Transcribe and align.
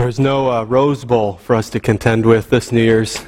There's 0.00 0.18
no 0.18 0.50
uh, 0.50 0.64
Rose 0.64 1.04
Bowl 1.04 1.34
for 1.34 1.54
us 1.54 1.68
to 1.68 1.78
contend 1.78 2.24
with 2.24 2.48
this 2.48 2.72
New 2.72 2.82
Year's. 2.82 3.18
I 3.18 3.20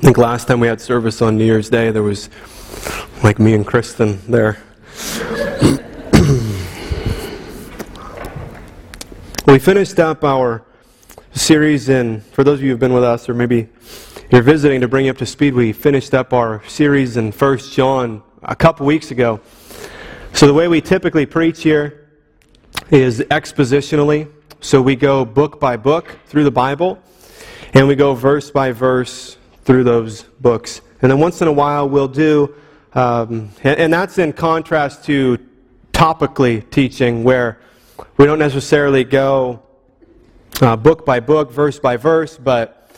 think 0.00 0.18
last 0.18 0.48
time 0.48 0.58
we 0.58 0.66
had 0.66 0.80
service 0.80 1.22
on 1.22 1.38
New 1.38 1.44
Year's 1.44 1.70
Day, 1.70 1.92
there 1.92 2.02
was 2.02 2.30
like 3.22 3.38
me 3.38 3.54
and 3.54 3.64
Kristen 3.64 4.18
there. 4.28 4.60
we 9.46 9.60
finished 9.60 10.00
up 10.00 10.24
our 10.24 10.64
series 11.32 11.88
in, 11.88 12.22
for 12.22 12.42
those 12.42 12.58
of 12.58 12.64
you 12.64 12.72
who've 12.72 12.80
been 12.80 12.92
with 12.92 13.04
us, 13.04 13.28
or 13.28 13.34
maybe 13.34 13.68
you're 14.32 14.42
visiting 14.42 14.80
to 14.80 14.88
bring 14.88 15.04
you 15.04 15.12
up 15.12 15.18
to 15.18 15.26
speed, 15.26 15.54
we 15.54 15.72
finished 15.72 16.12
up 16.12 16.32
our 16.32 16.60
series 16.66 17.16
in 17.16 17.30
1 17.30 17.58
John 17.58 18.24
a 18.42 18.56
couple 18.56 18.84
weeks 18.84 19.12
ago. 19.12 19.40
So 20.40 20.46
the 20.46 20.54
way 20.54 20.68
we 20.68 20.80
typically 20.80 21.26
preach 21.26 21.62
here 21.62 22.08
is 22.88 23.20
expositionally. 23.20 24.32
So 24.62 24.80
we 24.80 24.96
go 24.96 25.22
book 25.22 25.60
by 25.60 25.76
book 25.76 26.16
through 26.28 26.44
the 26.44 26.50
Bible, 26.50 26.98
and 27.74 27.86
we 27.86 27.94
go 27.94 28.14
verse 28.14 28.50
by 28.50 28.72
verse 28.72 29.36
through 29.64 29.84
those 29.84 30.22
books. 30.40 30.80
And 31.02 31.10
then 31.10 31.18
once 31.18 31.42
in 31.42 31.48
a 31.48 31.52
while 31.52 31.90
we'll 31.90 32.08
do, 32.08 32.54
um, 32.94 33.50
and, 33.62 33.78
and 33.78 33.92
that's 33.92 34.16
in 34.16 34.32
contrast 34.32 35.04
to 35.04 35.36
topically 35.92 36.70
teaching, 36.70 37.22
where 37.22 37.60
we 38.16 38.24
don't 38.24 38.38
necessarily 38.38 39.04
go 39.04 39.62
uh, 40.62 40.74
book 40.74 41.04
by 41.04 41.20
book, 41.20 41.52
verse 41.52 41.78
by 41.78 41.98
verse, 41.98 42.38
but 42.38 42.90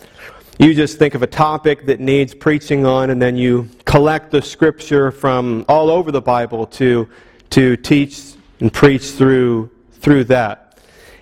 you 0.60 0.74
just 0.74 0.96
think 0.96 1.16
of 1.16 1.24
a 1.24 1.26
topic 1.26 1.86
that 1.86 1.98
needs 1.98 2.34
preaching 2.34 2.86
on, 2.86 3.10
and 3.10 3.20
then 3.20 3.36
you 3.36 3.68
collect 3.84 4.30
the 4.30 4.40
scripture 4.40 5.10
from 5.10 5.64
all 5.68 5.90
over 5.90 6.12
the 6.12 6.22
Bible 6.22 6.66
to, 6.66 7.08
to 7.52 7.76
teach 7.76 8.34
and 8.60 8.72
preach 8.72 9.10
through, 9.12 9.70
through 9.92 10.24
that. 10.24 10.78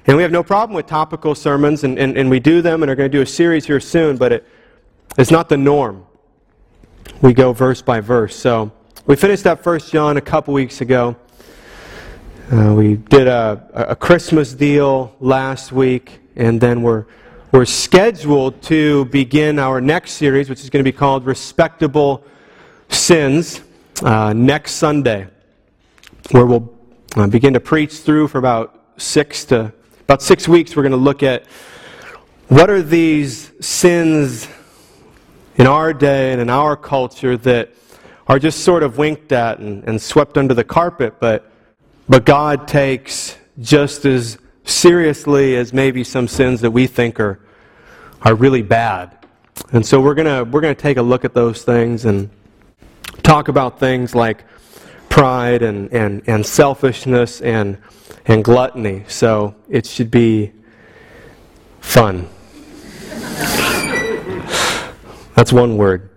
And 0.06 0.16
we 0.16 0.22
have 0.22 0.32
no 0.32 0.42
problem 0.42 0.74
with 0.74 0.86
topical 0.86 1.34
sermons, 1.34 1.84
and, 1.84 1.98
and, 1.98 2.16
and 2.16 2.30
we 2.30 2.40
do 2.40 2.62
them, 2.62 2.82
and 2.82 2.90
are 2.90 2.94
going 2.94 3.10
to 3.10 3.16
do 3.16 3.22
a 3.22 3.26
series 3.26 3.66
here 3.66 3.80
soon, 3.80 4.16
but 4.16 4.32
it, 4.32 4.46
it's 5.18 5.30
not 5.30 5.48
the 5.48 5.56
norm. 5.56 6.06
We 7.20 7.32
go 7.32 7.52
verse 7.52 7.82
by 7.82 8.00
verse. 8.00 8.34
So 8.34 8.72
we 9.06 9.16
finished 9.16 9.46
up 9.46 9.62
First 9.62 9.92
John 9.92 10.16
a 10.16 10.20
couple 10.20 10.54
weeks 10.54 10.80
ago. 10.80 11.16
Uh, 12.50 12.74
we 12.74 12.96
did 12.96 13.28
a, 13.28 13.88
a 13.90 13.96
Christmas 13.96 14.54
deal 14.54 15.14
last 15.20 15.72
week, 15.72 16.20
and 16.36 16.60
then 16.60 16.82
we're 16.82 17.06
we're 17.52 17.64
scheduled 17.64 18.62
to 18.62 19.06
begin 19.06 19.58
our 19.58 19.80
next 19.80 20.12
series, 20.12 20.48
which 20.48 20.60
is 20.60 20.70
going 20.70 20.84
to 20.84 20.88
be 20.88 20.96
called 20.96 21.26
Respectable 21.26 22.24
Sins, 22.88 23.62
uh, 24.02 24.32
next 24.32 24.72
Sunday, 24.72 25.26
where 26.30 26.46
we'll 26.46 26.72
uh, 27.16 27.26
begin 27.26 27.54
to 27.54 27.60
preach 27.60 27.98
through 27.98 28.28
for 28.28 28.38
about 28.38 28.84
six 28.96 29.44
to 29.46 29.72
about 30.02 30.22
six 30.22 30.46
weeks. 30.46 30.76
We're 30.76 30.82
going 30.82 30.92
to 30.92 30.96
look 30.96 31.22
at 31.22 31.46
what 32.48 32.70
are 32.70 32.82
these 32.82 33.52
sins 33.64 34.48
in 35.56 35.66
our 35.66 35.92
day 35.92 36.32
and 36.32 36.40
in 36.40 36.50
our 36.50 36.76
culture 36.76 37.36
that 37.36 37.70
are 38.26 38.38
just 38.38 38.60
sort 38.64 38.82
of 38.82 38.96
winked 38.96 39.32
at 39.32 39.58
and, 39.58 39.84
and 39.84 40.00
swept 40.00 40.38
under 40.38 40.54
the 40.54 40.64
carpet, 40.64 41.14
but 41.20 41.50
but 42.08 42.24
God 42.24 42.66
takes 42.66 43.36
just 43.60 44.04
as 44.04 44.38
seriously 44.64 45.56
as 45.56 45.72
maybe 45.72 46.02
some 46.02 46.26
sins 46.26 46.60
that 46.60 46.70
we 46.70 46.86
think 46.86 47.20
are, 47.20 47.40
are 48.22 48.34
really 48.34 48.62
bad. 48.62 49.16
And 49.72 49.84
so 49.84 50.00
we're 50.00 50.14
gonna 50.14 50.44
we're 50.44 50.60
going 50.60 50.74
to 50.74 50.80
take 50.80 50.96
a 50.96 51.02
look 51.02 51.24
at 51.24 51.34
those 51.34 51.62
things 51.62 52.04
and 52.04 52.30
talk 53.22 53.48
about 53.48 53.78
things 53.78 54.14
like 54.14 54.44
pride 55.10 55.60
and, 55.62 55.92
and, 55.92 56.22
and 56.26 56.46
selfishness 56.46 57.42
and, 57.42 57.76
and 58.24 58.42
gluttony. 58.42 59.04
So 59.08 59.54
it 59.68 59.84
should 59.84 60.10
be 60.10 60.52
fun. 61.80 62.26
That's 65.34 65.52
one 65.52 65.76
word. 65.76 66.08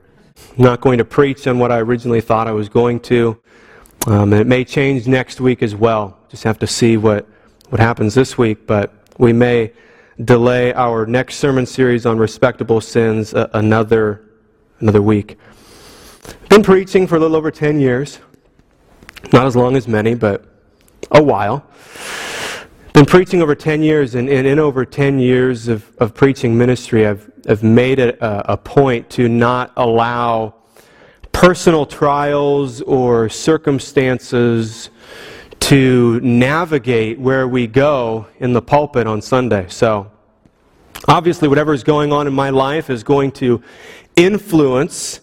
I'm 0.57 0.63
not 0.63 0.79
going 0.79 0.99
to 0.99 1.05
preach 1.05 1.45
on 1.47 1.59
what 1.59 1.71
I 1.71 1.79
originally 1.79 2.21
thought 2.21 2.47
I 2.47 2.51
was 2.51 2.69
going 2.69 3.01
to. 3.01 3.37
Um, 4.07 4.31
and 4.31 4.41
it 4.41 4.47
may 4.47 4.63
change 4.63 5.07
next 5.07 5.41
week 5.41 5.61
as 5.61 5.75
well. 5.75 6.17
Just 6.29 6.43
have 6.45 6.59
to 6.59 6.67
see 6.67 6.95
what 6.95 7.27
what 7.73 7.79
happens 7.79 8.13
this 8.13 8.37
week, 8.37 8.67
but 8.67 8.93
we 9.17 9.33
may 9.33 9.71
delay 10.25 10.71
our 10.75 11.07
next 11.07 11.37
sermon 11.37 11.65
series 11.65 12.05
on 12.05 12.19
respectable 12.19 12.79
sins 12.79 13.33
uh, 13.33 13.49
another, 13.53 14.29
another 14.79 15.01
week. 15.01 15.39
Been 16.49 16.61
preaching 16.61 17.07
for 17.07 17.15
a 17.15 17.19
little 17.19 17.35
over 17.35 17.49
10 17.49 17.79
years. 17.79 18.19
Not 19.31 19.45
as 19.45 19.55
long 19.55 19.75
as 19.75 19.87
many, 19.87 20.15
but 20.15 20.45
a 21.11 21.21
while. 21.21 21.65
Been 22.93 23.05
preaching 23.05 23.41
over 23.41 23.55
10 23.55 23.81
years, 23.81 24.13
and, 24.15 24.29
and 24.29 24.45
in 24.45 24.59
over 24.59 24.85
10 24.85 25.17
years 25.19 25.67
of, 25.67 25.91
of 25.97 26.13
preaching 26.13 26.55
ministry, 26.57 27.07
I've, 27.07 27.31
I've 27.49 27.63
made 27.63 27.99
it 27.99 28.19
a, 28.21 28.53
a 28.53 28.57
point 28.57 29.09
to 29.11 29.27
not 29.27 29.73
allow 29.75 30.53
personal 31.31 31.85
trials 31.85 32.81
or 32.81 33.29
circumstances 33.29 34.91
to 35.59 36.19
navigate 36.19 37.19
where 37.19 37.47
we 37.47 37.65
go 37.65 38.27
in 38.39 38.53
the 38.53 38.61
pulpit 38.61 39.07
on 39.07 39.21
Sunday. 39.21 39.65
So, 39.69 40.11
obviously, 41.07 41.47
whatever 41.47 41.73
is 41.73 41.83
going 41.83 42.13
on 42.13 42.27
in 42.27 42.33
my 42.33 42.51
life 42.51 42.89
is 42.89 43.03
going 43.03 43.31
to 43.33 43.63
influence 44.15 45.21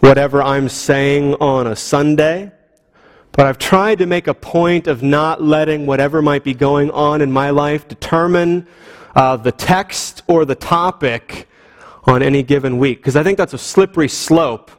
whatever 0.00 0.42
I'm 0.42 0.68
saying 0.68 1.34
on 1.34 1.66
a 1.66 1.76
Sunday. 1.76 2.52
But 3.32 3.46
I've 3.46 3.58
tried 3.58 3.98
to 3.98 4.06
make 4.06 4.26
a 4.26 4.34
point 4.34 4.86
of 4.86 5.02
not 5.02 5.42
letting 5.42 5.86
whatever 5.86 6.20
might 6.20 6.44
be 6.44 6.54
going 6.54 6.90
on 6.90 7.22
in 7.22 7.30
my 7.30 7.50
life 7.50 7.86
determine 7.86 8.66
uh, 9.14 9.36
the 9.36 9.52
text 9.52 10.22
or 10.26 10.44
the 10.44 10.54
topic 10.54 11.48
on 12.04 12.22
any 12.22 12.42
given 12.42 12.78
week. 12.78 12.98
Because 12.98 13.16
I 13.16 13.22
think 13.22 13.38
that's 13.38 13.54
a 13.54 13.58
slippery 13.58 14.08
slope 14.08 14.70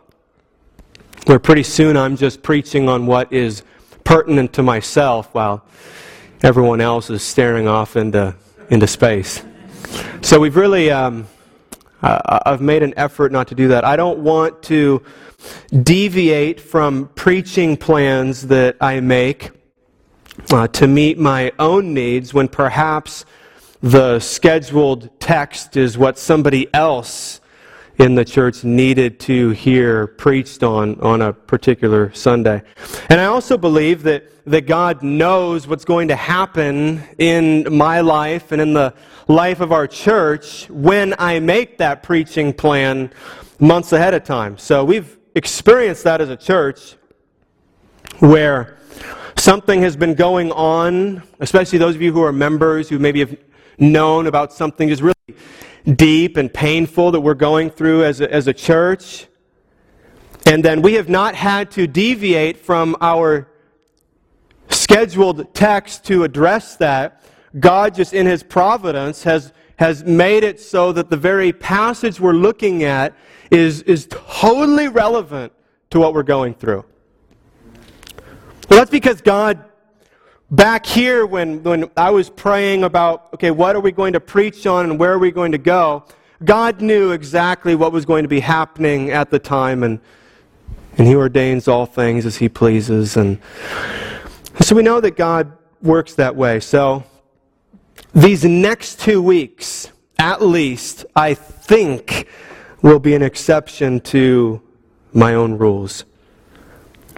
where 1.26 1.40
pretty 1.40 1.64
soon 1.64 1.96
I'm 1.96 2.18
just 2.18 2.42
preaching 2.42 2.90
on 2.90 3.06
what 3.06 3.32
is 3.32 3.64
pertinent 4.04 4.54
to 4.54 4.64
myself 4.64 5.34
while 5.34 5.64
everyone 6.44 6.82
else 6.82 7.10
is 7.10 7.22
staring 7.22 7.68
off 7.68 7.96
into, 7.96 8.36
into 8.70 8.88
space. 8.88 9.44
So 10.22 10.40
we've 10.40 10.56
really, 10.56 10.90
um, 10.92 11.28
uh, 12.02 12.40
I've 12.46 12.62
made 12.62 12.84
an 12.84 12.94
effort 12.98 13.32
not 13.32 13.48
to 13.50 13.56
do 13.56 13.68
that. 13.70 13.86
I 13.86 13.96
don't 13.96 14.20
want 14.20 14.64
to 14.64 15.04
deviate 15.84 16.60
from 16.60 17.10
preaching 17.16 17.78
plans 17.78 18.48
that 18.48 18.78
I 18.82 19.00
make 19.00 19.52
uh, 20.52 20.68
to 20.70 20.88
meet 20.88 21.18
my 21.18 21.52
own 21.60 21.94
needs 21.94 22.34
when 22.34 22.48
perhaps 22.48 23.26
the 23.82 24.20
scheduled 24.20 25.10
text 25.20 25.76
is 25.76 25.98
what 25.98 26.18
somebody 26.18 26.72
else 26.74 27.42
in 27.98 28.16
the 28.16 28.26
church 28.26 28.64
needed 28.64 29.20
to 29.20 29.50
hear 29.50 30.08
preached 30.08 30.64
on 30.64 31.00
on 31.02 31.22
a 31.22 31.34
particular 31.34 32.12
Sunday. 32.14 32.62
And 33.10 33.20
I 33.20 33.26
also 33.26 33.58
believe 33.58 34.04
that, 34.04 34.24
that 34.46 34.66
God 34.66 35.04
knows 35.04 35.68
what's 35.68 35.86
going 35.86 36.08
to 36.08 36.16
happen 36.16 37.04
in 37.18 37.68
my 37.72 38.02
life 38.02 38.52
and 38.52 38.62
in 38.62 38.74
the 38.74 38.94
life 39.28 39.60
of 39.62 39.72
our 39.72 39.88
church 39.88 40.68
when 40.70 41.14
I 41.20 41.40
make 41.40 41.78
that 41.78 42.02
preaching 42.02 42.54
plan 42.54 43.12
months 43.60 43.94
ahead 43.94 44.14
of 44.14 44.24
time. 44.24 44.58
So 44.58 44.84
we've 44.84 45.18
experienced 45.36 46.04
that 46.04 46.22
as 46.22 46.30
a 46.30 46.38
church 46.38 46.96
where 48.20 48.78
something 49.38 49.82
has 49.82 49.96
been 49.96 50.14
going 50.14 50.52
on, 50.52 51.24
especially 51.40 51.80
those 51.80 51.96
of 51.96 52.02
you 52.02 52.12
who 52.12 52.22
are 52.22 52.34
members 52.34 52.90
who 52.90 53.00
maybe 53.00 53.20
have 53.20 53.36
known 53.78 54.28
about 54.28 54.54
something 54.54 54.90
just 54.90 55.02
really 55.02 55.16
deep 55.96 56.38
and 56.38 56.54
painful 56.54 57.12
that 57.12 57.22
we're 57.22 57.34
going 57.34 57.70
through 57.70 58.04
as 58.04 58.22
a, 58.22 58.32
as 58.32 58.48
a 58.48 58.54
church. 58.54 59.28
And 60.46 60.64
then 60.64 60.82
we 60.82 60.94
have 60.94 61.10
not 61.10 61.36
had 61.36 61.72
to 61.72 61.88
deviate 61.88 62.58
from 62.58 62.96
our 63.02 63.48
scheduled 64.70 65.54
text 65.54 66.06
to 66.06 66.24
address 66.24 66.76
that. 66.78 67.24
God, 67.60 67.96
just 67.96 68.14
in 68.14 68.26
His 68.26 68.44
providence, 68.44 69.24
has, 69.24 69.54
has 69.78 70.04
made 70.04 70.44
it 70.44 70.60
so 70.60 70.92
that 70.92 71.10
the 71.10 71.18
very 71.18 71.52
passage 71.52 72.20
we're 72.20 72.34
looking 72.34 72.84
at 72.84 73.16
is, 73.52 73.82
is 73.84 74.08
totally 74.10 74.88
relevant 74.88 75.54
to 75.92 76.00
what 76.00 76.14
we're 76.14 76.24
going 76.24 76.56
through. 76.56 76.86
Well, 78.70 78.80
that's 78.80 78.90
because 78.90 79.22
God 79.22 79.64
back 80.50 80.86
here 80.86 81.26
when, 81.26 81.62
when 81.64 81.90
I 81.96 82.10
was 82.10 82.30
praying 82.30 82.84
about, 82.84 83.30
okay, 83.34 83.52
what 83.52 83.76
are 83.76 83.80
we 83.80 83.92
going 83.92 84.14
to 84.14 84.20
preach 84.20 84.66
on 84.66 84.90
and 84.90 85.00
where 85.00 85.12
are 85.14 85.20
we 85.20 85.32
going 85.32 85.52
to 85.52 85.58
go, 85.58 86.06
God 86.44 86.82
knew 86.82 87.12
exactly 87.12 87.76
what 87.76 87.92
was 87.92 88.06
going 88.06 88.24
to 88.24 88.30
be 88.30 88.40
happening 88.40 89.12
at 89.12 89.30
the 89.30 89.40
time, 89.40 89.84
and, 89.84 90.00
and 90.98 91.08
He 91.08 91.16
ordains 91.16 91.68
all 91.68 91.86
things 91.86 92.26
as 92.26 92.38
He 92.38 92.50
pleases. 92.50 93.16
And 93.18 93.40
so 94.62 94.76
we 94.76 94.84
know 94.84 95.00
that 95.02 95.16
God 95.16 95.52
works 95.82 96.16
that 96.16 96.36
way. 96.36 96.60
So 96.60 97.04
these 98.14 98.44
next 98.44 99.00
two 99.00 99.22
weeks, 99.22 99.92
at 100.18 100.42
least, 100.42 101.06
I 101.16 101.34
think, 101.34 102.28
will 102.82 103.00
be 103.00 103.14
an 103.14 103.22
exception 103.22 104.00
to 104.00 104.62
my 105.14 105.34
own 105.34 105.58
rules. 105.58 106.06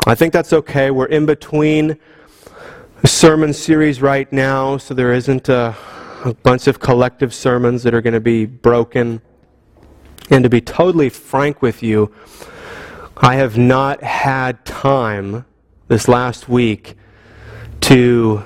I 0.05 0.15
think 0.15 0.33
that's 0.33 0.51
okay. 0.51 0.91
We're 0.91 1.05
in 1.05 1.25
between 1.25 1.97
sermon 3.05 3.53
series 3.53 4.01
right 4.01 4.31
now, 4.33 4.77
so 4.77 4.93
there 4.93 5.13
isn't 5.13 5.47
a, 5.47 5.75
a 6.25 6.33
bunch 6.33 6.67
of 6.67 6.79
collective 6.79 7.33
sermons 7.33 7.83
that 7.83 7.93
are 7.93 8.01
going 8.01 8.13
to 8.13 8.19
be 8.19 8.45
broken. 8.45 9.21
And 10.29 10.43
to 10.43 10.49
be 10.49 10.61
totally 10.61 11.09
frank 11.09 11.61
with 11.61 11.83
you, 11.83 12.13
I 13.15 13.35
have 13.35 13.57
not 13.57 14.03
had 14.03 14.65
time 14.65 15.45
this 15.87 16.07
last 16.07 16.49
week 16.49 16.97
to 17.81 18.43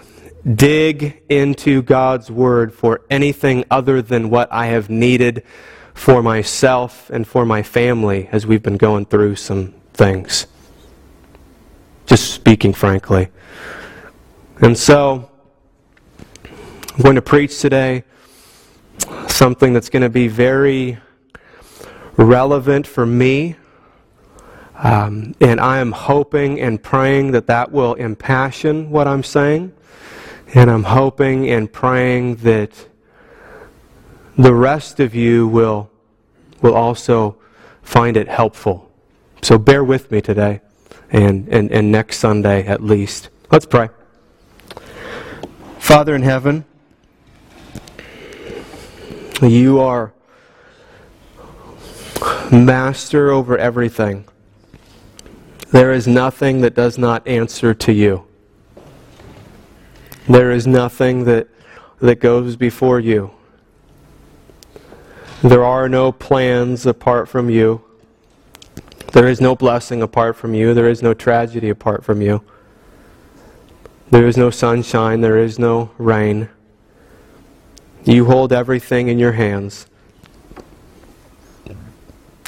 dig 0.56 1.22
into 1.30 1.82
God's 1.82 2.30
Word 2.30 2.74
for 2.74 3.02
anything 3.10 3.64
other 3.72 4.02
than 4.02 4.30
what 4.30 4.52
I 4.52 4.68
have 4.68 4.90
needed 4.90 5.44
for 5.98 6.22
myself 6.22 7.10
and 7.10 7.28
for 7.28 7.44
my 7.44 7.64
family 7.64 8.30
as 8.32 8.46
we've 8.46 8.62
been 8.62 8.78
going 8.78 9.04
through 9.04 9.36
some 9.36 9.74
things. 9.94 10.46
Just 12.06 12.34
speaking 12.34 12.72
frankly. 12.72 13.30
And 14.62 14.78
so, 14.78 15.30
I'm 16.46 17.02
going 17.02 17.16
to 17.16 17.22
preach 17.22 17.60
today 17.60 18.04
something 19.28 19.74
that's 19.74 19.90
going 19.90 20.04
to 20.04 20.10
be 20.10 20.28
very 20.28 21.00
relevant 22.16 22.86
for 22.86 23.06
me. 23.06 23.56
Um, 24.76 25.34
and 25.42 25.60
I 25.60 25.80
am 25.80 25.92
hoping 25.92 26.62
and 26.62 26.82
praying 26.82 27.32
that 27.32 27.48
that 27.48 27.72
will 27.72 27.96
impassion 27.96 28.92
what 28.92 29.08
I'm 29.08 29.24
saying. 29.24 29.74
And 30.54 30.70
I'm 30.70 30.84
hoping 30.84 31.50
and 31.50 31.72
praying 31.72 32.38
that 32.38 32.88
the 34.38 34.54
rest 34.54 35.00
of 35.00 35.16
you 35.16 35.48
will, 35.48 35.90
will 36.62 36.76
also 36.76 37.38
find 37.82 38.16
it 38.16 38.28
helpful. 38.28 38.92
So 39.42 39.58
bear 39.58 39.84
with 39.84 40.12
me 40.12 40.22
today 40.22 40.62
and, 41.10 41.48
and, 41.50 41.72
and 41.72 41.92
next 41.92 42.20
Sunday 42.20 42.66
at 42.66 42.84
least. 42.84 43.30
Let's 43.52 43.66
pray. 43.66 43.90
Father 45.80 46.16
in 46.16 46.22
heaven, 46.22 46.66
you 49.42 49.80
are 49.80 50.14
master 52.52 53.32
over 53.32 53.58
everything. 53.58 54.26
There 55.72 55.92
is 55.92 56.08
nothing 56.08 56.62
that 56.62 56.76
does 56.76 56.98
not 56.98 57.28
answer 57.28 57.74
to 57.74 57.94
you. 57.94 58.26
There 60.28 60.52
is 60.52 60.68
nothing 60.68 61.24
that, 61.24 61.48
that 62.00 62.20
goes 62.20 62.56
before 62.56 63.00
you. 63.00 63.32
There 65.44 65.64
are 65.64 65.88
no 65.88 66.12
plans 66.12 66.88
apart 66.88 67.30
from 67.30 67.50
you. 67.50 67.84
There 69.14 69.28
is 69.28 69.40
no 69.40 69.56
blessing 69.56 70.02
apart 70.02 70.36
from 70.36 70.56
you. 70.56 70.74
There 70.74 70.90
is 70.90 71.04
no 71.04 71.14
tragedy 71.14 71.70
apart 71.70 72.04
from 72.04 72.22
you. 72.22 72.44
There 74.10 74.26
is 74.28 74.36
no 74.36 74.50
sunshine. 74.50 75.22
There 75.22 75.38
is 75.38 75.60
no 75.60 75.92
rain. 76.00 76.50
You 78.04 78.26
hold 78.26 78.52
everything 78.52 79.10
in 79.10 79.20
your 79.20 79.34
hands. 79.34 79.86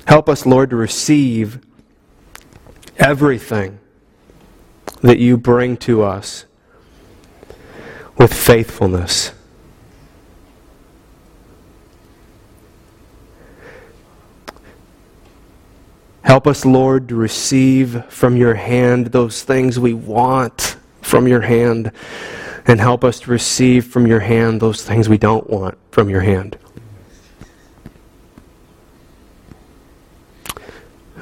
Help 0.07 0.27
us, 0.27 0.47
Lord, 0.47 0.71
to 0.71 0.75
receive 0.75 1.59
everything 2.97 3.79
that 5.01 5.19
you 5.19 5.37
bring 5.37 5.77
to 5.77 6.01
us 6.01 6.45
with 8.17 8.33
faithfulness. 8.33 9.33
Help 16.21 16.47
us, 16.47 16.65
Lord, 16.65 17.09
to 17.09 17.15
receive 17.15 18.05
from 18.05 18.35
your 18.35 18.53
hand 18.53 19.07
those 19.07 19.43
things 19.43 19.79
we 19.79 19.93
want 19.93 20.77
from 21.01 21.27
your 21.27 21.41
hand, 21.41 21.91
and 22.67 22.79
help 22.79 23.03
us 23.03 23.21
to 23.21 23.31
receive 23.31 23.87
from 23.87 24.05
your 24.05 24.19
hand 24.19 24.61
those 24.61 24.83
things 24.83 25.09
we 25.09 25.17
don't 25.17 25.49
want 25.49 25.77
from 25.91 26.09
your 26.09 26.21
hand. 26.21 26.57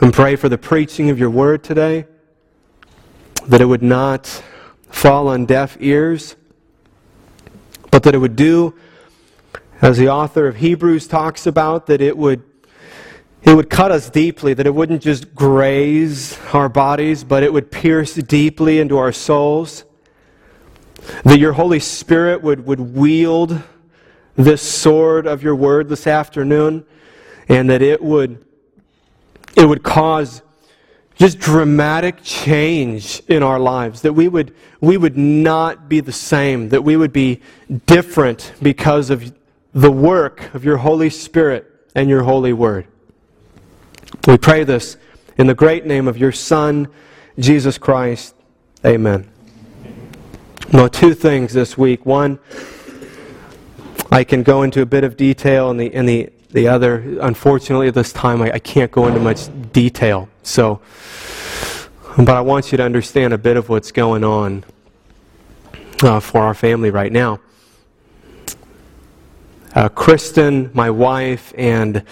And 0.02 0.14
pray 0.14 0.36
for 0.36 0.50
the 0.50 0.58
preaching 0.58 1.10
of 1.10 1.18
your 1.18 1.30
word 1.30 1.64
today, 1.64 2.06
that 3.46 3.62
it 3.62 3.66
would 3.66 3.84
not 3.84 4.44
fall 4.90 5.28
on 5.28 5.46
deaf 5.46 5.78
ears, 5.80 6.36
but 7.92 8.04
that 8.04 8.14
it 8.14 8.18
would 8.18 8.36
do, 8.36 8.74
as 9.82 9.98
the 9.98 10.10
author 10.10 10.48
of 10.48 10.58
Hebrews 10.58 11.08
talks 11.08 11.48
about, 11.48 11.86
that 11.88 12.02
it 12.02 12.18
would 12.18 12.44
it 13.48 13.56
would 13.56 13.70
cut 13.70 13.94
us 13.94 14.10
deeply, 14.10 14.54
that 14.54 14.68
it 14.68 14.76
wouldn't 14.76 15.02
just 15.02 15.34
graze 15.34 16.38
our 16.52 16.68
bodies, 16.68 17.24
but 17.24 17.44
it 17.44 17.54
would 17.54 17.72
pierce 17.72 18.14
deeply 18.16 18.80
into 18.80 18.98
our 18.98 19.14
souls. 19.14 19.86
That 21.24 21.40
your 21.40 21.54
Holy 21.54 21.80
Spirit 21.80 22.42
would, 22.42 22.66
would 22.66 22.82
wield 22.82 23.64
this 24.36 24.62
sword 24.62 25.26
of 25.26 25.44
your 25.44 25.56
word 25.56 25.88
this 25.88 26.08
afternoon, 26.08 26.86
and 27.48 27.70
that 27.70 27.82
it 27.82 28.02
would, 28.04 28.44
it 29.56 29.66
would 29.66 29.82
cause 29.82 30.42
just 31.16 31.40
dramatic 31.40 32.22
change 32.22 33.22
in 33.30 33.44
our 33.44 33.60
lives, 33.60 34.02
that 34.02 34.12
we 34.12 34.28
would, 34.28 34.54
we 34.82 34.98
would 34.98 35.16
not 35.16 35.88
be 35.88 36.02
the 36.02 36.12
same, 36.12 36.68
that 36.70 36.84
we 36.84 36.98
would 36.98 37.14
be 37.14 37.42
different 37.86 38.52
because 38.62 39.10
of 39.10 39.34
the 39.74 39.92
work 39.92 40.54
of 40.54 40.66
your 40.66 40.78
Holy 40.78 41.10
Spirit 41.10 41.66
and 41.96 42.10
your 42.10 42.24
holy 42.24 42.52
word. 42.52 42.88
We 44.28 44.38
pray 44.38 44.64
this 44.64 44.98
in 45.38 45.48
the 45.48 45.56
great 45.56 45.86
name 45.86 46.08
of 46.08 46.18
your 46.18 46.32
Son, 46.32 46.88
Jesus 47.40 47.78
Christ. 47.78 48.36
Amen. 48.86 49.30
Well, 50.74 50.90
two 50.90 51.14
things 51.14 51.54
this 51.54 51.78
week. 51.78 52.06
One, 52.06 52.40
I 54.12 54.24
can 54.24 54.44
go 54.44 54.64
into 54.64 54.82
a 54.82 54.86
bit 54.86 55.04
of 55.04 55.18
detail, 55.18 55.70
and 55.70 55.80
the, 55.80 55.94
and 55.94 56.08
the, 56.08 56.30
the 56.52 56.68
other, 56.68 57.20
unfortunately, 57.22 57.88
at 57.88 57.94
this 57.94 58.12
time 58.12 58.42
I, 58.42 58.54
I 58.54 58.60
can't 58.60 58.92
go 58.92 59.08
into 59.08 59.20
much 59.20 59.48
detail. 59.72 60.30
So, 60.44 60.82
but 62.18 62.30
I 62.30 62.42
want 62.42 62.72
you 62.72 62.78
to 62.78 62.84
understand 62.84 63.34
a 63.34 63.38
bit 63.38 63.58
of 63.58 63.70
what's 63.70 63.92
going 63.92 64.24
on 64.24 64.64
uh, 66.02 66.20
for 66.20 66.42
our 66.42 66.54
family 66.54 66.90
right 66.90 67.12
now. 67.12 67.40
Uh, 69.76 69.90
Kristen, 69.90 70.72
my 70.74 70.90
wife, 70.90 71.54
and 71.58 72.04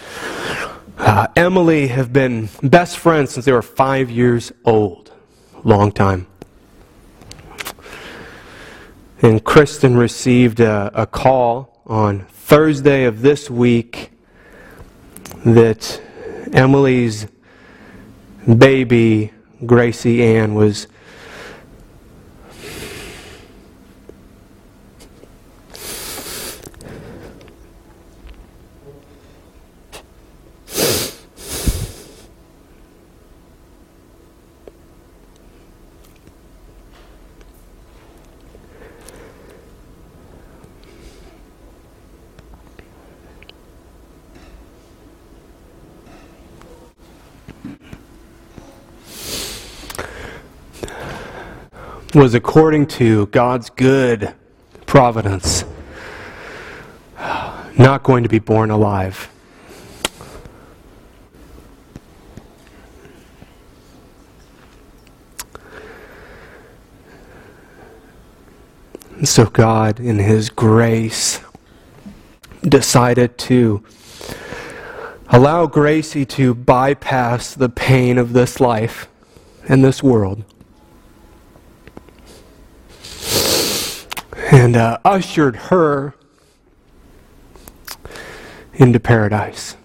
uh, 0.97 1.27
Emily 1.35 1.87
have 1.87 2.13
been 2.13 2.49
best 2.63 2.97
friends 2.97 3.31
since 3.31 3.45
they 3.45 3.51
were 3.51 3.61
five 3.61 4.09
years 4.09 4.51
old. 4.63 5.11
Long 5.63 5.91
time. 5.91 6.27
And 9.21 9.43
Kristen 9.43 9.97
received 9.97 10.59
a, 10.59 10.91
a 10.93 11.07
call 11.07 11.81
on 11.85 12.25
Thursday 12.25 13.05
of 13.05 13.21
this 13.21 13.49
week 13.49 14.11
that 15.45 16.01
Emily's 16.53 17.27
baby, 18.57 19.31
Gracie 19.65 20.23
Ann, 20.23 20.53
was 20.53 20.87
was 52.15 52.33
according 52.33 52.87
to 52.87 53.25
God's 53.27 53.69
good 53.69 54.33
providence, 54.85 55.65
not 57.77 58.03
going 58.03 58.23
to 58.23 58.29
be 58.29 58.39
born 58.39 58.71
alive. 58.71 59.29
So 69.25 69.47
God, 69.47 69.99
in 69.99 70.17
His 70.17 70.49
grace, 70.49 71.41
decided 72.61 73.37
to 73.39 73.83
allow 75.27 75.67
Gracie 75.67 76.25
to 76.27 76.55
bypass 76.55 77.53
the 77.53 77.67
pain 77.67 78.17
of 78.17 78.31
this 78.31 78.61
life 78.61 79.09
and 79.67 79.83
this 79.83 80.01
world 80.01 80.45
and 84.65 84.75
uh, 84.75 84.97
ushered 85.05 85.55
her 85.55 86.15
into 88.73 88.99
paradise. 88.99 89.77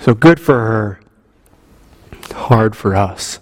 So 0.00 0.12
good 0.12 0.40
for 0.40 0.58
her, 0.58 1.00
hard 2.34 2.74
for 2.74 2.96
us. 2.96 3.38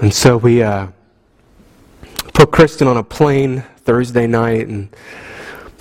And 0.00 0.14
so 0.14 0.36
we 0.36 0.62
uh, 0.62 0.86
put 2.32 2.52
Kristen 2.52 2.86
on 2.86 2.96
a 2.96 3.02
plane 3.02 3.64
Thursday 3.78 4.28
night, 4.28 4.68
and 4.68 4.94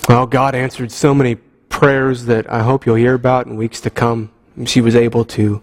well, 0.10 0.26
God 0.26 0.56
answered 0.56 0.92
so 0.92 1.14
many 1.14 1.36
prayers 1.70 2.26
that 2.26 2.52
I 2.52 2.64
hope 2.64 2.88
you'll 2.88 2.96
hear 2.96 3.14
about 3.14 3.46
in 3.46 3.56
weeks 3.56 3.80
to 3.82 3.92
come. 3.92 4.32
She 4.66 4.82
was 4.82 4.96
able 4.96 5.26
to 5.26 5.62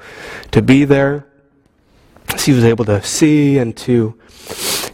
to 0.50 0.62
be 0.62 0.84
there. 0.84 1.26
She 2.36 2.52
was 2.52 2.64
able 2.64 2.84
to 2.86 3.02
see 3.02 3.58
and 3.58 3.76
to 3.78 4.18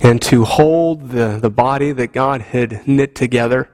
and 0.01 0.23
to 0.23 0.45
hold 0.45 1.11
the, 1.11 1.39
the 1.41 1.51
body 1.51 1.93
that 1.93 2.13
God 2.13 2.41
had 2.41 2.87
knit 2.87 3.15
together. 3.15 3.71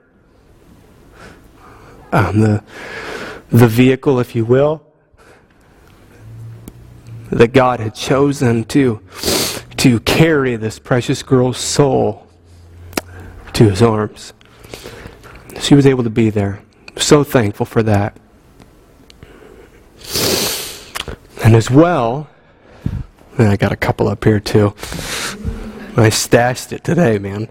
Um, 2.13 2.41
the 2.41 2.65
the 3.51 3.69
vehicle, 3.69 4.19
if 4.19 4.35
you 4.35 4.45
will, 4.45 4.87
that 7.31 7.53
God 7.53 7.81
had 7.81 7.95
chosen 7.95 8.65
to 8.65 9.01
to 9.77 10.01
carry 10.01 10.57
this 10.57 10.79
precious 10.79 11.23
girl's 11.23 11.59
soul 11.59 12.27
to 13.53 13.69
his 13.69 13.83
arms. 13.83 14.33
She 15.61 15.75
was 15.75 15.87
able 15.87 16.05
to 16.05 16.11
be 16.11 16.31
there. 16.31 16.63
So 16.97 17.25
thankful 17.25 17.67
for 17.67 17.83
that. 17.83 18.19
And 21.45 21.55
as 21.55 21.71
well, 21.71 22.31
and 23.37 23.49
I 23.49 23.57
got 23.57 23.71
a 23.71 23.77
couple 23.77 24.09
up 24.09 24.25
here 24.25 24.41
too. 24.41 24.75
I 25.95 26.09
stashed 26.09 26.73
it 26.73 26.83
today, 26.83 27.19
man. 27.19 27.49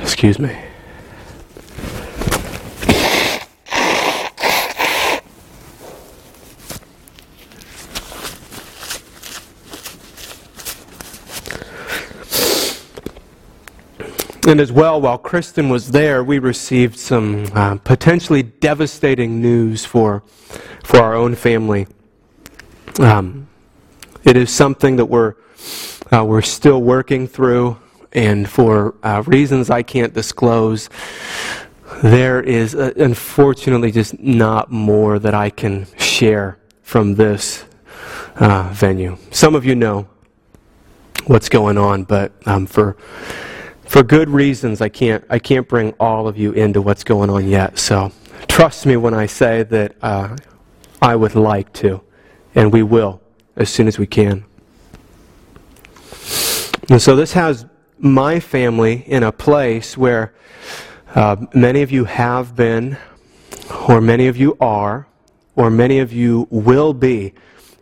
Excuse 0.00 0.38
me. 0.38 0.63
And 14.46 14.60
as 14.60 14.70
well, 14.70 15.00
while 15.00 15.16
Kristen 15.16 15.70
was 15.70 15.90
there, 15.90 16.22
we 16.22 16.38
received 16.38 16.98
some 16.98 17.46
uh, 17.54 17.76
potentially 17.76 18.42
devastating 18.42 19.40
news 19.40 19.86
for, 19.86 20.22
for 20.82 20.98
our 21.00 21.14
own 21.14 21.34
family. 21.34 21.86
Um, 23.00 23.48
it 24.22 24.36
is 24.36 24.50
something 24.50 24.96
that 24.96 25.06
we're, 25.06 25.36
uh, 26.12 26.26
we're 26.26 26.42
still 26.42 26.82
working 26.82 27.26
through, 27.26 27.78
and 28.12 28.46
for 28.46 28.94
uh, 29.02 29.22
reasons 29.26 29.70
I 29.70 29.82
can't 29.82 30.12
disclose, 30.12 30.90
there 32.02 32.42
is 32.42 32.74
uh, 32.74 32.92
unfortunately 32.96 33.92
just 33.92 34.20
not 34.20 34.70
more 34.70 35.18
that 35.18 35.32
I 35.32 35.48
can 35.48 35.86
share 35.96 36.58
from 36.82 37.14
this 37.14 37.64
uh, 38.36 38.68
venue. 38.74 39.16
Some 39.30 39.54
of 39.54 39.64
you 39.64 39.74
know 39.74 40.06
what's 41.28 41.48
going 41.48 41.78
on, 41.78 42.04
but 42.04 42.32
um, 42.44 42.66
for 42.66 42.98
for 43.86 44.02
good 44.02 44.28
reasons, 44.28 44.80
I 44.80 44.88
can't, 44.88 45.24
I 45.30 45.38
can't 45.38 45.68
bring 45.68 45.92
all 46.00 46.26
of 46.26 46.36
you 46.36 46.52
into 46.52 46.82
what's 46.82 47.04
going 47.04 47.30
on 47.30 47.48
yet. 47.48 47.78
So 47.78 48.12
trust 48.48 48.86
me 48.86 48.96
when 48.96 49.14
I 49.14 49.26
say 49.26 49.62
that 49.64 49.96
uh, 50.02 50.36
I 51.00 51.16
would 51.16 51.34
like 51.34 51.72
to, 51.74 52.02
and 52.54 52.72
we 52.72 52.82
will 52.82 53.20
as 53.56 53.70
soon 53.70 53.86
as 53.86 53.98
we 53.98 54.06
can. 54.06 54.44
And 56.90 57.00
so 57.00 57.16
this 57.16 57.32
has 57.32 57.66
my 57.98 58.40
family 58.40 59.04
in 59.06 59.22
a 59.22 59.32
place 59.32 59.96
where 59.96 60.34
uh, 61.14 61.36
many 61.54 61.82
of 61.82 61.90
you 61.90 62.04
have 62.04 62.56
been, 62.56 62.98
or 63.88 64.00
many 64.00 64.26
of 64.26 64.36
you 64.36 64.56
are, 64.60 65.06
or 65.56 65.70
many 65.70 66.00
of 66.00 66.12
you 66.12 66.48
will 66.50 66.92
be 66.92 67.32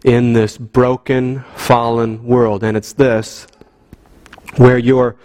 in 0.05 0.33
this 0.33 0.59
broken, 0.59 1.41
fallen 1.57 2.25
world. 2.25 2.63
And 2.63 2.77
it's 2.77 2.93
this 2.93 3.47
where 4.57 4.77
you're 4.77 5.17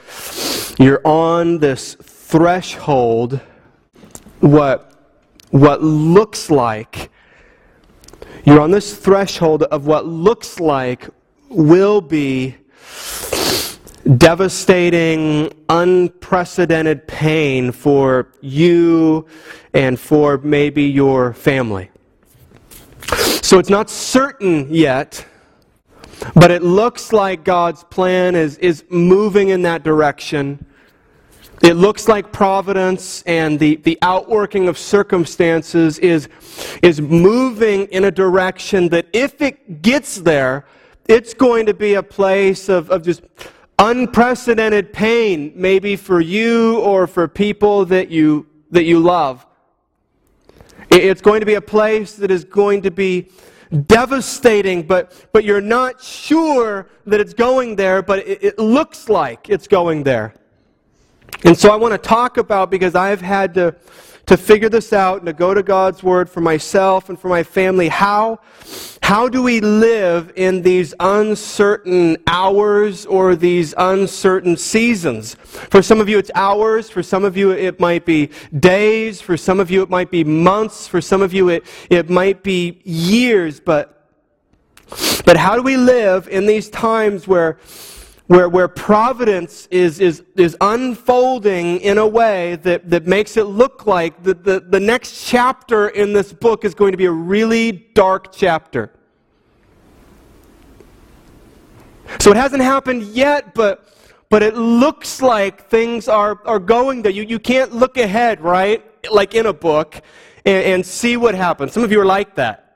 you're 0.77 1.01
on 1.05 1.59
this 1.59 1.95
threshold, 1.95 3.39
what, 4.39 4.93
what 5.49 5.81
looks 5.83 6.51
like, 6.51 7.09
you're 8.45 8.61
on 8.61 8.71
this 8.71 8.95
threshold 8.95 9.63
of 9.63 9.87
what 9.87 10.05
looks 10.05 10.59
like 10.59 11.09
will 11.49 12.01
be 12.01 12.55
devastating, 14.17 15.51
unprecedented 15.69 17.07
pain 17.07 17.71
for 17.71 18.31
you 18.41 19.25
and 19.73 19.99
for 19.99 20.37
maybe 20.37 20.83
your 20.83 21.33
family. 21.33 21.89
So 23.41 23.59
it's 23.59 23.69
not 23.69 23.89
certain 23.89 24.73
yet, 24.73 25.25
but 26.35 26.51
it 26.51 26.63
looks 26.63 27.13
like 27.13 27.43
God's 27.43 27.83
plan 27.83 28.35
is, 28.35 28.57
is 28.57 28.83
moving 28.89 29.49
in 29.49 29.61
that 29.63 29.83
direction. 29.83 30.65
It 31.63 31.73
looks 31.73 32.07
like 32.07 32.31
providence 32.31 33.23
and 33.23 33.59
the, 33.59 33.77
the 33.77 33.97
outworking 34.01 34.67
of 34.67 34.77
circumstances 34.77 35.97
is, 35.99 36.29
is 36.83 37.01
moving 37.01 37.85
in 37.85 38.05
a 38.05 38.11
direction 38.11 38.89
that 38.89 39.07
if 39.11 39.41
it 39.41 39.81
gets 39.81 40.17
there, 40.17 40.65
it's 41.07 41.33
going 41.33 41.65
to 41.65 41.73
be 41.73 41.95
a 41.95 42.03
place 42.03 42.69
of, 42.69 42.91
of 42.91 43.01
just 43.01 43.23
unprecedented 43.79 44.93
pain, 44.93 45.51
maybe 45.55 45.95
for 45.95 46.19
you 46.19 46.79
or 46.79 47.07
for 47.07 47.27
people 47.27 47.85
that 47.85 48.09
you, 48.09 48.45
that 48.71 48.83
you 48.83 48.99
love. 48.99 49.45
It's 50.91 51.21
going 51.21 51.39
to 51.39 51.45
be 51.45 51.55
a 51.55 51.61
place 51.61 52.15
that 52.15 52.31
is 52.31 52.43
going 52.43 52.83
to 52.83 52.91
be 52.91 53.29
devastating, 53.85 54.83
but, 54.83 55.27
but 55.33 55.43
you're 55.43 55.61
not 55.61 56.01
sure 56.01 56.87
that 57.05 57.19
it's 57.19 57.33
going 57.33 57.75
there, 57.75 58.01
but 58.01 58.19
it, 58.19 58.43
it 58.43 58.59
looks 58.59 59.09
like 59.09 59.49
it's 59.49 59.67
going 59.67 60.03
there. 60.03 60.33
And 61.43 61.57
so 61.57 61.71
I 61.71 61.75
want 61.75 61.91
to 61.91 61.97
talk 61.97 62.37
about, 62.37 62.71
because 62.71 62.95
I've 62.95 63.21
had 63.21 63.53
to, 63.55 63.75
to 64.27 64.35
figure 64.35 64.67
this 64.67 64.91
out 64.91 65.19
and 65.19 65.25
to 65.25 65.33
go 65.33 65.53
to 65.53 65.63
God's 65.63 66.03
Word 66.03 66.29
for 66.29 66.41
myself 66.41 67.09
and 67.09 67.19
for 67.19 67.29
my 67.29 67.43
family, 67.43 67.87
how, 67.87 68.39
how 69.01 69.29
do 69.29 69.41
we 69.41 69.61
live 69.61 70.33
in 70.35 70.61
these 70.61 70.93
uncertain 70.99 72.17
hours 72.27 73.05
or 73.05 73.37
these 73.37 73.73
uncertain 73.77 74.57
seasons? 74.57 75.35
For 75.35 75.81
some 75.81 76.01
of 76.01 76.09
you, 76.09 76.17
it's 76.17 76.31
hours. 76.35 76.89
For 76.89 77.01
some 77.01 77.23
of 77.23 77.37
you, 77.37 77.51
it 77.51 77.79
might 77.79 78.05
be 78.05 78.29
days. 78.59 79.21
For 79.21 79.37
some 79.37 79.61
of 79.61 79.71
you, 79.71 79.81
it 79.81 79.89
might 79.89 80.11
be 80.11 80.25
months. 80.25 80.87
For 80.87 80.99
some 80.99 81.21
of 81.21 81.33
you, 81.33 81.47
it, 81.47 81.65
it 81.89 82.09
might 82.09 82.43
be 82.43 82.81
years. 82.83 83.61
But, 83.61 84.09
but 85.25 85.37
how 85.37 85.55
do 85.55 85.63
we 85.63 85.77
live 85.77 86.27
in 86.27 86.45
these 86.45 86.69
times 86.69 87.29
where 87.29 87.59
where, 88.27 88.49
where 88.49 88.67
providence 88.67 89.67
is, 89.71 89.99
is, 89.99 90.23
is 90.35 90.55
unfolding 90.59 91.79
in 91.79 91.97
a 91.97 92.05
way 92.05 92.57
that, 92.57 92.89
that 92.89 93.07
makes 93.07 93.37
it 93.37 93.45
look 93.45 93.85
like 93.85 94.21
the, 94.21 94.33
the, 94.33 94.59
the 94.59 94.79
next 94.79 95.25
chapter 95.25 95.87
in 95.89 96.11
this 96.11 96.33
book 96.33 96.65
is 96.65 96.75
going 96.75 96.91
to 96.91 96.97
be 96.97 97.05
a 97.05 97.11
really 97.11 97.71
dark 97.71 98.33
chapter. 98.33 98.91
So 102.19 102.31
it 102.31 102.37
hasn't 102.37 102.61
happened 102.61 103.03
yet, 103.03 103.53
but, 103.53 103.93
but 104.29 104.43
it 104.43 104.55
looks 104.55 105.21
like 105.21 105.69
things 105.69 106.09
are, 106.09 106.41
are 106.45 106.59
going 106.59 107.01
there. 107.01 107.11
You, 107.11 107.23
you 107.23 107.39
can't 107.39 107.73
look 107.73 107.97
ahead, 107.97 108.41
right? 108.41 108.83
Like 109.09 109.35
in 109.35 109.45
a 109.45 109.53
book, 109.53 110.01
and, 110.45 110.65
and 110.65 110.85
see 110.85 111.15
what 111.15 111.33
happens. 111.33 111.71
Some 111.71 111.83
of 111.83 111.91
you 111.93 112.01
are 112.01 112.05
like 112.05 112.35
that. 112.35 112.75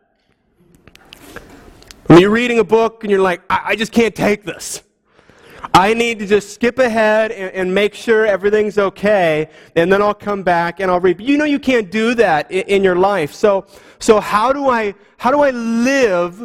When 2.07 2.19
you're 2.19 2.29
reading 2.29 2.59
a 2.59 2.63
book 2.63 3.03
and 3.03 3.11
you're 3.11 3.21
like, 3.21 3.41
I, 3.49 3.61
I 3.65 3.75
just 3.75 3.91
can't 3.91 4.15
take 4.15 4.43
this. 4.43 4.83
I 5.73 5.93
need 5.93 6.19
to 6.19 6.27
just 6.27 6.53
skip 6.53 6.79
ahead 6.79 7.31
and, 7.31 7.53
and, 7.53 7.73
make 7.73 7.93
sure 7.93 8.25
everything's 8.25 8.77
okay, 8.77 9.49
and 9.75 9.91
then 9.91 10.01
I'll 10.01 10.13
come 10.13 10.43
back 10.43 10.79
and 10.79 10.89
I'll 10.89 10.99
read. 10.99 11.21
You 11.21 11.37
know 11.37 11.45
you 11.45 11.59
can't 11.59 11.91
do 11.91 12.15
that 12.15 12.51
in, 12.51 12.63
in 12.63 12.83
your 12.83 12.95
life. 12.95 13.33
So, 13.33 13.65
so 13.99 14.19
how 14.19 14.51
do 14.51 14.69
I 14.69 14.93
how 15.17 15.31
do 15.31 15.41
I 15.41 15.51
live? 15.51 16.41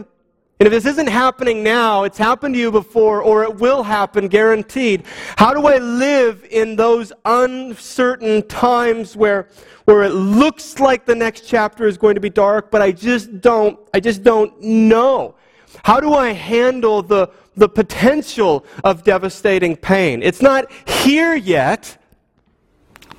And 0.58 0.66
if 0.66 0.70
this 0.70 0.86
isn't 0.86 1.08
happening 1.08 1.62
now, 1.62 2.04
it's 2.04 2.16
happened 2.16 2.54
to 2.54 2.60
you 2.60 2.70
before, 2.70 3.20
or 3.20 3.42
it 3.42 3.56
will 3.56 3.82
happen, 3.82 4.26
guaranteed. 4.26 5.04
How 5.36 5.52
do 5.52 5.66
I 5.66 5.76
live 5.76 6.46
in 6.50 6.76
those 6.76 7.12
uncertain 7.26 8.46
times 8.48 9.16
where 9.16 9.48
where 9.84 10.02
it 10.02 10.12
looks 10.12 10.80
like 10.80 11.04
the 11.04 11.14
next 11.14 11.42
chapter 11.42 11.86
is 11.86 11.98
going 11.98 12.14
to 12.16 12.20
be 12.20 12.30
dark, 12.30 12.70
but 12.70 12.82
I 12.82 12.92
just 12.92 13.40
don't 13.40 13.78
I 13.92 14.00
just 14.00 14.22
don't 14.22 14.60
know? 14.62 15.34
How 15.84 16.00
do 16.00 16.14
I 16.14 16.32
handle 16.32 17.02
the 17.02 17.30
the 17.56 17.68
potential 17.68 18.64
of 18.84 19.02
devastating 19.02 19.76
pain. 19.76 20.22
It's 20.22 20.42
not 20.42 20.70
here 20.88 21.34
yet. 21.34 21.96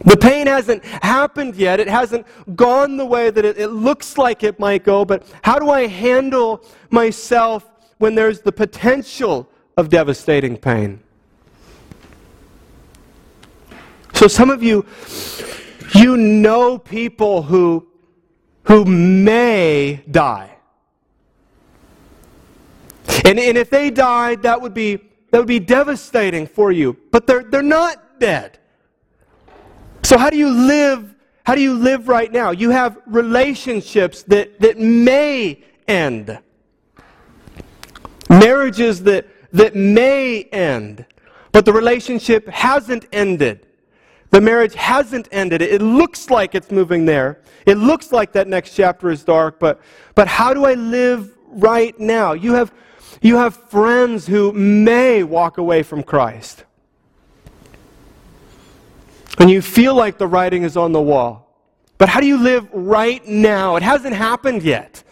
The 0.06 0.16
pain 0.16 0.46
hasn't 0.46 0.86
happened 0.86 1.56
yet. 1.56 1.80
It 1.80 1.88
hasn't 1.88 2.28
gone 2.56 2.98
the 2.98 3.06
way 3.06 3.32
that 3.32 3.44
it, 3.44 3.58
it, 3.58 3.70
looks 3.70 4.18
like 4.18 4.44
it 4.44 4.60
might 4.60 4.84
go. 4.84 5.04
But 5.04 5.24
how 5.42 5.58
do 5.58 5.72
I 5.72 5.88
handle 5.88 6.64
myself 6.92 7.66
when 7.98 8.14
there's 8.14 8.42
the 8.42 8.52
potential 8.52 9.50
of 9.76 9.90
devastating 9.90 10.56
pain? 10.56 11.00
So, 14.14 14.28
some 14.28 14.50
of 14.50 14.62
you, 14.64 14.86
you 15.94 16.16
know 16.18 16.78
people 16.78 17.44
who, 17.44 17.88
who 18.64 18.86
may 18.86 20.04
die. 20.10 20.57
And, 23.28 23.38
and 23.42 23.58
if 23.58 23.70
they 23.70 23.90
died, 23.92 24.44
that 24.44 24.62
would 24.62 24.74
be, 24.74 24.96
that 25.32 25.38
would 25.40 25.48
be 25.48 25.60
devastating 25.60 26.48
for 26.48 26.72
you. 26.72 26.96
But 27.12 27.28
they're, 27.28 27.44
they're 27.44 27.62
not 27.62 28.22
dead. 28.22 28.58
So 30.02 30.18
how 30.18 30.30
do 30.30 30.38
you 30.38 30.50
live? 30.50 31.14
How 31.46 31.54
do 31.54 31.62
you 31.62 31.74
live 31.74 32.08
right 32.08 32.32
now? 32.32 32.52
You 32.52 32.70
have 32.70 32.98
relationships 33.06 34.24
that, 34.24 34.62
that 34.62 34.80
may 34.80 35.62
end. 35.90 36.40
Marriages 38.30 39.04
that, 39.04 39.28
that 39.52 39.76
may 39.76 40.44
end. 40.44 41.06
But 41.52 41.66
the 41.66 41.74
relationship 41.74 42.48
hasn't 42.48 43.08
ended. 43.12 43.68
The 44.30 44.40
marriage 44.40 44.76
hasn't 44.76 45.28
ended. 45.34 45.62
It 45.62 45.82
looks 45.82 46.30
like 46.30 46.56
it's 46.56 46.72
moving 46.72 47.04
there. 47.04 47.42
It 47.66 47.76
looks 47.78 48.14
like 48.14 48.32
that 48.32 48.48
next 48.48 48.74
chapter 48.74 49.10
is 49.10 49.26
dark, 49.26 49.60
but, 49.60 49.82
but 50.16 50.30
how 50.30 50.54
do 50.54 50.64
I 50.64 50.76
live 50.76 51.38
right 51.50 51.98
now? 52.00 52.32
You 52.32 52.54
have, 52.54 52.72
you 53.22 53.38
have 53.38 53.56
friends 53.56 54.28
who 54.28 54.52
may 54.54 55.24
walk 55.24 55.58
away 55.58 55.84
from 55.84 56.04
Christ. 56.04 56.64
And 59.40 59.50
you 59.50 59.62
feel 59.62 59.96
like 59.96 60.18
the 60.18 60.28
writing 60.28 60.64
is 60.64 60.78
on 60.78 60.92
the 60.92 61.02
wall. 61.02 61.44
But 61.98 62.10
how 62.10 62.20
do 62.20 62.28
you 62.28 62.38
live 62.38 62.68
right 62.74 63.26
now? 63.28 63.76
It 63.76 63.84
hasn't 63.84 64.16
happened 64.16 64.64
yet. 64.64 65.04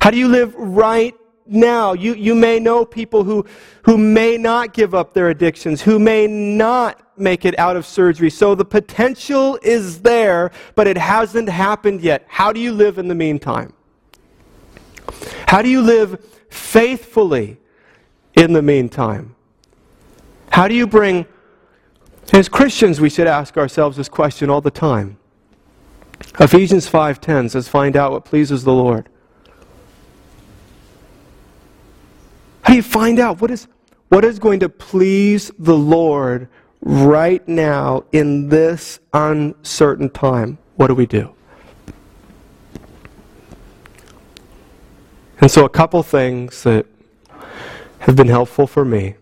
How 0.00 0.10
do 0.10 0.16
you 0.16 0.28
live 0.28 0.54
right 0.54 1.14
now. 1.50 1.92
You, 1.92 2.14
you 2.14 2.34
may 2.34 2.60
know 2.60 2.84
people 2.84 3.24
who, 3.24 3.44
who 3.82 3.98
may 3.98 4.38
not 4.38 4.72
give 4.72 4.94
up 4.94 5.12
their 5.12 5.28
addictions, 5.28 5.82
who 5.82 5.98
may 5.98 6.26
not 6.26 7.18
make 7.18 7.44
it 7.44 7.58
out 7.58 7.76
of 7.76 7.84
surgery. 7.84 8.30
So 8.30 8.54
the 8.54 8.64
potential 8.64 9.58
is 9.62 10.00
there, 10.00 10.52
but 10.74 10.86
it 10.86 10.96
hasn't 10.96 11.48
happened 11.48 12.00
yet. 12.00 12.24
How 12.28 12.52
do 12.52 12.60
you 12.60 12.72
live 12.72 12.98
in 12.98 13.08
the 13.08 13.14
meantime? 13.14 13.74
How 15.46 15.60
do 15.60 15.68
you 15.68 15.82
live 15.82 16.39
faithfully 16.50 17.58
in 18.36 18.52
the 18.52 18.62
meantime? 18.62 19.34
How 20.50 20.68
do 20.68 20.74
you 20.74 20.86
bring, 20.86 21.26
as 22.32 22.48
Christians, 22.48 23.00
we 23.00 23.08
should 23.08 23.26
ask 23.26 23.56
ourselves 23.56 23.96
this 23.96 24.08
question 24.08 24.50
all 24.50 24.60
the 24.60 24.70
time. 24.70 25.16
Ephesians 26.38 26.86
5:10 26.86 27.48
says, 27.48 27.68
"Find 27.68 27.96
out 27.96 28.12
what 28.12 28.24
pleases 28.24 28.64
the 28.64 28.72
Lord." 28.72 29.08
How 32.62 32.74
do 32.74 32.76
you 32.76 32.82
find 32.82 33.18
out 33.18 33.40
what 33.40 33.50
is, 33.50 33.66
what 34.10 34.24
is 34.24 34.38
going 34.38 34.60
to 34.60 34.68
please 34.68 35.50
the 35.58 35.76
Lord 35.76 36.48
right 36.82 37.46
now 37.48 38.04
in 38.12 38.48
this 38.48 39.00
uncertain 39.12 40.10
time? 40.10 40.58
What 40.76 40.88
do 40.88 40.94
we 40.94 41.06
do? 41.06 41.30
And 45.40 45.50
so, 45.50 45.64
a 45.64 45.70
couple 45.70 46.02
things 46.02 46.64
that 46.64 46.84
have 48.00 48.14
been 48.14 48.28
helpful 48.28 48.66
for 48.66 48.84
me, 48.84 49.14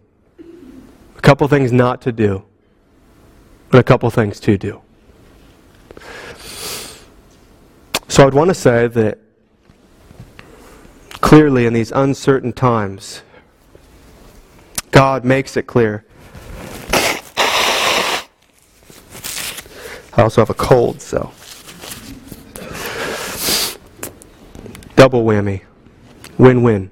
a 1.17 1.21
couple 1.21 1.47
things 1.47 1.71
not 1.71 2.03
to 2.03 2.11
do, 2.11 2.43
and 3.71 3.79
a 3.79 3.85
couple 3.85 4.11
things 4.11 4.41
to 4.41 4.59
do. 4.59 4.83
So, 8.09 8.27
I'd 8.27 8.35
want 8.35 8.49
to 8.49 8.55
say 8.55 8.89
that 8.89 9.19
clearly 11.21 11.67
in 11.67 11.73
these 11.73 11.93
uncertain 11.93 12.53
times, 12.53 13.23
God 14.91 15.25
makes 15.25 15.57
it 15.57 15.69
clear. 15.69 16.05
I 20.17 20.23
also 20.23 20.41
have 20.41 20.51
a 20.51 20.55
cold, 20.55 21.01
so. 21.01 21.31
Double 24.97 25.25
whammy. 25.25 25.68
Win 26.39 26.63
win. 26.63 26.91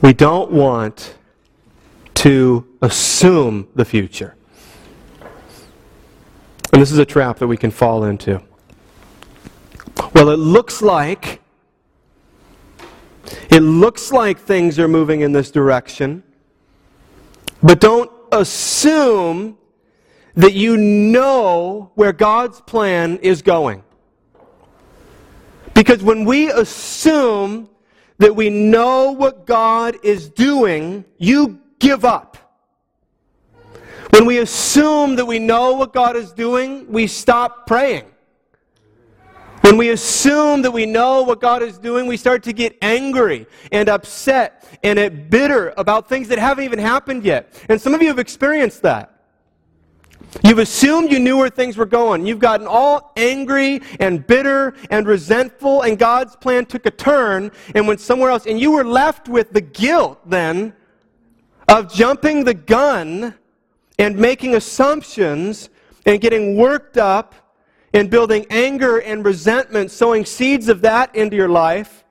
We 0.00 0.12
don't 0.12 0.50
want 0.50 1.16
to 2.14 2.66
assume 2.80 3.68
the 3.74 3.84
future. 3.84 4.34
And 6.72 6.80
this 6.80 6.90
is 6.90 6.98
a 6.98 7.04
trap 7.04 7.38
that 7.38 7.46
we 7.46 7.56
can 7.56 7.70
fall 7.70 8.04
into. 8.04 8.42
Well, 10.14 10.30
it 10.30 10.38
looks 10.38 10.80
like 10.80 11.40
it 13.50 13.60
looks 13.60 14.12
like 14.12 14.38
things 14.38 14.78
are 14.78 14.88
moving 14.88 15.20
in 15.20 15.32
this 15.32 15.50
direction, 15.50 16.22
but 17.62 17.80
don't 17.80 18.10
assume 18.32 19.58
that 20.34 20.54
you 20.54 20.76
know 20.76 21.90
where 21.94 22.12
God's 22.12 22.60
plan 22.62 23.18
is 23.18 23.42
going. 23.42 23.82
Because 25.74 26.02
when 26.02 26.24
we 26.24 26.50
assume 26.50 27.68
that 28.18 28.34
we 28.36 28.50
know 28.50 29.12
what 29.12 29.46
God 29.46 29.96
is 30.02 30.28
doing, 30.28 31.04
you 31.18 31.60
give 31.78 32.04
up. 32.04 32.36
When 34.10 34.26
we 34.26 34.38
assume 34.38 35.16
that 35.16 35.24
we 35.24 35.38
know 35.38 35.72
what 35.72 35.92
God 35.92 36.16
is 36.16 36.32
doing, 36.32 36.86
we 36.90 37.06
stop 37.06 37.66
praying. 37.66 38.04
When 39.62 39.76
we 39.76 39.90
assume 39.90 40.62
that 40.62 40.72
we 40.72 40.86
know 40.86 41.22
what 41.22 41.40
God 41.40 41.62
is 41.62 41.78
doing, 41.78 42.06
we 42.06 42.16
start 42.16 42.42
to 42.44 42.52
get 42.52 42.76
angry 42.82 43.46
and 43.70 43.88
upset 43.88 44.78
and 44.82 45.30
bitter 45.30 45.72
about 45.76 46.08
things 46.08 46.28
that 46.28 46.38
haven't 46.38 46.64
even 46.64 46.80
happened 46.80 47.24
yet. 47.24 47.54
And 47.68 47.80
some 47.80 47.94
of 47.94 48.02
you 48.02 48.08
have 48.08 48.18
experienced 48.18 48.82
that. 48.82 49.21
You've 50.42 50.58
assumed 50.58 51.12
you 51.12 51.18
knew 51.18 51.36
where 51.36 51.50
things 51.50 51.76
were 51.76 51.86
going. 51.86 52.26
You've 52.26 52.38
gotten 52.38 52.66
all 52.66 53.12
angry 53.16 53.80
and 54.00 54.26
bitter 54.26 54.74
and 54.90 55.06
resentful, 55.06 55.82
and 55.82 55.98
God's 55.98 56.36
plan 56.36 56.64
took 56.64 56.86
a 56.86 56.90
turn 56.90 57.52
and 57.74 57.86
went 57.86 58.00
somewhere 58.00 58.30
else. 58.30 58.46
And 58.46 58.58
you 58.58 58.72
were 58.72 58.84
left 58.84 59.28
with 59.28 59.52
the 59.52 59.60
guilt 59.60 60.18
then 60.28 60.72
of 61.68 61.92
jumping 61.92 62.44
the 62.44 62.54
gun 62.54 63.34
and 63.98 64.16
making 64.16 64.54
assumptions 64.54 65.68
and 66.06 66.20
getting 66.20 66.56
worked 66.56 66.96
up 66.96 67.34
and 67.92 68.10
building 68.10 68.46
anger 68.48 68.98
and 68.98 69.24
resentment, 69.24 69.90
sowing 69.90 70.24
seeds 70.24 70.68
of 70.68 70.80
that 70.80 71.14
into 71.14 71.36
your 71.36 71.48
life, 71.48 72.04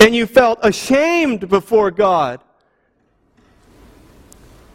and 0.00 0.14
you 0.14 0.26
felt 0.26 0.58
ashamed 0.62 1.48
before 1.48 1.90
God 1.90 2.40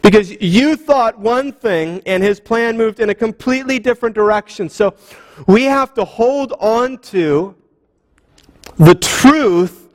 because 0.02 0.30
you 0.42 0.76
thought 0.76 1.18
one 1.18 1.52
thing 1.52 2.02
and 2.06 2.22
his 2.22 2.40
plan 2.40 2.76
moved 2.76 3.00
in 3.00 3.10
a 3.10 3.14
completely 3.14 3.78
different 3.78 4.14
direction. 4.14 4.68
So 4.68 4.94
we 5.46 5.62
have 5.64 5.94
to 5.94 6.04
hold 6.04 6.52
on 6.58 6.98
to 6.98 7.54
the 8.76 8.94
truth 8.96 9.88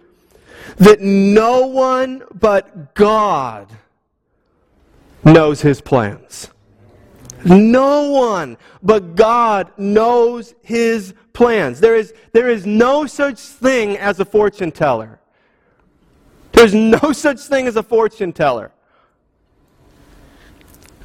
that 0.78 1.02
no 1.02 1.68
one 1.68 2.24
but 2.34 2.96
God 2.96 3.70
knows 5.24 5.62
his 5.62 5.82
plans. 5.82 6.50
No 7.44 8.12
one 8.12 8.58
but 8.82 9.16
God 9.16 9.72
knows 9.78 10.56
his 10.62 11.14
plans. 11.34 11.80
There 11.80 11.96
is, 11.96 12.14
there 12.32 12.50
is 12.50 12.66
no 12.66 13.06
such 13.06 13.40
thing 13.40 13.98
as 13.98 14.20
a 14.20 14.26
fortune 14.26 14.72
teller. 14.72 15.20
There's 16.54 16.74
no 16.74 17.12
such 17.12 17.42
thing 17.42 17.68
as 17.68 17.76
a 17.76 17.84
fortune 17.84 18.34
teller. 18.34 18.72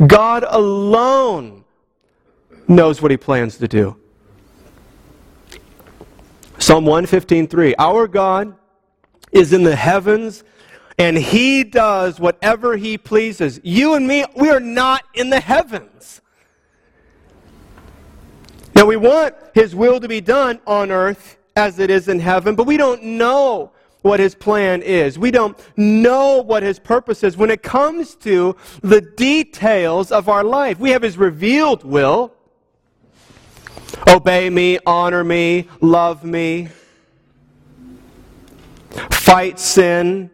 God 0.07 0.45
alone 0.49 1.65
knows 2.69 3.03
what 3.03 3.11
he 3.11 3.17
plans 3.17 3.59
to 3.59 3.69
do. 3.69 3.97
Psalm 6.59 6.85
115:3 6.85 7.75
Our 7.79 8.07
God 8.07 8.55
is 9.33 9.53
in 9.53 9.65
the 9.65 9.77
heavens 9.77 10.45
and 10.99 11.17
he 11.17 11.65
does 11.65 12.21
whatever 12.21 12.77
he 12.77 12.99
pleases. 12.99 13.61
You 13.65 13.95
and 13.95 14.07
me, 14.07 14.25
we 14.37 14.51
are 14.51 14.61
not 14.61 15.05
in 15.15 15.31
the 15.31 15.41
heavens. 15.41 16.21
Now, 18.75 18.87
we 18.87 18.97
want 18.97 19.35
His 19.55 19.75
will 19.75 20.01
to 20.01 20.09
be 20.09 20.21
done 20.21 20.61
on 20.67 20.91
earth 20.91 21.39
as 21.57 21.79
it 21.79 21.91
is 21.91 22.09
in 22.09 22.19
heaven, 22.19 22.55
but 22.55 22.67
we 22.67 22.77
don't 22.77 23.03
know 23.03 23.73
what 24.03 24.21
His 24.21 24.35
plan 24.35 24.83
is. 24.83 25.19
We 25.19 25.31
don't 25.31 25.59
know 25.77 26.43
what 26.43 26.63
His 26.63 26.79
purpose 26.79 27.25
is 27.25 27.37
when 27.37 27.51
it 27.51 27.63
comes 27.63 28.15
to 28.17 28.57
the 28.83 29.01
details 29.01 30.13
of 30.13 30.29
our 30.29 30.45
life. 30.45 30.79
We 30.79 30.91
have 30.91 31.03
His 31.03 31.17
revealed 31.17 31.85
will 31.85 32.35
obey 34.09 34.51
me, 34.51 34.79
honor 34.87 35.25
me, 35.25 35.69
love 35.81 36.25
me, 36.25 36.69
fight 39.11 39.59
sin. 39.59 40.31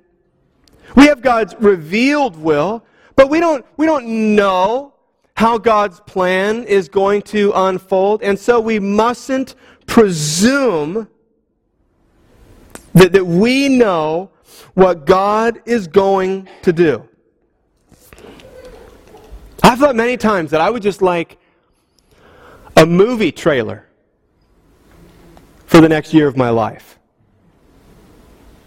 We 0.96 1.07
have 1.07 1.20
God's 1.20 1.54
revealed 1.59 2.37
will, 2.37 2.85
but 3.16 3.31
we 3.31 3.40
don't, 3.40 3.64
we 3.76 3.87
don't 3.87 4.35
know 4.35 4.94
how 5.37 5.59
God's 5.59 6.00
plan 6.00 6.64
is 6.64 6.88
going 6.88 7.22
to 7.22 7.52
unfold. 7.54 8.22
And 8.22 8.38
so 8.38 8.59
we 8.59 8.81
mustn't 8.81 9.54
presume 9.87 11.09
that, 12.94 13.12
that 13.12 13.24
we 13.24 13.68
know 13.68 14.31
what 14.74 15.07
God 15.07 15.61
is 15.66 15.87
going 15.87 16.48
to 16.62 16.72
do. 16.72 17.09
I've 19.62 19.79
thought 19.79 19.96
many 19.96 20.16
times 20.16 20.51
that 20.53 20.61
I 20.61 20.70
would 20.70 20.83
just 20.83 21.03
like 21.03 21.38
a 22.77 22.87
movie 22.87 23.33
trailer 23.33 23.87
for 25.66 25.81
the 25.81 25.88
next 25.88 26.14
year 26.14 26.27
of 26.27 26.37
my 26.37 26.51
life. 26.51 26.98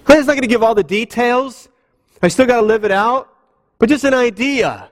I'm 0.08 0.28
not 0.28 0.34
going 0.34 0.42
to 0.42 0.48
give 0.48 0.62
all 0.62 0.76
the 0.76 0.84
details. 0.84 1.70
I 2.22 2.28
still 2.28 2.46
got 2.46 2.58
to 2.58 2.66
live 2.66 2.84
it 2.84 2.92
out, 2.92 3.34
but 3.80 3.90
just 3.90 4.04
an 4.04 4.14
idea 4.14 4.90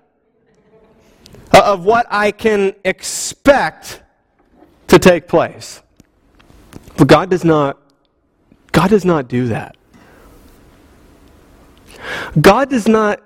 of 1.54 1.86
what 1.86 2.08
I 2.10 2.32
can 2.32 2.74
expect 2.84 4.02
to 4.88 4.98
take 4.98 5.28
place. 5.28 5.82
But 6.98 7.08
God 7.08 7.30
does 7.30 7.44
not 7.44 7.80
God 8.80 8.92
does 8.92 9.04
not 9.04 9.28
do 9.28 9.48
that. 9.50 9.76
God 12.39 12.70
does 12.70 12.88
not 12.88 13.22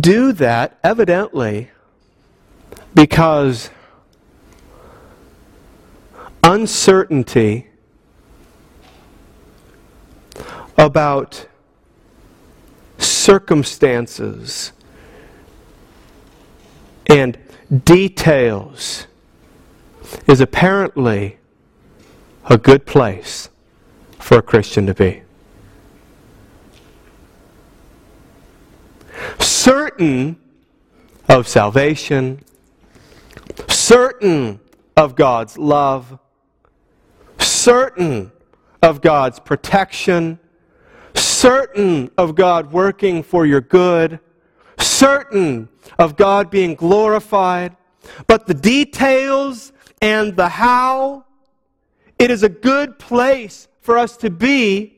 do 0.00 0.32
that 0.32 0.78
evidently 0.82 1.70
because 2.94 3.68
uncertainty 6.42 7.66
about 10.78 11.46
circumstances 12.96 14.72
and 17.08 17.36
details 17.84 19.06
is 20.26 20.40
apparently 20.40 21.36
a 22.46 22.56
good 22.56 22.86
place 22.86 23.50
for 24.26 24.38
a 24.38 24.42
Christian 24.42 24.86
to 24.86 24.92
be. 24.92 25.22
Certain 29.38 30.36
of 31.28 31.46
salvation, 31.46 32.42
certain 33.68 34.58
of 34.96 35.14
God's 35.14 35.56
love, 35.56 36.18
certain 37.38 38.32
of 38.82 39.00
God's 39.00 39.38
protection, 39.38 40.40
certain 41.14 42.10
of 42.18 42.34
God 42.34 42.72
working 42.72 43.22
for 43.22 43.46
your 43.46 43.60
good, 43.60 44.18
certain 44.76 45.68
of 46.00 46.16
God 46.16 46.50
being 46.50 46.74
glorified, 46.74 47.76
but 48.26 48.48
the 48.48 48.54
details 48.54 49.72
and 50.02 50.34
the 50.34 50.48
how, 50.48 51.24
it 52.18 52.32
is 52.32 52.42
a 52.42 52.48
good 52.48 52.98
place 52.98 53.68
for 53.86 53.96
us 53.96 54.16
to 54.18 54.30
be 54.30 54.92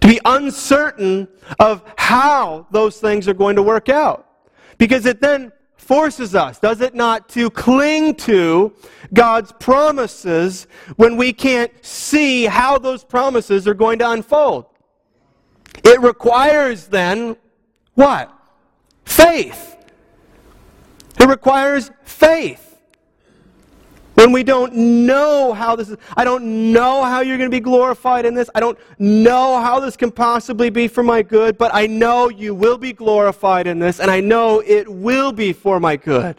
to 0.00 0.08
be 0.08 0.20
uncertain 0.24 1.28
of 1.58 1.84
how 1.96 2.66
those 2.70 2.98
things 2.98 3.28
are 3.28 3.34
going 3.34 3.56
to 3.56 3.62
work 3.62 3.88
out. 3.90 4.26
Because 4.78 5.04
it 5.04 5.20
then 5.20 5.52
forces 5.76 6.34
us, 6.34 6.58
does 6.58 6.80
it 6.80 6.94
not, 6.94 7.28
to 7.30 7.50
cling 7.50 8.14
to 8.14 8.72
God's 9.12 9.52
promises 9.52 10.66
when 10.96 11.16
we 11.16 11.32
can't 11.32 11.72
see 11.84 12.44
how 12.44 12.78
those 12.78 13.04
promises 13.04 13.68
are 13.68 13.74
going 13.74 13.98
to 13.98 14.10
unfold. 14.10 14.66
It 15.84 16.00
requires 16.00 16.86
then 16.86 17.36
what? 17.94 18.32
Faith. 19.04 19.76
It 21.20 21.26
requires 21.26 21.90
faith. 22.04 22.69
When 24.20 24.32
we 24.32 24.42
don't 24.42 24.74
know 24.74 25.54
how 25.54 25.76
this 25.76 25.88
is, 25.88 25.96
I 26.14 26.24
don't 26.24 26.74
know 26.74 27.02
how 27.04 27.22
you're 27.22 27.38
going 27.38 27.50
to 27.50 27.56
be 27.56 27.58
glorified 27.58 28.26
in 28.26 28.34
this. 28.34 28.50
I 28.54 28.60
don't 28.60 28.78
know 28.98 29.58
how 29.62 29.80
this 29.80 29.96
can 29.96 30.10
possibly 30.10 30.68
be 30.68 30.88
for 30.88 31.02
my 31.02 31.22
good, 31.22 31.56
but 31.56 31.70
I 31.72 31.86
know 31.86 32.28
you 32.28 32.54
will 32.54 32.76
be 32.76 32.92
glorified 32.92 33.66
in 33.66 33.78
this, 33.78 33.98
and 33.98 34.10
I 34.10 34.20
know 34.20 34.60
it 34.60 34.86
will 34.86 35.32
be 35.32 35.54
for 35.54 35.80
my 35.80 35.96
good. 35.96 36.38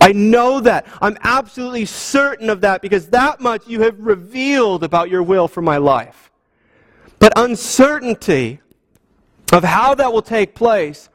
I 0.00 0.12
know 0.12 0.60
that. 0.60 0.86
I'm 1.02 1.18
absolutely 1.24 1.84
certain 1.84 2.48
of 2.48 2.60
that 2.60 2.80
because 2.80 3.08
that 3.08 3.40
much 3.40 3.66
you 3.66 3.80
have 3.80 3.98
revealed 3.98 4.84
about 4.84 5.10
your 5.10 5.24
will 5.24 5.48
for 5.48 5.62
my 5.62 5.78
life. 5.78 6.30
But 7.18 7.32
uncertainty 7.34 8.60
of 9.52 9.64
how 9.64 9.96
that 9.96 10.12
will 10.12 10.22
take 10.22 10.54
place 10.54 11.08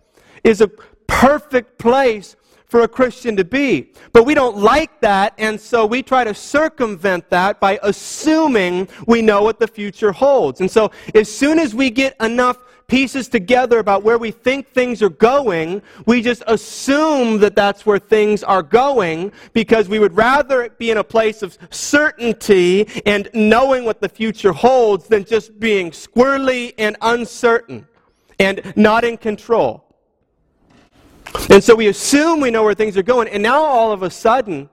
is 0.44 0.60
a 0.60 0.68
perfect 1.08 1.78
place 1.78 2.36
for 2.74 2.82
a 2.82 2.88
Christian 2.88 3.36
to 3.36 3.44
be. 3.44 3.92
But 4.14 4.26
we 4.26 4.34
don't 4.34 4.58
like 4.58 5.00
that, 5.02 5.36
and 5.38 5.62
so 5.62 5.86
we 5.86 6.02
try 6.02 6.24
to 6.24 6.34
circumvent 6.34 7.30
that 7.30 7.60
by 7.60 7.80
assuming 7.84 8.88
we 9.06 9.22
know 9.22 9.44
what 9.44 9.60
the 9.60 9.68
future 9.68 10.12
holds. 10.12 10.60
And 10.60 10.72
so 10.72 10.90
as 11.14 11.32
soon 11.32 11.60
as 11.60 11.76
we 11.76 11.92
get 11.92 12.16
enough 12.20 12.58
pieces 12.88 13.28
together 13.28 13.78
about 13.78 14.02
where 14.02 14.18
we 14.18 14.32
think 14.32 14.70
things 14.70 15.04
are 15.04 15.10
going, 15.10 15.84
we 16.08 16.24
just 16.24 16.42
assume 16.48 17.38
that 17.42 17.56
that's 17.56 17.86
where 17.86 18.00
things 18.00 18.42
are 18.42 18.64
going 18.64 19.32
because 19.54 19.88
we 19.88 20.00
would 20.00 20.18
rather 20.18 20.68
be 20.80 20.90
in 20.90 20.98
a 20.98 21.04
place 21.04 21.44
of 21.44 21.56
certainty 21.70 22.88
and 23.06 23.30
knowing 23.36 23.86
what 23.86 24.02
the 24.02 24.10
future 24.10 24.52
holds 24.52 25.08
than 25.08 25.24
just 25.24 25.60
being 25.60 25.92
squirrely 25.92 26.74
and 26.80 26.98
uncertain 27.04 27.88
and 28.40 28.74
not 28.76 29.04
in 29.04 29.16
control. 29.16 29.83
And 31.50 31.64
so 31.64 31.76
we 31.76 31.88
assume 31.88 32.40
we 32.40 32.52
know 32.52 32.64
where 32.64 32.74
things 32.74 32.98
are 32.98 33.04
going, 33.04 33.28
and 33.28 33.44
now 33.44 33.62
all 33.62 33.92
of 33.92 34.04
a 34.04 34.10
sudden, 34.10 34.70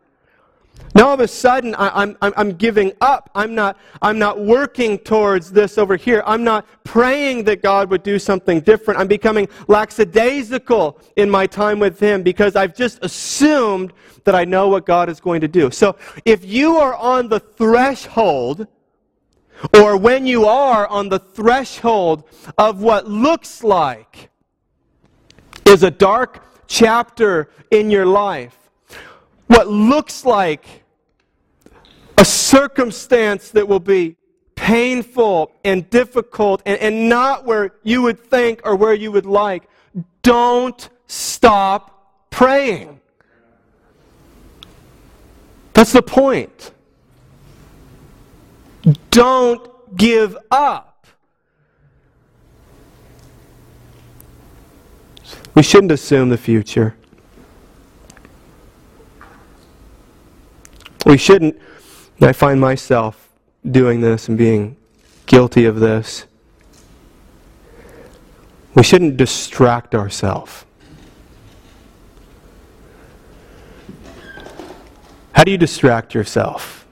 now 0.94 1.08
all 1.08 1.14
of 1.14 1.20
a 1.20 1.28
sudden 1.28 1.74
I, 1.76 2.02
am 2.02 2.16
I'm, 2.20 2.32
I'm 2.36 2.52
giving 2.52 2.92
up. 3.00 3.30
I'm 3.34 3.54
not, 3.54 3.78
I'm 4.02 4.18
not 4.18 4.40
working 4.40 4.98
towards 4.98 5.52
this 5.52 5.78
over 5.78 5.96
here. 5.96 6.22
I'm 6.26 6.42
not 6.42 6.66
praying 6.84 7.44
that 7.44 7.62
God 7.62 7.90
would 7.90 8.02
do 8.02 8.18
something 8.18 8.60
different. 8.60 8.98
I'm 8.98 9.06
becoming 9.06 9.48
lackadaisical 9.68 11.00
in 11.16 11.30
my 11.30 11.46
time 11.46 11.78
with 11.78 12.00
Him 12.00 12.22
because 12.22 12.56
I've 12.56 12.74
just 12.74 12.98
assumed 13.02 13.92
that 14.24 14.34
I 14.34 14.44
know 14.44 14.68
what 14.68 14.84
God 14.84 15.08
is 15.08 15.20
going 15.20 15.40
to 15.42 15.48
do. 15.48 15.70
So 15.70 15.96
if 16.24 16.44
you 16.44 16.76
are 16.78 16.94
on 16.96 17.28
the 17.28 17.40
threshold, 17.40 18.66
or 19.74 19.96
when 19.96 20.26
you 20.26 20.46
are 20.46 20.86
on 20.88 21.08
the 21.08 21.18
threshold 21.18 22.24
of 22.58 22.82
what 22.82 23.06
looks 23.06 23.62
like 23.62 24.29
is 25.70 25.84
a 25.84 25.90
dark 25.90 26.44
chapter 26.66 27.48
in 27.70 27.90
your 27.90 28.06
life, 28.06 28.56
what 29.46 29.68
looks 29.68 30.24
like 30.24 30.64
a 32.18 32.24
circumstance 32.24 33.50
that 33.50 33.66
will 33.66 33.80
be 33.80 34.16
painful 34.56 35.52
and 35.64 35.88
difficult 35.88 36.60
and, 36.66 36.78
and 36.80 37.08
not 37.08 37.46
where 37.46 37.72
you 37.82 38.02
would 38.02 38.18
think 38.18 38.60
or 38.64 38.76
where 38.76 38.92
you 38.92 39.10
would 39.10 39.26
like, 39.26 39.68
don't 40.22 40.90
stop 41.06 42.30
praying. 42.30 43.00
That's 45.72 45.92
the 45.92 46.02
point. 46.02 46.72
Don't 49.10 49.96
give 49.96 50.36
up. 50.50 50.89
We 55.54 55.62
shouldn't 55.62 55.92
assume 55.92 56.28
the 56.28 56.38
future. 56.38 56.94
We 61.04 61.16
shouldn't, 61.16 61.60
I 62.20 62.32
find 62.32 62.60
myself 62.60 63.28
doing 63.68 64.00
this 64.00 64.28
and 64.28 64.38
being 64.38 64.76
guilty 65.26 65.64
of 65.64 65.80
this. 65.80 66.26
We 68.74 68.82
shouldn't 68.82 69.16
distract 69.16 69.94
ourselves. 69.94 70.64
How 75.32 75.44
do 75.44 75.50
you 75.50 75.58
distract 75.58 76.14
yourself? 76.14 76.86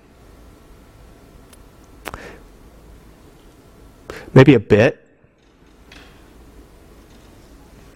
Maybe 4.34 4.54
a 4.54 4.60
bit. 4.60 5.07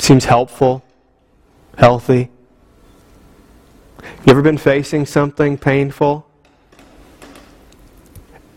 Seems 0.02 0.24
helpful, 0.24 0.82
healthy. 1.78 2.28
You 4.02 4.32
ever 4.32 4.42
been 4.42 4.58
facing 4.58 5.06
something 5.06 5.56
painful 5.56 6.26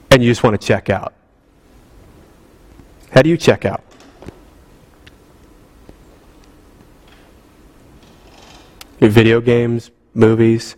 and 0.10 0.23
you 0.23 0.31
just 0.31 0.41
want 0.41 0.60
to 0.60 0.67
check 0.67 0.89
out? 0.89 1.13
How 3.12 3.21
do 3.21 3.29
you 3.29 3.38
check 3.38 3.63
out? 3.63 3.84
Your 8.99 9.12
video 9.12 9.39
games, 9.39 9.91
movies, 10.15 10.75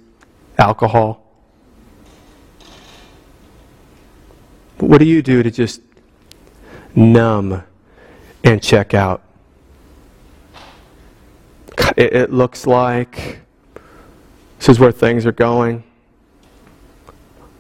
alcohol. 0.58 1.24
What 4.80 4.98
do 4.98 5.06
you 5.06 5.22
do 5.22 5.44
to 5.44 5.50
just 5.50 5.80
numb 6.94 7.64
and 8.44 8.62
check 8.62 8.94
out? 8.94 9.24
It, 11.98 12.14
it 12.14 12.34
looks 12.34 12.68
like. 12.68 13.40
This 14.60 14.70
is 14.70 14.80
where 14.80 14.92
things 14.92 15.26
are 15.26 15.32
going. 15.32 15.84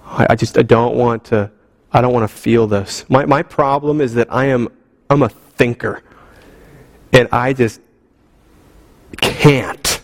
I, 0.05 0.27
I 0.31 0.35
just 0.35 0.57
I 0.57 0.63
don't 0.63 0.95
want 0.95 1.23
to 1.25 1.51
I 1.91 2.01
don't 2.01 2.13
want 2.13 2.29
to 2.29 2.35
feel 2.35 2.67
this. 2.67 3.05
My 3.09 3.25
my 3.25 3.43
problem 3.43 4.01
is 4.01 4.13
that 4.15 4.31
I 4.33 4.45
am 4.45 4.69
I'm 5.09 5.23
a 5.23 5.29
thinker. 5.29 6.03
And 7.13 7.27
I 7.31 7.53
just 7.53 7.81
can't 9.17 10.01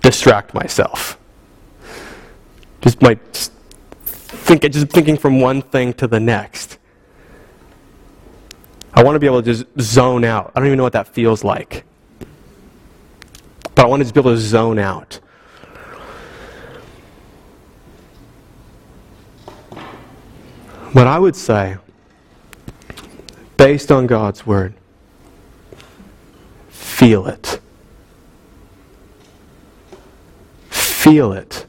distract 0.00 0.54
myself. 0.54 1.18
Just 2.80 3.02
might 3.02 3.50
think, 4.04 4.62
just 4.62 4.88
thinking 4.88 5.16
from 5.16 5.40
one 5.40 5.62
thing 5.62 5.92
to 5.94 6.06
the 6.06 6.20
next. 6.20 6.78
I 8.94 9.02
want 9.02 9.16
to 9.16 9.18
be 9.18 9.26
able 9.26 9.42
to 9.42 9.52
just 9.52 9.64
zone 9.80 10.24
out. 10.24 10.52
I 10.54 10.60
don't 10.60 10.66
even 10.66 10.76
know 10.76 10.82
what 10.84 10.92
that 10.92 11.08
feels 11.08 11.44
like. 11.44 11.84
But 13.74 13.86
I 13.86 13.88
wanted 13.88 14.06
to 14.06 14.12
be 14.12 14.20
able 14.20 14.32
to 14.32 14.38
zone 14.38 14.78
out. 14.78 15.20
What 20.92 21.06
I 21.06 21.18
would 21.18 21.34
say, 21.34 21.78
based 23.56 23.90
on 23.90 24.06
God's 24.06 24.46
Word, 24.46 24.74
feel 26.68 27.26
it. 27.26 27.60
Feel 30.68 31.32
it. 31.32 31.66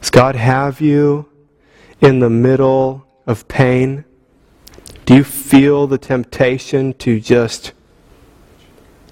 Does 0.00 0.10
God 0.10 0.36
have 0.36 0.80
you 0.80 1.28
in 2.00 2.20
the 2.20 2.30
middle 2.30 3.06
of 3.26 3.48
pain? 3.48 4.04
Do 5.06 5.14
you 5.14 5.24
feel 5.24 5.86
the 5.86 5.98
temptation 5.98 6.92
to 6.98 7.18
just 7.18 7.72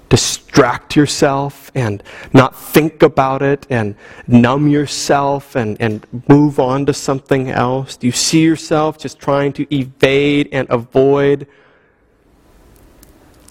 distract 0.09 0.95
yourself 0.95 1.71
and 1.75 2.03
not 2.33 2.55
think 2.55 3.01
about 3.01 3.41
it 3.41 3.65
and 3.69 3.95
numb 4.27 4.67
yourself 4.67 5.55
and, 5.55 5.79
and 5.81 6.05
move 6.29 6.59
on 6.59 6.85
to 6.85 6.93
something 6.93 7.49
else? 7.49 7.97
Do 7.97 8.07
you 8.07 8.13
see 8.13 8.43
yourself 8.43 8.97
just 8.97 9.19
trying 9.19 9.53
to 9.53 9.75
evade 9.75 10.49
and 10.51 10.69
avoid? 10.69 11.47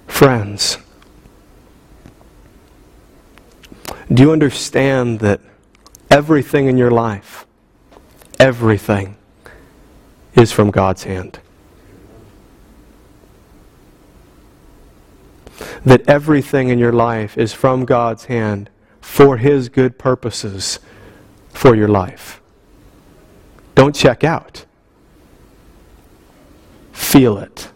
Friends, 0.07 0.79
do 4.13 4.23
you 4.23 4.33
understand 4.33 5.21
that 5.21 5.41
everything 6.11 6.67
in 6.67 6.77
your 6.77 6.91
life, 6.91 7.47
everything, 8.39 9.17
is 10.35 10.53
from 10.53 10.71
God's 10.71 11.05
hand? 11.05 11.41
That 15.85 16.09
everything 16.09 16.69
in 16.69 16.79
your 16.79 16.93
life 16.93 17.37
is 17.37 17.53
from 17.53 17.85
God's 17.85 18.27
hand 18.27 18.71
for 19.01 19.37
His 19.37 19.69
good 19.69 19.99
purposes 19.99 20.79
for 21.51 21.75
your 21.75 21.89
life. 21.89 22.41
Don't 23.75 23.95
check 23.95 24.25
out. 24.25 24.65
Feel 26.93 27.39
it. 27.39 27.71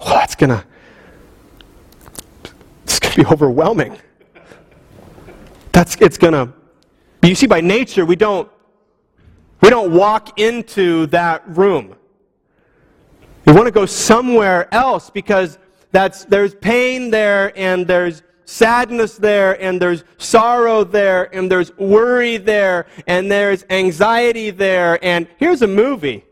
Well, 0.00 0.10
that's 0.10 0.34
gonna 0.34 0.64
it's 2.84 2.98
gonna 2.98 3.16
be 3.16 3.24
overwhelming. 3.32 3.98
That's 5.72 5.96
it's 5.96 6.18
gonna 6.18 6.52
you 7.22 7.34
see 7.34 7.46
by 7.46 7.60
nature 7.60 8.04
we 8.06 8.16
don't 8.16 8.48
we 9.60 9.70
don't 9.70 9.92
walk 9.92 10.38
into 10.38 11.06
that 11.06 11.48
room. 11.48 11.96
We 13.48 13.54
want 13.54 13.64
to 13.64 13.72
go 13.72 13.86
somewhere 13.86 14.68
else 14.74 15.08
because 15.08 15.58
that's, 15.90 16.26
there's 16.26 16.54
pain 16.54 17.08
there 17.08 17.50
and 17.58 17.86
there's 17.86 18.22
sadness 18.44 19.16
there 19.16 19.58
and 19.62 19.80
there's 19.80 20.04
sorrow 20.18 20.84
there 20.84 21.34
and 21.34 21.50
there's 21.50 21.74
worry 21.78 22.36
there 22.36 22.84
and 23.06 23.32
there's 23.32 23.64
anxiety 23.70 24.50
there. 24.50 25.02
And 25.02 25.26
here's 25.38 25.62
a 25.62 25.66
movie. 25.66 26.26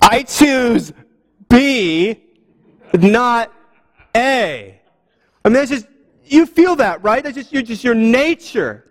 I 0.00 0.24
choose 0.28 0.92
B, 1.48 2.22
not 2.94 3.52
A. 4.14 4.80
I 5.44 5.48
mean, 5.48 5.54
that's 5.54 5.70
just, 5.70 5.88
you 6.24 6.46
feel 6.46 6.76
that, 6.76 7.02
right? 7.02 7.24
That's 7.24 7.34
just, 7.34 7.52
you're 7.52 7.62
just 7.62 7.82
your 7.82 7.96
nature. 7.96 8.87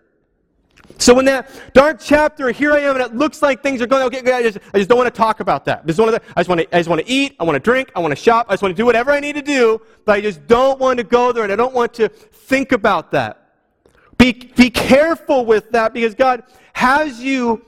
So 1.00 1.19
in 1.19 1.26
that 1.26 1.50
dark 1.73 2.00
chapter, 2.00 2.50
here 2.52 2.73
I 2.73 2.80
am, 2.80 2.95
and 2.95 3.06
it 3.06 3.15
looks 3.15 3.41
like 3.41 3.62
things 3.62 3.82
are 3.82 3.88
going 3.88 4.04
okay. 4.04 4.32
I 4.32 4.41
just, 4.41 4.58
I 4.73 4.78
just 4.78 4.89
don't 4.89 4.97
want 4.97 5.13
to 5.13 5.17
talk 5.17 5.39
about 5.41 5.65
that. 5.65 5.86
This 5.86 5.97
one 5.97 6.10
of 6.10 6.15
the, 6.15 6.21
I 6.36 6.39
just 6.39 6.50
want 6.50 6.62
to, 6.62 6.76
I 6.76 6.80
just 6.80 6.89
want 6.89 7.06
to 7.06 7.12
eat. 7.12 7.36
I 7.39 7.43
want 7.43 7.56
to 7.56 7.60
drink. 7.60 7.91
I 7.95 8.00
want 8.00 8.12
to 8.12 8.15
shop. 8.15 8.47
I 8.50 8.54
just 8.54 8.63
want 8.63 8.76
to 8.76 8.82
do 8.82 8.86
whatever 8.86 9.12
I 9.12 9.19
need 9.19 9.36
to 9.36 9.41
do, 9.41 9.82
but 10.06 10.13
I 10.13 10.21
just 10.21 10.47
don't 10.47 10.80
want 10.80 10.97
to 10.97 11.04
go 11.04 11.32
there, 11.32 11.43
and 11.43 11.52
I 11.52 11.56
don't 11.56 11.73
want 11.73 11.93
to 11.95 12.10
think 12.10 12.71
about 12.71 13.12
that. 13.12 13.43
Be, 14.17 14.34
be 14.34 14.69
careful 14.69 15.45
with 15.45 15.69
that 15.71 15.93
because 15.93 16.15
God 16.15 16.43
has 16.73 17.21
you 17.21 17.63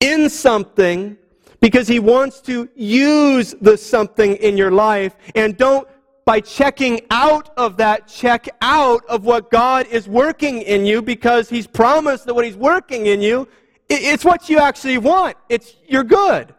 in 0.00 0.28
something 0.28 1.16
because 1.60 1.88
He 1.88 1.98
wants 1.98 2.40
to 2.42 2.68
use 2.74 3.54
the 3.60 3.76
something 3.76 4.36
in 4.36 4.56
your 4.56 4.70
life, 4.70 5.16
and 5.34 5.56
don't 5.56 5.88
by 6.28 6.40
checking 6.40 7.00
out 7.10 7.48
of 7.56 7.78
that, 7.78 8.06
check 8.06 8.50
out 8.60 9.02
of 9.06 9.24
what 9.24 9.50
God 9.50 9.86
is 9.86 10.06
working 10.06 10.60
in 10.60 10.84
you 10.84 11.00
because 11.00 11.48
He's 11.48 11.66
promised 11.66 12.26
that 12.26 12.34
what 12.34 12.44
He's 12.44 12.54
working 12.54 13.06
in 13.06 13.22
you, 13.22 13.48
it's 13.88 14.26
what 14.26 14.50
you 14.50 14.58
actually 14.58 14.98
want. 14.98 15.38
It's 15.48 15.76
your 15.88 16.04
good 16.04 16.54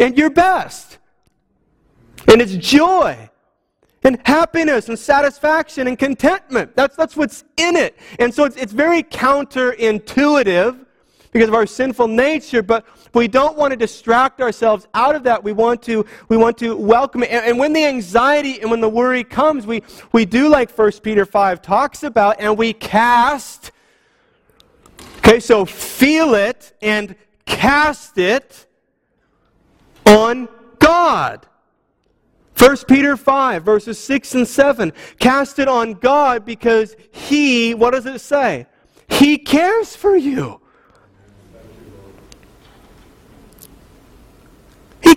and 0.00 0.16
your 0.16 0.30
best. 0.30 0.96
And 2.26 2.40
it's 2.40 2.54
joy 2.54 3.28
and 4.02 4.18
happiness 4.24 4.88
and 4.88 4.98
satisfaction 4.98 5.88
and 5.88 5.98
contentment. 5.98 6.74
That's, 6.74 6.96
that's 6.96 7.14
what's 7.14 7.44
in 7.58 7.76
it. 7.76 7.98
And 8.18 8.32
so 8.32 8.44
it's, 8.44 8.56
it's 8.56 8.72
very 8.72 9.02
counterintuitive 9.02 10.86
because 11.32 11.48
of 11.48 11.54
our 11.54 11.66
sinful 11.66 12.08
nature, 12.08 12.62
but 12.62 12.86
we 13.14 13.26
don't 13.26 13.56
want 13.56 13.72
to 13.72 13.76
distract 13.76 14.40
ourselves 14.40 14.86
out 14.94 15.16
of 15.16 15.24
that. 15.24 15.42
We 15.42 15.52
want 15.52 15.82
to, 15.84 16.06
we 16.28 16.36
want 16.36 16.58
to 16.58 16.76
welcome 16.76 17.22
it. 17.22 17.30
And, 17.30 17.44
and 17.44 17.58
when 17.58 17.72
the 17.72 17.84
anxiety 17.84 18.60
and 18.60 18.70
when 18.70 18.80
the 18.80 18.88
worry 18.88 19.24
comes, 19.24 19.66
we, 19.66 19.82
we 20.12 20.24
do 20.26 20.48
like 20.48 20.70
1 20.70 20.92
Peter 21.02 21.24
5 21.24 21.62
talks 21.62 22.02
about, 22.02 22.36
and 22.38 22.56
we 22.56 22.72
cast. 22.74 23.72
Okay, 25.18 25.40
so 25.40 25.64
feel 25.64 26.34
it 26.34 26.76
and 26.82 27.16
cast 27.46 28.18
it 28.18 28.66
on 30.06 30.48
God. 30.78 31.46
1 32.58 32.76
Peter 32.86 33.16
5, 33.16 33.64
verses 33.64 33.98
6 33.98 34.34
and 34.34 34.46
7. 34.46 34.92
Cast 35.18 35.58
it 35.58 35.66
on 35.66 35.94
God 35.94 36.44
because 36.44 36.94
He, 37.10 37.74
what 37.74 37.92
does 37.92 38.04
it 38.04 38.20
say? 38.20 38.66
He 39.08 39.38
cares 39.38 39.96
for 39.96 40.14
you. 40.14 40.61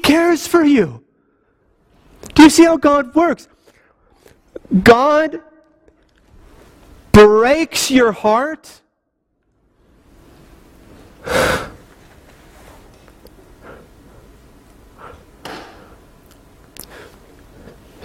Cares 0.06 0.46
for 0.46 0.64
you. 0.64 1.04
Do 2.36 2.44
you 2.44 2.50
see 2.50 2.64
how 2.64 2.78
God 2.78 3.16
works? 3.16 3.48
God 4.84 5.42
breaks 7.12 7.90
your 7.90 8.12
heart. 8.12 8.82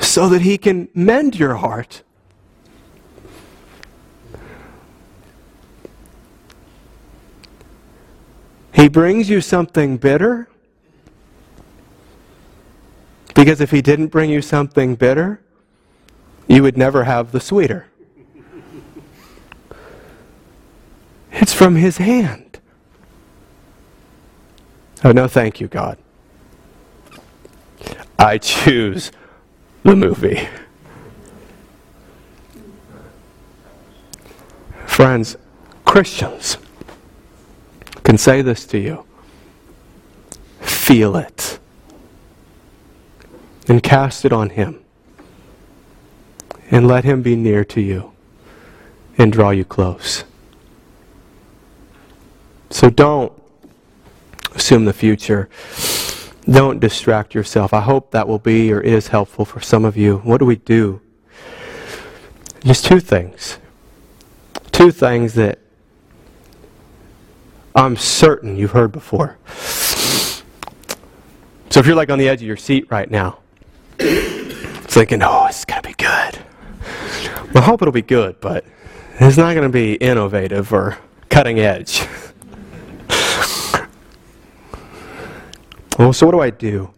so 0.00 0.28
that 0.28 0.40
he 0.40 0.58
can 0.58 0.88
mend 0.92 1.38
your 1.38 1.54
heart. 1.54 2.02
He 8.72 8.88
brings 8.88 9.30
you 9.30 9.40
something 9.40 9.98
bitter 9.98 10.49
because 13.40 13.62
if 13.62 13.70
he 13.70 13.81
didn't 13.81 14.09
bring 14.09 14.29
you 14.29 14.42
something 14.42 14.94
bitter, 14.96 15.40
you 16.46 16.62
would 16.62 16.76
never 16.76 17.05
have 17.05 17.33
the 17.33 17.40
sweeter. 17.40 17.87
It's 21.33 21.55
from 21.55 21.76
his 21.76 21.96
hand. 21.96 22.61
Oh, 25.03 25.12
no, 25.12 25.26
thank 25.26 25.59
you, 25.59 25.68
God. 25.68 25.96
I 28.18 28.37
choose 28.37 29.11
the 29.85 29.96
movie. 29.96 30.46
Friends, 34.85 35.38
Christians 35.87 36.59
can 38.05 38.18
say 38.18 38.42
this 38.42 38.66
to 38.66 38.79
you. 38.79 39.07
Feel 40.61 41.16
it 41.16 41.60
and 43.70 43.85
cast 43.85 44.24
it 44.24 44.33
on 44.33 44.50
Him. 44.50 44.83
And 46.72 46.88
let 46.88 47.04
Him 47.04 47.22
be 47.22 47.37
near 47.37 47.64
to 47.66 47.80
you 47.80 48.11
and 49.16 49.33
draw 49.33 49.50
you 49.50 49.64
close. 49.64 50.24
So 52.68 52.90
don't 52.90 53.33
assume 54.56 54.87
the 54.87 54.92
future. 54.92 55.48
Don't 56.50 56.80
distract 56.80 57.33
yourself. 57.33 57.72
I 57.72 57.80
hope 57.80 58.11
that 58.11 58.26
will 58.26 58.40
be 58.40 58.72
or 58.72 58.80
is 58.80 59.06
helpful 59.06 59.44
for 59.44 59.61
some 59.61 59.85
of 59.85 59.96
you. 59.96 60.16
What 60.18 60.38
do 60.38 60.46
we 60.46 60.56
do? 60.56 61.00
Just 62.64 62.85
two 62.85 62.98
things. 62.98 63.59
Two 64.72 64.90
things 64.90 65.35
that 65.35 65.61
I'm 67.76 67.94
certain 67.96 68.56
you've 68.56 68.72
heard 68.72 68.90
before. 68.90 69.38
So 71.70 71.78
if 71.78 71.87
you're 71.87 71.94
like 71.94 72.11
on 72.11 72.18
the 72.18 72.28
edge 72.28 72.40
of 72.40 72.48
your 72.48 72.56
seat 72.56 72.90
right 72.90 73.09
now, 73.09 73.38
thinking, 74.00 75.22
oh, 75.22 75.46
it's 75.46 75.64
going 75.64 75.82
to 75.82 75.88
be 75.88 75.94
good. 75.94 76.38
I 77.54 77.60
hope 77.60 77.82
it'll 77.82 77.92
be 77.92 78.02
good, 78.02 78.40
but 78.40 78.64
it's 79.18 79.36
not 79.36 79.54
going 79.54 79.68
to 79.68 79.72
be 79.72 79.94
innovative 79.94 80.72
or 80.72 80.98
cutting 81.28 81.58
edge. 81.58 82.06
well, 85.98 86.12
so 86.12 86.26
what 86.26 86.32
do 86.32 86.40
I 86.40 86.50
do? 86.50 86.90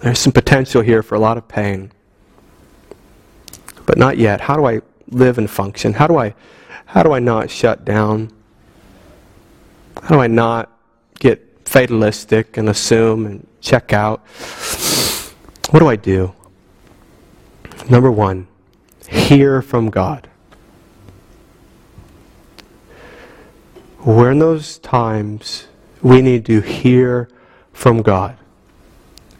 There's 0.00 0.18
some 0.18 0.32
potential 0.32 0.82
here 0.82 1.02
for 1.02 1.16
a 1.16 1.18
lot 1.18 1.36
of 1.36 1.48
pain. 1.48 1.90
But 3.86 3.98
not 3.98 4.18
yet. 4.18 4.40
How 4.40 4.56
do 4.56 4.64
I 4.66 4.80
live 5.08 5.38
and 5.38 5.50
function? 5.50 5.94
How 5.94 6.06
do 6.06 6.18
I 6.18 6.34
how 6.86 7.02
do 7.02 7.12
I 7.12 7.18
not 7.18 7.50
shut 7.50 7.84
down? 7.84 8.30
How 10.02 10.14
do 10.14 10.20
I 10.20 10.26
not 10.26 10.70
get 11.18 11.44
fatalistic 11.64 12.56
and 12.56 12.68
assume 12.68 13.26
and 13.26 13.46
check 13.60 13.92
out? 13.92 14.20
What 15.70 15.80
do 15.80 15.88
I 15.88 15.96
do? 15.96 16.34
Number 17.90 18.10
1, 18.10 18.46
hear 19.08 19.62
from 19.62 19.90
God. 19.90 20.28
We're 24.04 24.30
in 24.30 24.38
those 24.38 24.78
times 24.78 25.66
we 26.02 26.22
need 26.22 26.46
to 26.46 26.60
hear 26.60 27.28
from 27.72 28.02
God. 28.02 28.36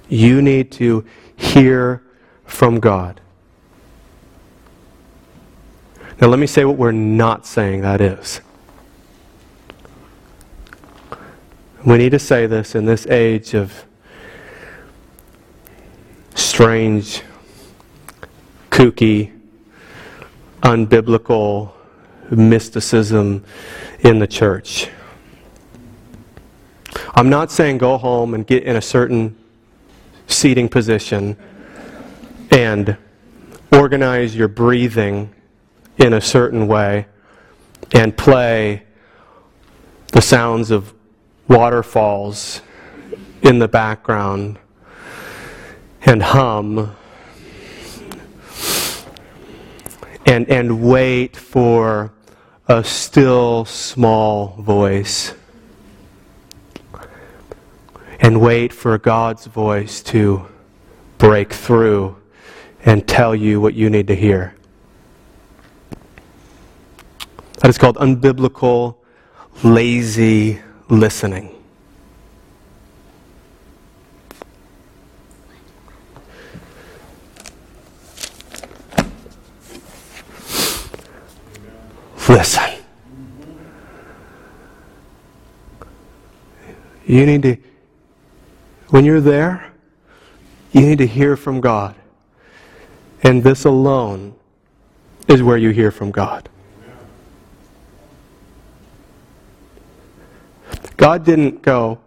You 0.09 0.43
need 0.43 0.73
to 0.73 1.05
hear 1.37 2.03
from 2.45 2.81
God. 2.81 3.21
Now, 6.21 6.29
let 6.29 6.39
me 6.39 6.47
say 6.47 6.65
what 6.65 6.77
we're 6.77 6.91
not 6.91 7.47
saying 7.47 7.83
that 7.83 8.01
is. 8.01 8.41
We 11.87 11.97
need 11.97 12.11
to 12.11 12.19
say 12.19 12.47
this 12.47 12.75
in 12.75 12.87
this 12.87 13.07
age 13.07 13.55
of 13.55 13.85
strange, 16.39 17.23
kooky, 18.71 19.33
unbiblical 20.63 21.73
mysticism 22.31 23.45
in 24.01 24.19
the 24.19 24.27
church. 24.27 24.89
I'm 27.15 27.29
not 27.29 27.51
saying 27.51 27.79
go 27.79 27.99
home 27.99 28.35
and 28.35 28.47
get 28.47 28.63
in 28.63 28.77
a 28.77 28.83
certain 28.83 29.37
seating 30.27 30.69
position 30.69 31.37
and 32.51 32.97
organize 33.73 34.37
your 34.37 34.49
breathing 34.49 35.35
in 35.97 36.13
a 36.13 36.21
certain 36.21 36.69
way 36.69 37.07
and 37.93 38.17
play 38.17 38.85
the 40.13 40.23
sounds 40.23 40.71
of 40.71 40.95
waterfalls 41.49 42.63
in 43.43 43.59
the 43.59 43.69
background 43.69 44.59
and 46.03 46.23
hum 46.23 46.97
and, 50.27 50.49
and 50.49 50.83
wait 50.83 51.37
for 51.37 52.13
a 52.69 52.85
still 52.85 53.65
small 53.65 54.49
voice 54.59 55.35
and 58.21 58.41
wait 58.41 58.73
for 58.73 58.99
God's 58.99 59.47
voice 59.47 60.03
to 60.03 60.47
break 61.17 61.53
through 61.53 62.17
and 62.85 63.07
tell 63.07 63.35
you 63.35 63.61
what 63.61 63.75
you 63.75 63.89
need 63.91 64.07
to 64.09 64.15
hear. 64.15 64.55
That 67.61 67.69
is 67.69 67.79
called 67.79 67.97
unbiblical, 67.97 68.97
lazy 69.63 70.61
listening. 70.89 71.58
Listen. 82.29 82.71
You 87.07 87.25
need 87.25 87.43
to, 87.43 87.57
when 88.89 89.07
you're 89.07 89.21
there, 89.23 89.73
you 90.73 90.83
need 90.83 90.99
to 90.99 91.07
hear 91.07 91.37
from 91.37 91.61
God. 91.61 91.95
And 93.23 93.43
this 93.43 93.65
alone 93.65 94.35
is 95.27 95.43
where 95.43 95.57
you 95.57 95.71
hear 95.71 95.91
from 95.91 96.11
God. 96.11 96.49
God 100.99 101.25
didn't 101.25 101.63
go, 101.63 101.99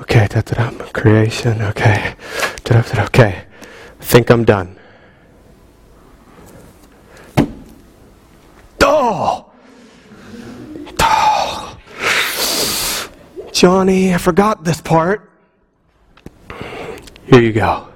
okay, 0.00 0.26
da, 0.28 0.40
da, 0.42 0.70
da, 0.70 0.84
creation, 0.88 1.62
okay, 1.62 2.14
da, 2.64 2.82
da, 2.82 2.94
da, 2.94 3.04
okay, 3.04 3.44
think 4.00 4.30
I'm 4.30 4.44
done. 4.44 4.78
Oh! 8.80 9.50
oh! 11.00 11.78
Johnny, 13.58 14.14
I 14.14 14.18
forgot 14.18 14.62
this 14.62 14.80
part. 14.80 15.32
Here 17.26 17.40
you 17.40 17.52
go. 17.52 17.88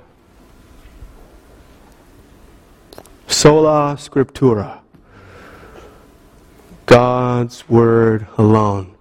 Sola 3.29 3.94
Scriptura. 3.96 4.81
God's 6.87 7.68
Word 7.68 8.27
alone. 8.38 8.96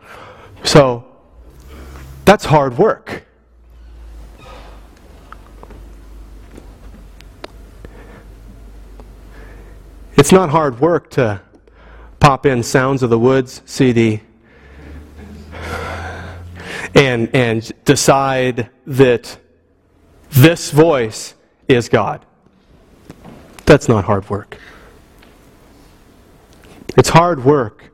So, 0.63 1.03
that's 2.25 2.45
hard 2.45 2.77
work. 2.77 3.25
It's 10.15 10.31
not 10.31 10.51
hard 10.51 10.79
work 10.79 11.09
to 11.13 11.41
pop 12.19 12.45
in 12.45 12.61
Sounds 12.61 13.01
of 13.01 13.09
the 13.09 13.17
Woods 13.17 13.63
CD 13.65 14.21
and, 16.95 17.33
and 17.33 17.71
decide 17.85 18.69
that 18.85 19.37
this 20.29 20.71
voice 20.71 21.35
is 21.67 21.89
God. 21.89 22.25
That's 23.65 23.87
not 23.87 24.05
hard 24.05 24.29
work. 24.29 24.57
It's 26.97 27.09
hard 27.09 27.43
work 27.45 27.91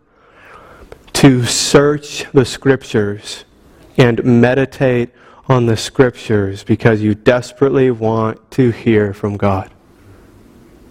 to 1.13 1.45
search 1.45 2.25
the 2.31 2.45
scriptures 2.45 3.43
and 3.97 4.23
meditate 4.23 5.09
on 5.47 5.65
the 5.65 5.77
scriptures 5.77 6.63
because 6.63 7.01
you 7.01 7.15
desperately 7.15 7.89
want 7.91 8.51
to 8.51 8.71
hear 8.71 9.13
from 9.13 9.37
God. 9.37 9.71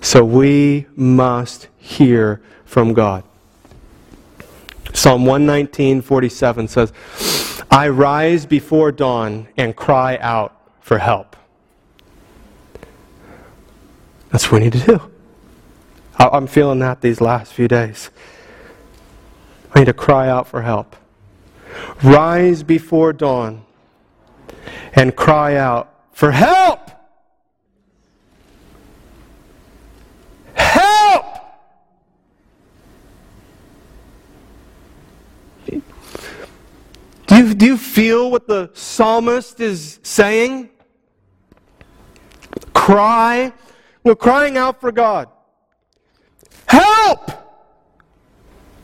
So 0.00 0.24
we 0.24 0.86
must 0.94 1.68
hear 1.76 2.40
from 2.64 2.94
God. 2.94 3.24
Psalm 4.92 5.24
119:47 5.24 6.68
says, 6.68 6.92
"I 7.76 7.88
rise 7.88 8.46
before 8.46 8.90
dawn 8.90 9.48
and 9.56 9.76
cry 9.76 10.16
out 10.16 10.56
for 10.80 10.96
help." 10.96 11.36
That's 14.30 14.50
what 14.50 14.60
we 14.60 14.64
need 14.64 14.72
to 14.72 14.86
do. 14.86 15.00
I'm 16.18 16.46
feeling 16.46 16.78
that 16.78 17.02
these 17.02 17.20
last 17.20 17.52
few 17.52 17.68
days. 17.68 18.10
I 19.74 19.80
need 19.80 19.84
to 19.84 19.92
cry 19.92 20.28
out 20.28 20.48
for 20.48 20.62
help. 20.62 20.96
Rise 22.02 22.62
before 22.62 23.12
dawn 23.12 23.64
and 24.94 25.14
cry 25.14 25.56
out 25.56 25.92
for 26.12 26.30
help! 26.30 26.90
Help! 30.54 31.26
Do 35.66 37.36
you, 37.36 37.54
do 37.54 37.66
you 37.66 37.76
feel 38.06 38.30
what 38.30 38.46
the 38.46 38.70
psalmist 38.72 39.58
is 39.58 39.98
saying? 40.04 40.70
Cry. 42.72 43.52
We're 44.04 44.14
crying 44.14 44.56
out 44.56 44.80
for 44.80 44.92
God. 44.92 45.28
Help! 46.68 47.32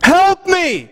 Help 0.03 0.45
me! 0.49 0.91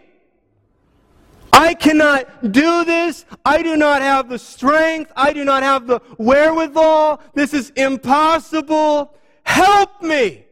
I 1.53 1.75
cannot 1.75 2.53
do 2.53 2.85
this. 2.85 3.25
I 3.45 3.65
do 3.65 3.77
not 3.77 4.01
have 4.01 4.29
the 4.29 4.39
strength. 4.39 5.11
I 5.17 5.33
do 5.33 5.45
not 5.45 5.65
have 5.65 5.89
the 5.89 5.99
wherewithal. 6.17 7.21
This 7.35 7.53
is 7.53 7.71
impossible. 7.71 9.13
Help 9.43 10.03
me! 10.03 10.45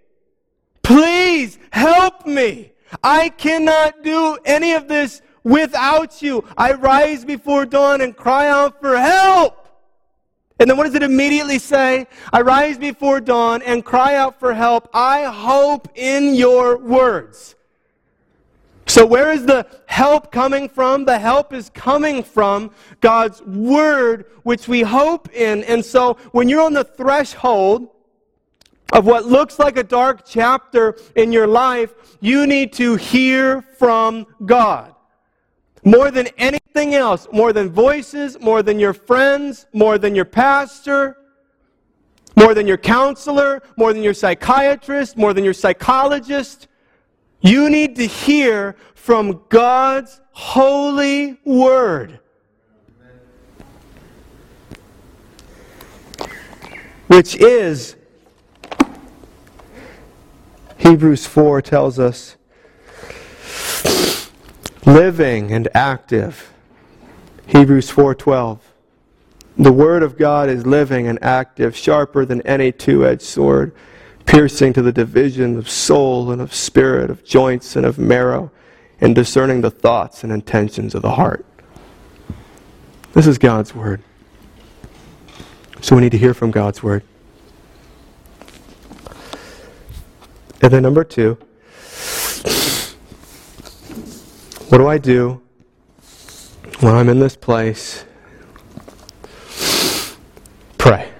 Please 0.82 1.60
help 1.70 2.26
me! 2.26 2.72
I 3.04 3.28
cannot 3.28 4.02
do 4.02 4.36
any 4.44 4.72
of 4.72 4.88
this 4.88 5.22
without 5.44 6.20
you. 6.22 6.44
I 6.56 6.72
rise 6.72 7.24
before 7.24 7.66
dawn 7.66 8.00
and 8.00 8.16
cry 8.16 8.48
out 8.48 8.80
for 8.80 8.96
help. 8.96 9.68
And 10.60 10.68
then 10.68 10.76
what 10.76 10.84
does 10.84 10.94
it 10.94 11.02
immediately 11.02 11.58
say? 11.58 12.06
I 12.32 12.40
rise 12.40 12.78
before 12.78 13.20
dawn 13.20 13.62
and 13.62 13.84
cry 13.84 14.16
out 14.16 14.40
for 14.40 14.52
help. 14.52 14.88
I 14.92 15.24
hope 15.24 15.88
in 15.94 16.34
your 16.34 16.78
words. 16.78 17.54
So, 18.88 19.04
where 19.04 19.30
is 19.30 19.44
the 19.44 19.66
help 19.86 20.32
coming 20.32 20.68
from? 20.68 21.04
The 21.04 21.18
help 21.18 21.52
is 21.52 21.70
coming 21.70 22.22
from 22.22 22.70
God's 23.00 23.42
Word, 23.42 24.24
which 24.44 24.66
we 24.66 24.80
hope 24.80 25.30
in. 25.34 25.62
And 25.64 25.84
so 25.84 26.14
when 26.32 26.48
you're 26.48 26.62
on 26.62 26.72
the 26.72 26.84
threshold 26.84 27.90
of 28.92 29.04
what 29.04 29.26
looks 29.26 29.58
like 29.58 29.76
a 29.76 29.82
dark 29.82 30.22
chapter 30.26 30.96
in 31.14 31.32
your 31.32 31.46
life, 31.46 31.92
you 32.20 32.46
need 32.46 32.72
to 32.74 32.96
hear 32.96 33.60
from 33.60 34.26
God. 34.46 34.94
More 35.84 36.10
than 36.10 36.28
anything 36.38 36.94
else, 36.94 37.28
more 37.32 37.52
than 37.52 37.70
voices, 37.70 38.38
more 38.40 38.62
than 38.62 38.78
your 38.78 38.92
friends, 38.92 39.66
more 39.72 39.98
than 39.98 40.14
your 40.14 40.24
pastor, 40.24 41.16
more 42.36 42.54
than 42.54 42.66
your 42.66 42.76
counselor, 42.76 43.62
more 43.76 43.92
than 43.92 44.02
your 44.02 44.14
psychiatrist, 44.14 45.16
more 45.16 45.32
than 45.32 45.44
your 45.44 45.54
psychologist. 45.54 46.68
You 47.40 47.68
need 47.70 47.96
to 47.96 48.06
hear 48.06 48.76
from 48.94 49.42
God's 49.48 50.20
holy 50.32 51.38
word. 51.44 52.20
Which 57.08 57.36
is, 57.36 57.96
Hebrews 60.76 61.26
4 61.26 61.62
tells 61.62 61.98
us, 61.98 62.36
living 64.88 65.52
and 65.52 65.68
active. 65.74 66.50
Hebrews 67.46 67.90
4:12 67.90 68.58
The 69.58 69.72
word 69.72 70.02
of 70.02 70.16
God 70.16 70.48
is 70.48 70.66
living 70.66 71.06
and 71.06 71.22
active, 71.22 71.76
sharper 71.76 72.24
than 72.24 72.40
any 72.42 72.72
two-edged 72.72 73.22
sword, 73.22 73.72
piercing 74.24 74.72
to 74.72 74.82
the 74.82 74.92
division 74.92 75.58
of 75.58 75.68
soul 75.68 76.30
and 76.30 76.40
of 76.40 76.54
spirit, 76.54 77.10
of 77.10 77.22
joints 77.22 77.76
and 77.76 77.84
of 77.84 77.98
marrow, 77.98 78.50
and 79.00 79.14
discerning 79.14 79.60
the 79.60 79.70
thoughts 79.70 80.24
and 80.24 80.32
intentions 80.32 80.94
of 80.94 81.02
the 81.02 81.12
heart. 81.12 81.44
This 83.12 83.26
is 83.26 83.36
God's 83.36 83.74
word. 83.74 84.02
So 85.82 85.96
we 85.96 86.02
need 86.02 86.12
to 86.12 86.18
hear 86.18 86.34
from 86.34 86.50
God's 86.50 86.82
word. 86.82 87.02
And 90.62 90.72
then 90.72 90.82
number 90.82 91.04
2, 91.04 91.38
what 94.68 94.78
do 94.78 94.86
I 94.86 94.98
do 94.98 95.40
when 96.80 96.94
I'm 96.94 97.08
in 97.08 97.18
this 97.20 97.36
place? 97.36 98.04
Pray. 100.76 101.10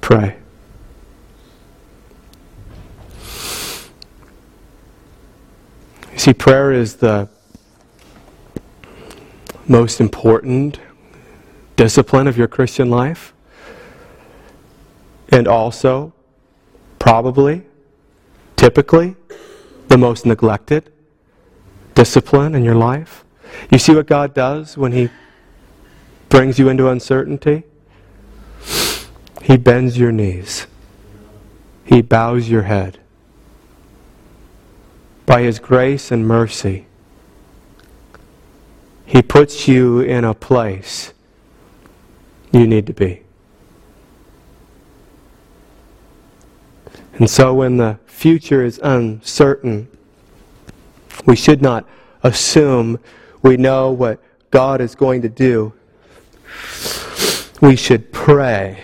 Pray. 0.00 0.36
You 6.12 6.18
see, 6.18 6.34
prayer 6.34 6.70
is 6.70 6.96
the 6.96 7.28
most 9.66 10.00
important 10.00 10.78
discipline 11.74 12.28
of 12.28 12.38
your 12.38 12.46
Christian 12.46 12.90
life, 12.90 13.32
and 15.30 15.48
also, 15.48 16.12
probably, 17.00 17.62
typically, 18.54 19.16
the 19.88 19.98
most 19.98 20.24
neglected 20.24 20.91
discipline 21.94 22.54
in 22.54 22.64
your 22.64 22.74
life. 22.74 23.24
You 23.70 23.78
see 23.78 23.94
what 23.94 24.06
God 24.06 24.34
does 24.34 24.76
when 24.76 24.92
He 24.92 25.10
brings 26.28 26.58
you 26.58 26.68
into 26.68 26.88
uncertainty? 26.88 27.64
He 29.42 29.56
bends 29.56 29.98
your 29.98 30.12
knees, 30.12 30.66
He 31.84 32.02
bows 32.02 32.48
your 32.48 32.62
head. 32.62 32.98
By 35.26 35.42
His 35.42 35.58
grace 35.58 36.10
and 36.10 36.26
mercy, 36.26 36.86
He 39.06 39.22
puts 39.22 39.68
you 39.68 40.00
in 40.00 40.24
a 40.24 40.34
place 40.34 41.12
you 42.52 42.66
need 42.66 42.86
to 42.86 42.92
be. 42.92 43.22
And 47.14 47.28
so 47.28 47.54
when 47.54 47.76
the 47.76 47.98
future 48.06 48.64
is 48.64 48.80
uncertain, 48.82 49.88
we 51.26 51.36
should 51.36 51.62
not 51.62 51.88
assume 52.22 52.98
we 53.42 53.56
know 53.56 53.90
what 53.90 54.22
God 54.50 54.80
is 54.80 54.94
going 54.94 55.22
to 55.22 55.28
do. 55.28 55.72
We 57.60 57.76
should 57.76 58.12
pray 58.12 58.82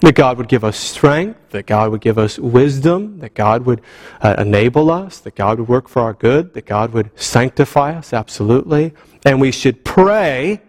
that 0.00 0.16
God 0.16 0.36
would 0.36 0.48
give 0.48 0.64
us 0.64 0.76
strength, 0.76 1.50
that 1.50 1.66
God 1.66 1.90
would 1.92 2.00
give 2.00 2.18
us 2.18 2.38
wisdom, 2.38 3.20
that 3.20 3.34
God 3.34 3.64
would 3.66 3.80
uh, 4.20 4.34
enable 4.36 4.90
us, 4.90 5.18
that 5.20 5.36
God 5.36 5.60
would 5.60 5.68
work 5.68 5.88
for 5.88 6.02
our 6.02 6.12
good, 6.12 6.54
that 6.54 6.66
God 6.66 6.92
would 6.92 7.10
sanctify 7.20 7.94
us, 7.94 8.12
absolutely. 8.12 8.94
And 9.24 9.40
we 9.40 9.52
should 9.52 9.84
pray 9.84 10.60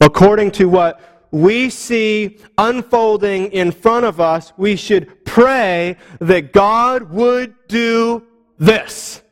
according 0.00 0.52
to 0.52 0.68
what 0.68 1.11
we 1.32 1.70
see 1.70 2.38
unfolding 2.58 3.50
in 3.52 3.72
front 3.72 4.04
of 4.04 4.20
us, 4.20 4.52
we 4.56 4.76
should 4.76 5.24
pray 5.24 5.96
that 6.20 6.52
God 6.52 7.10
would 7.10 7.54
do 7.66 8.24
this. 8.58 9.22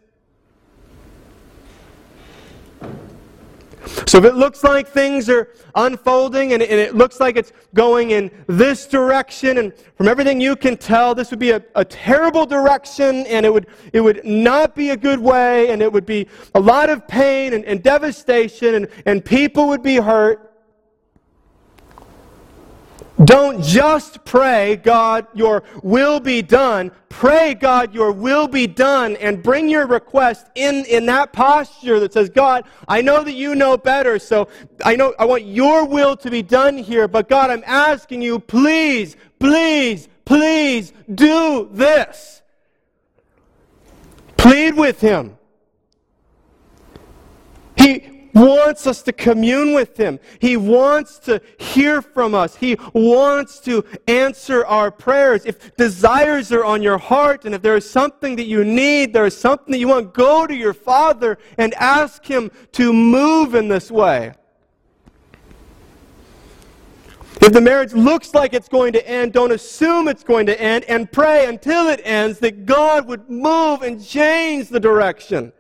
So 4.07 4.19
if 4.19 4.25
it 4.25 4.35
looks 4.35 4.65
like 4.65 4.89
things 4.89 5.29
are 5.29 5.49
unfolding 5.75 6.53
and, 6.53 6.63
it 6.63 6.95
looks 6.95 7.21
like 7.21 7.37
it's 7.37 7.53
going 7.75 8.13
in 8.13 8.31
this 8.47 8.87
direction, 8.87 9.59
and 9.59 9.73
from 9.97 10.09
everything 10.09 10.41
you 10.41 10.57
can 10.57 10.77
tell, 10.77 11.15
this 11.15 11.31
would 11.31 11.39
be 11.39 11.51
a, 11.51 11.63
a 11.75 11.85
terrible 11.85 12.47
direction, 12.47 13.27
and 13.27 13.45
it 13.45 13.53
would, 13.53 13.67
it 13.93 14.01
would 14.01 14.25
not 14.25 14.75
be 14.75 14.91
a 14.91 14.97
good 14.97 15.19
way, 15.19 15.71
and 15.71 15.83
it 15.83 15.93
would 15.93 16.07
be 16.07 16.29
a 16.55 16.61
lot 16.61 16.89
of 16.89 17.07
pain 17.09 17.53
and, 17.53 17.65
and 17.65 17.83
devastation, 17.83 18.75
and, 18.75 18.89
and 19.07 19.25
people 19.25 19.69
would 19.69 19.83
be 19.83 19.97
hurt. 19.97 20.50
Don't 23.25 23.63
just 23.63 24.25
pray, 24.25 24.77
God, 24.77 25.27
your 25.35 25.63
will 25.83 26.21
be 26.21 26.41
done. 26.41 26.91
Pray, 27.11 27.55
God, 27.55 27.93
your 27.93 28.13
will 28.13 28.49
be 28.49 28.67
done, 28.67 29.17
and 29.17 29.43
bring 29.43 29.69
your 29.69 29.87
request 29.87 30.47
in, 30.55 30.85
in 30.87 31.07
that 31.07 31.33
posture 31.33 32.01
that 32.01 32.13
says, 32.15 32.31
God, 32.31 32.65
I 32.89 33.03
know 33.03 33.23
that 33.23 33.33
you 33.33 33.55
know 33.55 33.77
better, 33.77 34.19
so 34.19 34.49
I 34.85 34.97
know 34.97 35.15
I 35.19 35.27
want 35.27 35.45
your 35.45 35.85
will 35.85 36.17
to 36.17 36.31
be 36.31 36.43
done 36.43 36.79
here, 36.79 37.09
but 37.09 37.29
God, 37.29 37.51
I'm 37.51 37.65
asking 37.67 38.23
you, 38.23 38.39
please, 38.39 39.17
please, 39.39 40.09
please 40.25 40.93
do 41.15 41.69
this. 41.73 42.41
Plead 44.39 44.77
with 44.77 45.01
him. 45.01 45.37
He 47.77 48.20
wants 48.35 48.87
us 48.87 49.03
to 49.03 49.13
commune 49.13 49.75
with 49.75 49.97
Him. 49.97 50.19
He 50.39 50.57
wants 50.57 51.19
to 51.21 51.41
hear 51.59 52.03
from 52.03 52.35
us. 52.35 52.57
He 52.57 52.77
wants 52.93 53.61
to 53.61 53.85
answer 54.07 54.65
our 54.67 54.91
prayers. 54.91 55.45
If 55.45 55.77
desires 55.77 56.53
are 56.53 56.65
on 56.65 56.83
your 56.83 56.99
heart 56.99 57.45
and 57.45 57.55
if 57.55 57.63
there 57.63 57.77
is 57.77 57.89
something 57.89 58.37
that 58.37 58.47
you 58.47 58.65
need, 58.65 59.13
there 59.13 59.27
is 59.27 59.37
something 59.37 59.73
that 59.73 59.79
you 59.79 59.89
want, 59.89 60.15
go 60.15 60.47
to 60.47 60.55
your 60.55 60.75
Father 60.75 61.39
and 61.59 61.75
ask 61.75 62.25
Him 62.25 62.51
to 62.73 62.93
move 62.93 63.55
in 63.55 63.69
this 63.69 63.91
way. 63.91 64.33
If 67.43 67.53
the 67.55 67.61
marriage 67.61 67.95
looks 67.95 68.35
like 68.35 68.53
it's 68.53 68.69
going 68.69 68.93
to 68.93 69.09
end, 69.09 69.33
don't 69.33 69.51
assume 69.51 70.09
it's 70.09 70.23
going 70.23 70.45
to 70.47 70.61
end 70.61 70.85
and 70.85 71.11
pray 71.11 71.47
until 71.47 71.89
it 71.89 72.01
ends 72.05 72.39
that 72.41 72.67
God 72.67 73.09
would 73.09 73.31
move 73.31 73.81
and 73.81 74.05
change 74.05 74.69
the 74.69 74.79
direction 74.79 75.53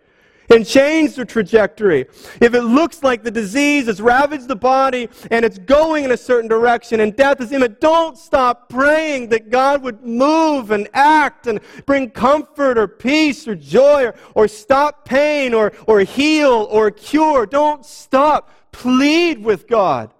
and 0.50 0.66
change 0.66 1.14
the 1.14 1.24
trajectory. 1.24 2.06
If 2.40 2.54
it 2.54 2.62
looks 2.62 3.02
like 3.02 3.22
the 3.22 3.30
disease 3.30 3.86
has 3.86 4.00
ravaged 4.00 4.48
the 4.48 4.56
body 4.56 5.08
and 5.30 5.44
it's 5.44 5.58
going 5.58 6.04
in 6.04 6.10
a 6.10 6.16
certain 6.16 6.48
direction 6.48 7.00
and 7.00 7.14
death 7.14 7.40
is 7.40 7.52
imminent, 7.52 7.80
don't 7.80 8.18
stop 8.18 8.68
praying 8.68 9.28
that 9.28 9.50
God 9.50 9.82
would 9.82 10.04
move 10.04 10.70
and 10.70 10.88
act 10.92 11.46
and 11.46 11.60
bring 11.86 12.10
comfort 12.10 12.78
or 12.78 12.88
peace 12.88 13.46
or 13.46 13.54
joy 13.54 14.06
or, 14.06 14.14
or 14.34 14.48
stop 14.48 15.04
pain 15.04 15.54
or, 15.54 15.72
or 15.86 16.00
heal 16.00 16.66
or 16.70 16.90
cure. 16.90 17.46
Don't 17.46 17.84
stop. 17.86 18.50
Plead 18.72 19.42
with 19.42 19.66
God. 19.66 20.12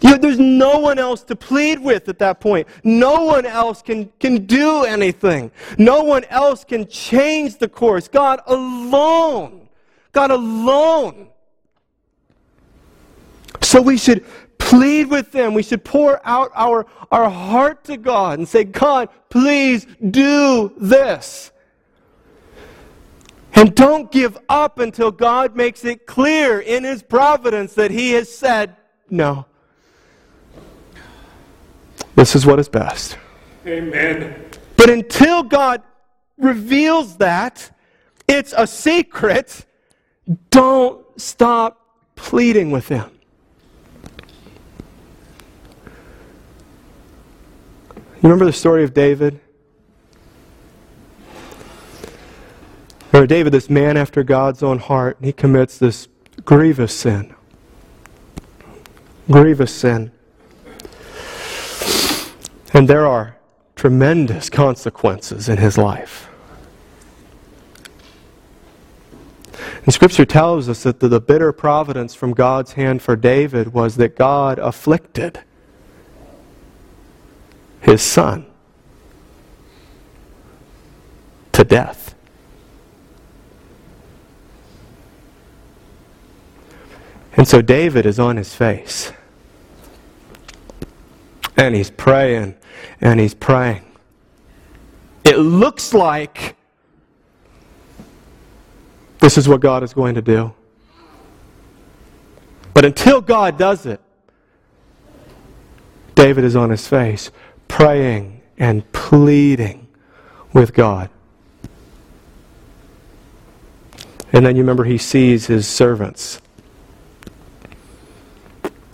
You 0.00 0.16
there's 0.16 0.38
no 0.38 0.78
one 0.78 0.98
else 0.98 1.22
to 1.24 1.36
plead 1.36 1.80
with 1.80 2.08
at 2.08 2.18
that 2.20 2.40
point. 2.40 2.68
No 2.84 3.24
one 3.24 3.44
else 3.44 3.82
can, 3.82 4.12
can 4.20 4.46
do 4.46 4.84
anything. 4.84 5.50
No 5.76 6.04
one 6.04 6.24
else 6.24 6.64
can 6.64 6.86
change 6.86 7.58
the 7.58 7.68
course. 7.68 8.06
God 8.06 8.40
alone. 8.46 9.68
God 10.12 10.30
alone. 10.30 11.28
So 13.60 13.82
we 13.82 13.98
should 13.98 14.24
plead 14.58 15.08
with 15.08 15.32
them. 15.32 15.54
We 15.54 15.62
should 15.62 15.84
pour 15.84 16.20
out 16.24 16.52
our, 16.54 16.86
our 17.10 17.28
heart 17.28 17.84
to 17.84 17.96
God 17.96 18.38
and 18.38 18.48
say, 18.48 18.64
God, 18.64 19.08
please 19.30 19.86
do 20.10 20.72
this. 20.76 21.50
And 23.54 23.74
don't 23.74 24.12
give 24.12 24.38
up 24.48 24.78
until 24.78 25.10
God 25.10 25.56
makes 25.56 25.84
it 25.84 26.06
clear 26.06 26.60
in 26.60 26.84
His 26.84 27.02
providence 27.02 27.74
that 27.74 27.90
He 27.90 28.12
has 28.12 28.32
said 28.32 28.76
no. 29.10 29.46
This 32.18 32.34
is 32.34 32.44
what 32.44 32.58
is 32.58 32.68
best. 32.68 33.16
Amen. 33.64 34.44
But 34.76 34.90
until 34.90 35.44
God 35.44 35.84
reveals 36.36 37.16
that. 37.18 37.70
It's 38.26 38.52
a 38.56 38.66
secret. 38.66 39.64
Don't 40.50 41.06
stop 41.16 41.80
pleading 42.16 42.72
with 42.72 42.88
Him. 42.88 43.08
You 48.16 48.24
remember 48.24 48.46
the 48.46 48.52
story 48.52 48.82
of 48.82 48.92
David? 48.92 49.38
Or 53.14 53.28
David, 53.28 53.52
this 53.52 53.70
man 53.70 53.96
after 53.96 54.24
God's 54.24 54.64
own 54.64 54.80
heart, 54.80 55.18
and 55.18 55.26
he 55.26 55.32
commits 55.32 55.78
this 55.78 56.08
grievous 56.44 56.92
sin. 56.92 57.32
Grievous 59.30 59.72
sin. 59.72 60.10
And 62.78 62.86
there 62.86 63.08
are 63.08 63.36
tremendous 63.74 64.48
consequences 64.48 65.48
in 65.48 65.56
his 65.56 65.76
life. 65.76 66.30
And 69.82 69.92
Scripture 69.92 70.24
tells 70.24 70.68
us 70.68 70.84
that 70.84 71.00
the, 71.00 71.20
bitter 71.20 71.50
providence 71.50 72.14
from 72.14 72.34
God's 72.34 72.74
hand 72.74 73.02
for 73.02 73.16
David 73.16 73.72
was 73.72 73.96
that 73.96 74.14
God 74.14 74.60
afflicted 74.60 75.40
his 77.80 78.00
son 78.00 78.46
to 81.50 81.64
death. 81.64 82.14
And 87.36 87.48
so 87.48 87.60
David 87.60 88.06
is 88.06 88.20
on 88.20 88.36
his 88.36 88.54
face. 88.54 89.12
And 91.56 91.74
he's 91.74 91.90
praying 91.90 92.54
and 93.00 93.20
he's 93.20 93.34
praying. 93.34 93.84
It 95.24 95.36
looks 95.38 95.92
like 95.92 96.56
this 99.18 99.36
is 99.36 99.48
what 99.48 99.60
God 99.60 99.82
is 99.82 99.92
going 99.92 100.14
to 100.14 100.22
do. 100.22 100.54
But 102.74 102.84
until 102.84 103.20
God 103.20 103.58
does 103.58 103.86
it, 103.86 104.00
David 106.14 106.44
is 106.44 106.56
on 106.56 106.70
his 106.70 106.86
face, 106.86 107.30
praying 107.66 108.40
and 108.56 108.90
pleading 108.92 109.88
with 110.52 110.72
God. 110.72 111.10
And 114.32 114.44
then 114.44 114.56
you 114.56 114.62
remember 114.62 114.84
he 114.84 114.98
sees 114.98 115.46
his 115.46 115.66
servants. 115.66 116.40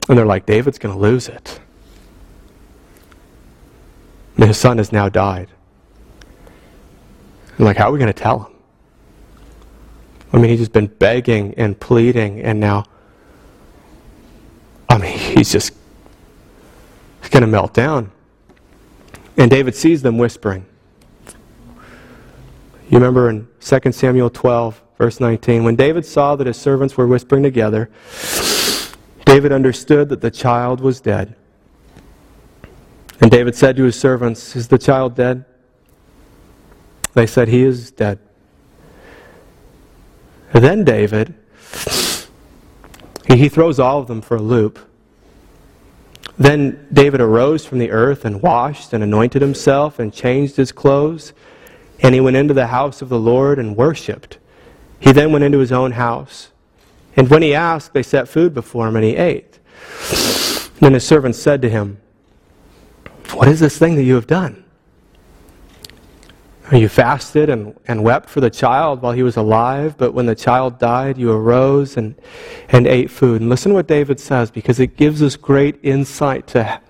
And 0.08 0.18
they're 0.18 0.26
like, 0.26 0.46
David's 0.46 0.78
going 0.78 0.94
to 0.94 1.00
lose 1.00 1.28
it. 1.28 1.60
And 4.36 4.46
his 4.46 4.58
son 4.58 4.78
has 4.78 4.92
now 4.92 5.08
died. 5.08 5.48
And 7.56 7.64
like, 7.64 7.76
how 7.76 7.88
are 7.88 7.92
we 7.92 7.98
going 7.98 8.12
to 8.12 8.22
tell 8.22 8.40
him? 8.40 8.54
I 10.32 10.38
mean, 10.38 10.50
he's 10.50 10.58
just 10.58 10.72
been 10.72 10.88
begging 10.88 11.54
and 11.54 11.78
pleading, 11.78 12.40
and 12.40 12.58
now, 12.58 12.84
I 14.88 14.98
mean, 14.98 15.16
he's 15.36 15.52
just 15.52 15.72
he's 17.20 17.30
going 17.30 17.42
to 17.42 17.46
melt 17.46 17.72
down. 17.72 18.10
And 19.36 19.50
David 19.50 19.74
sees 19.74 20.02
them 20.02 20.18
whispering. 20.18 20.66
You 22.90 22.98
remember 22.98 23.30
in 23.30 23.48
2 23.60 23.92
Samuel 23.92 24.30
12, 24.30 24.82
verse 24.98 25.20
19, 25.20 25.64
when 25.64 25.76
David 25.76 26.04
saw 26.04 26.36
that 26.36 26.46
his 26.46 26.56
servants 26.56 26.96
were 26.96 27.06
whispering 27.06 27.42
together, 27.42 27.90
David 29.24 29.52
understood 29.52 30.08
that 30.10 30.20
the 30.20 30.30
child 30.30 30.80
was 30.80 31.00
dead. 31.00 31.34
And 33.24 33.30
David 33.30 33.54
said 33.54 33.74
to 33.76 33.84
his 33.84 33.98
servants, 33.98 34.54
Is 34.54 34.68
the 34.68 34.76
child 34.76 35.14
dead? 35.14 35.46
They 37.14 37.26
said, 37.26 37.48
He 37.48 37.62
is 37.62 37.90
dead. 37.90 38.18
And 40.52 40.62
then 40.62 40.84
David, 40.84 41.32
he 43.26 43.48
throws 43.48 43.80
all 43.80 43.98
of 43.98 44.08
them 44.08 44.20
for 44.20 44.36
a 44.36 44.42
loop. 44.42 44.78
Then 46.36 46.86
David 46.92 47.22
arose 47.22 47.64
from 47.64 47.78
the 47.78 47.92
earth 47.92 48.26
and 48.26 48.42
washed 48.42 48.92
and 48.92 49.02
anointed 49.02 49.40
himself 49.40 49.98
and 49.98 50.12
changed 50.12 50.56
his 50.56 50.70
clothes. 50.70 51.32
And 52.00 52.14
he 52.14 52.20
went 52.20 52.36
into 52.36 52.52
the 52.52 52.66
house 52.66 53.00
of 53.00 53.08
the 53.08 53.18
Lord 53.18 53.58
and 53.58 53.74
worshipped. 53.74 54.36
He 55.00 55.12
then 55.12 55.32
went 55.32 55.44
into 55.44 55.60
his 55.60 55.72
own 55.72 55.92
house. 55.92 56.50
And 57.16 57.30
when 57.30 57.40
he 57.40 57.54
asked, 57.54 57.94
they 57.94 58.02
set 58.02 58.28
food 58.28 58.52
before 58.52 58.86
him 58.86 58.96
and 58.96 59.04
he 59.06 59.16
ate. 59.16 59.60
Then 60.80 60.92
his 60.92 61.06
servants 61.06 61.38
said 61.38 61.62
to 61.62 61.70
him, 61.70 62.02
what 63.34 63.48
is 63.48 63.60
this 63.60 63.78
thing 63.78 63.96
that 63.96 64.04
you 64.04 64.14
have 64.14 64.26
done? 64.26 64.64
You 66.72 66.88
fasted 66.88 67.50
and, 67.50 67.78
and 67.86 68.02
wept 68.02 68.30
for 68.30 68.40
the 68.40 68.48
child 68.48 69.02
while 69.02 69.12
he 69.12 69.22
was 69.22 69.36
alive, 69.36 69.98
but 69.98 70.14
when 70.14 70.24
the 70.24 70.34
child 70.34 70.78
died, 70.78 71.18
you 71.18 71.30
arose 71.30 71.96
and, 71.98 72.14
and 72.70 72.86
ate 72.86 73.10
food. 73.10 73.42
And 73.42 73.50
listen 73.50 73.70
to 73.70 73.74
what 73.74 73.86
David 73.86 74.18
says 74.18 74.50
because 74.50 74.80
it 74.80 74.96
gives 74.96 75.22
us 75.22 75.36
great 75.36 75.78
insight 75.82 76.46
to 76.48 76.80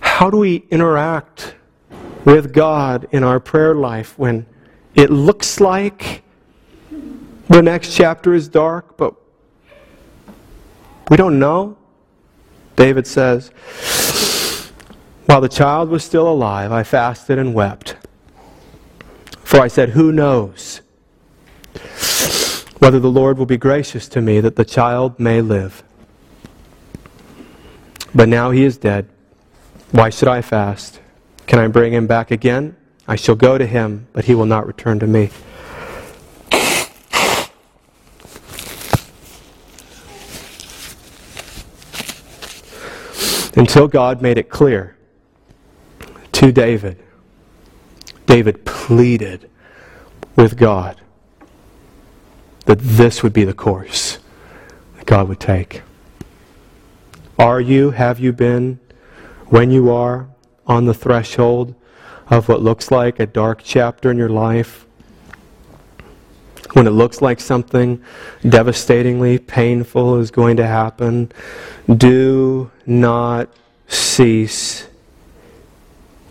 how 0.00 0.28
do 0.28 0.38
we 0.38 0.64
interact 0.70 1.54
with 2.24 2.52
God 2.52 3.06
in 3.12 3.22
our 3.22 3.38
prayer 3.38 3.74
life 3.74 4.18
when 4.18 4.44
it 4.96 5.10
looks 5.10 5.60
like 5.60 6.24
the 7.48 7.62
next 7.62 7.94
chapter 7.94 8.34
is 8.34 8.48
dark, 8.48 8.96
but 8.96 9.14
we 11.08 11.16
don't 11.16 11.38
know. 11.38 11.78
David 12.74 13.06
says, 13.06 13.52
while 15.28 15.42
the 15.42 15.48
child 15.48 15.90
was 15.90 16.02
still 16.02 16.26
alive, 16.26 16.72
I 16.72 16.82
fasted 16.82 17.38
and 17.38 17.52
wept. 17.52 17.96
For 19.44 19.60
I 19.60 19.68
said, 19.68 19.90
Who 19.90 20.10
knows 20.10 20.80
whether 22.78 22.98
the 22.98 23.10
Lord 23.10 23.36
will 23.36 23.44
be 23.44 23.58
gracious 23.58 24.08
to 24.08 24.22
me 24.22 24.40
that 24.40 24.56
the 24.56 24.64
child 24.64 25.20
may 25.20 25.42
live? 25.42 25.82
But 28.14 28.30
now 28.30 28.52
he 28.52 28.64
is 28.64 28.78
dead. 28.78 29.06
Why 29.90 30.08
should 30.08 30.28
I 30.28 30.40
fast? 30.40 30.98
Can 31.46 31.58
I 31.58 31.66
bring 31.66 31.92
him 31.92 32.06
back 32.06 32.30
again? 32.30 32.74
I 33.06 33.16
shall 33.16 33.36
go 33.36 33.58
to 33.58 33.66
him, 33.66 34.06
but 34.14 34.24
he 34.24 34.34
will 34.34 34.46
not 34.46 34.66
return 34.66 34.98
to 35.00 35.06
me. 35.06 35.28
Until 43.54 43.88
God 43.88 44.22
made 44.22 44.38
it 44.38 44.48
clear 44.48 44.94
to 46.38 46.52
David. 46.52 46.96
David 48.26 48.64
pleaded 48.64 49.50
with 50.36 50.56
God 50.56 51.00
that 52.66 52.78
this 52.78 53.24
would 53.24 53.32
be 53.32 53.42
the 53.42 53.52
course 53.52 54.18
that 54.94 55.04
God 55.04 55.26
would 55.26 55.40
take. 55.40 55.82
Are 57.40 57.60
you, 57.60 57.90
have 57.90 58.20
you 58.20 58.32
been, 58.32 58.78
when 59.46 59.72
you 59.72 59.90
are 59.90 60.28
on 60.64 60.84
the 60.84 60.94
threshold 60.94 61.74
of 62.30 62.48
what 62.48 62.62
looks 62.62 62.92
like 62.92 63.18
a 63.18 63.26
dark 63.26 63.62
chapter 63.64 64.08
in 64.08 64.16
your 64.16 64.28
life, 64.28 64.86
when 66.74 66.86
it 66.86 66.90
looks 66.90 67.20
like 67.20 67.40
something 67.40 68.00
devastatingly 68.48 69.40
painful 69.40 70.20
is 70.20 70.30
going 70.30 70.56
to 70.58 70.66
happen, 70.68 71.32
do 71.96 72.70
not 72.86 73.48
cease 73.88 74.86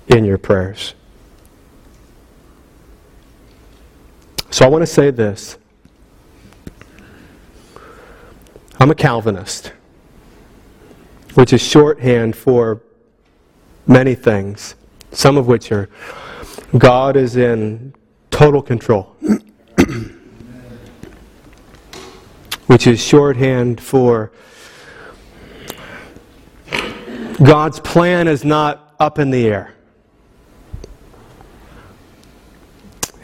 in 0.07 0.25
your 0.25 0.37
prayers. 0.37 0.93
So 4.49 4.65
I 4.65 4.69
want 4.69 4.81
to 4.81 4.87
say 4.87 5.11
this. 5.11 5.57
I'm 8.79 8.91
a 8.91 8.95
Calvinist, 8.95 9.73
which 11.33 11.51
is 11.51 11.61
shorthand 11.61 12.35
for 12.35 12.81
many 13.85 14.15
things, 14.15 14.75
some 15.11 15.37
of 15.37 15.47
which 15.47 15.71
are 15.71 15.89
God 16.77 17.15
is 17.15 17.37
in 17.37 17.93
total 18.29 18.61
control, 18.61 19.15
which 22.67 22.87
is 22.87 23.01
shorthand 23.01 23.81
for 23.81 24.31
God's 27.43 27.79
plan 27.79 28.27
is 28.27 28.43
not 28.43 28.95
up 28.99 29.19
in 29.19 29.29
the 29.29 29.45
air. 29.45 29.76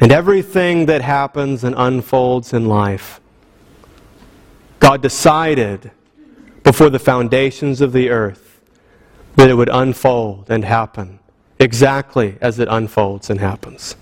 And 0.04 0.12
everything 0.12 0.88
that 0.88 1.01
happens 1.01 1.64
and 1.64 1.74
unfolds 1.78 2.51
in 2.51 2.68
life. 2.68 3.22
God 4.80 5.01
decided 5.01 5.91
before 6.62 6.89
the 6.89 6.99
foundations 6.99 7.80
of 7.80 7.93
the 7.93 8.10
earth 8.10 8.60
that 9.38 9.49
it 9.49 9.54
would 9.54 9.70
unfold 9.70 10.47
and 10.49 10.66
happen 10.66 11.20
exactly 11.58 12.38
as 12.41 12.60
it 12.60 12.68
unfolds 12.70 13.30
and 13.30 13.39
happens. 13.39 13.95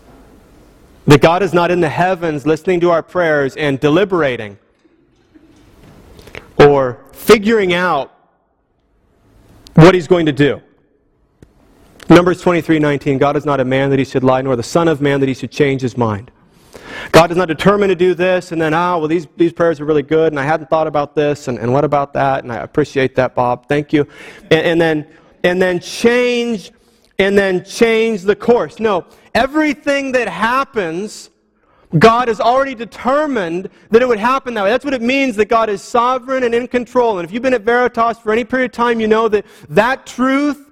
That 1.06 1.22
God 1.22 1.44
is 1.44 1.54
not 1.54 1.70
in 1.70 1.82
the 1.82 1.90
heavens 1.90 2.48
listening 2.48 2.80
to 2.80 2.90
our 2.90 3.04
prayers 3.04 3.56
and 3.56 3.80
deliberating 3.80 4.58
or 6.58 7.00
figuring 7.12 7.76
out 7.76 8.12
what 9.76 9.94
He's 9.94 10.08
going 10.08 10.26
to 10.26 10.32
do. 10.32 10.64
Numbers 12.12 12.42
23 12.42 12.78
19, 12.78 13.18
God 13.20 13.38
is 13.38 13.46
not 13.46 13.62
a 13.62 13.64
man 13.64 13.90
that 13.90 13.98
he 13.98 14.04
should 14.04 14.22
lie, 14.22 14.42
nor 14.42 14.58
the 14.58 14.64
Son 14.64 14.90
of 14.90 15.00
Man 15.00 15.22
that 15.22 15.30
he 15.30 15.34
should 15.34 15.50
change 15.50 15.82
his 15.82 15.96
mind. 15.96 16.30
God 17.14 17.32
is 17.32 17.38
not 17.38 17.48
determined 17.48 17.90
to 17.90 17.96
do 17.96 18.14
this, 18.14 18.52
and 18.52 18.62
then, 18.62 18.74
ah, 18.74 18.98
well, 18.98 19.08
these, 19.08 19.28
these 19.38 19.54
prayers 19.54 19.80
are 19.80 19.86
really 19.86 20.04
good, 20.04 20.34
and 20.34 20.38
I 20.38 20.44
hadn't 20.44 20.70
thought 20.70 20.88
about 20.88 21.16
this, 21.16 21.48
and, 21.48 21.58
and 21.58 21.72
what 21.72 21.86
about 21.86 22.12
that? 22.12 22.44
And 22.44 22.52
I 22.52 22.58
appreciate 22.58 23.16
that, 23.16 23.34
Bob. 23.34 23.70
Thank 23.70 23.94
you. 23.94 24.06
And, 24.52 24.60
and, 24.60 24.82
then, 24.82 25.08
and 25.46 25.62
then 25.62 25.80
change, 25.80 26.74
and 27.18 27.38
then 27.38 27.64
change 27.64 28.24
the 28.24 28.36
course. 28.36 28.78
No, 28.78 29.06
everything 29.34 30.12
that 30.12 30.28
happens, 30.28 31.30
God 31.98 32.28
has 32.28 32.42
already 32.42 32.76
determined 32.76 33.70
that 33.90 34.02
it 34.02 34.08
would 34.08 34.20
happen 34.20 34.54
that 34.56 34.66
way. 34.66 34.70
That's 34.70 34.84
what 34.84 34.94
it 34.94 35.02
means 35.02 35.38
that 35.38 35.46
God 35.46 35.70
is 35.70 35.82
sovereign 35.82 36.44
and 36.44 36.54
in 36.54 36.68
control. 36.68 37.20
And 37.20 37.26
if 37.26 37.34
you've 37.34 37.42
been 37.42 37.54
at 37.54 37.62
Veritas 37.62 38.20
for 38.20 38.34
any 38.34 38.44
period 38.44 38.72
of 38.72 38.76
time, 38.76 39.00
you 39.00 39.08
know 39.08 39.30
that 39.30 39.46
that 39.70 40.06
truth 40.06 40.68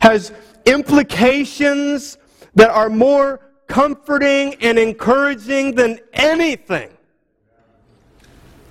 has 0.00 0.32
implications 0.66 2.18
that 2.54 2.70
are 2.70 2.88
more 2.88 3.40
comforting 3.66 4.54
and 4.56 4.78
encouraging 4.78 5.74
than 5.74 5.98
anything. 6.12 6.90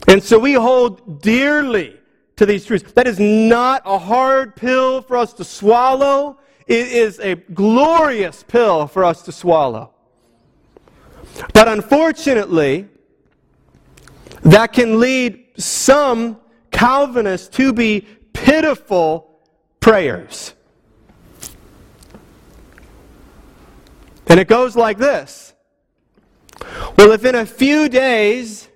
And 0.07 0.21
so 0.21 0.37
we 0.37 0.53
hold 0.53 1.21
dearly 1.21 1.99
to 2.35 2.45
these 2.45 2.65
truths. 2.65 2.91
That 2.93 3.07
is 3.07 3.19
not 3.19 3.81
a 3.85 3.97
hard 3.97 4.55
pill 4.55 5.01
for 5.01 5.17
us 5.17 5.33
to 5.33 5.43
swallow. 5.43 6.39
It 6.67 6.87
is 6.87 7.19
a 7.19 7.35
glorious 7.35 8.43
pill 8.43 8.87
for 8.87 9.03
us 9.03 9.21
to 9.23 9.31
swallow. 9.31 9.93
But 11.53 11.67
unfortunately, 11.67 12.87
that 14.41 14.73
can 14.73 14.99
lead 14.99 15.45
some 15.57 16.39
Calvinists 16.71 17.47
to 17.49 17.71
be 17.71 18.01
pitiful 18.33 19.39
prayers. 19.79 20.53
And 24.27 24.39
it 24.39 24.47
goes 24.47 24.75
like 24.75 24.97
this 24.97 25.53
Well, 26.97 27.11
if 27.11 27.25
in 27.25 27.35
a 27.35 27.45
few 27.45 27.89
days 27.89 28.69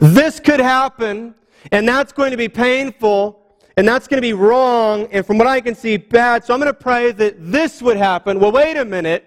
this 0.00 0.40
could 0.40 0.60
happen, 0.60 1.34
and 1.72 1.88
that's 1.88 2.12
going 2.12 2.30
to 2.30 2.36
be 2.36 2.48
painful, 2.48 3.42
and 3.76 3.86
that's 3.86 4.08
going 4.08 4.16
to 4.16 4.26
be 4.26 4.32
wrong, 4.32 5.06
and 5.12 5.24
from 5.26 5.38
what 5.38 5.46
I 5.46 5.60
can 5.60 5.74
see, 5.74 5.96
bad, 5.96 6.44
so 6.44 6.54
I'm 6.54 6.60
going 6.60 6.72
to 6.72 6.78
pray 6.78 7.12
that 7.12 7.36
this 7.38 7.82
would 7.82 7.96
happen. 7.96 8.40
Well, 8.40 8.52
wait 8.52 8.76
a 8.76 8.84
minute. 8.84 9.24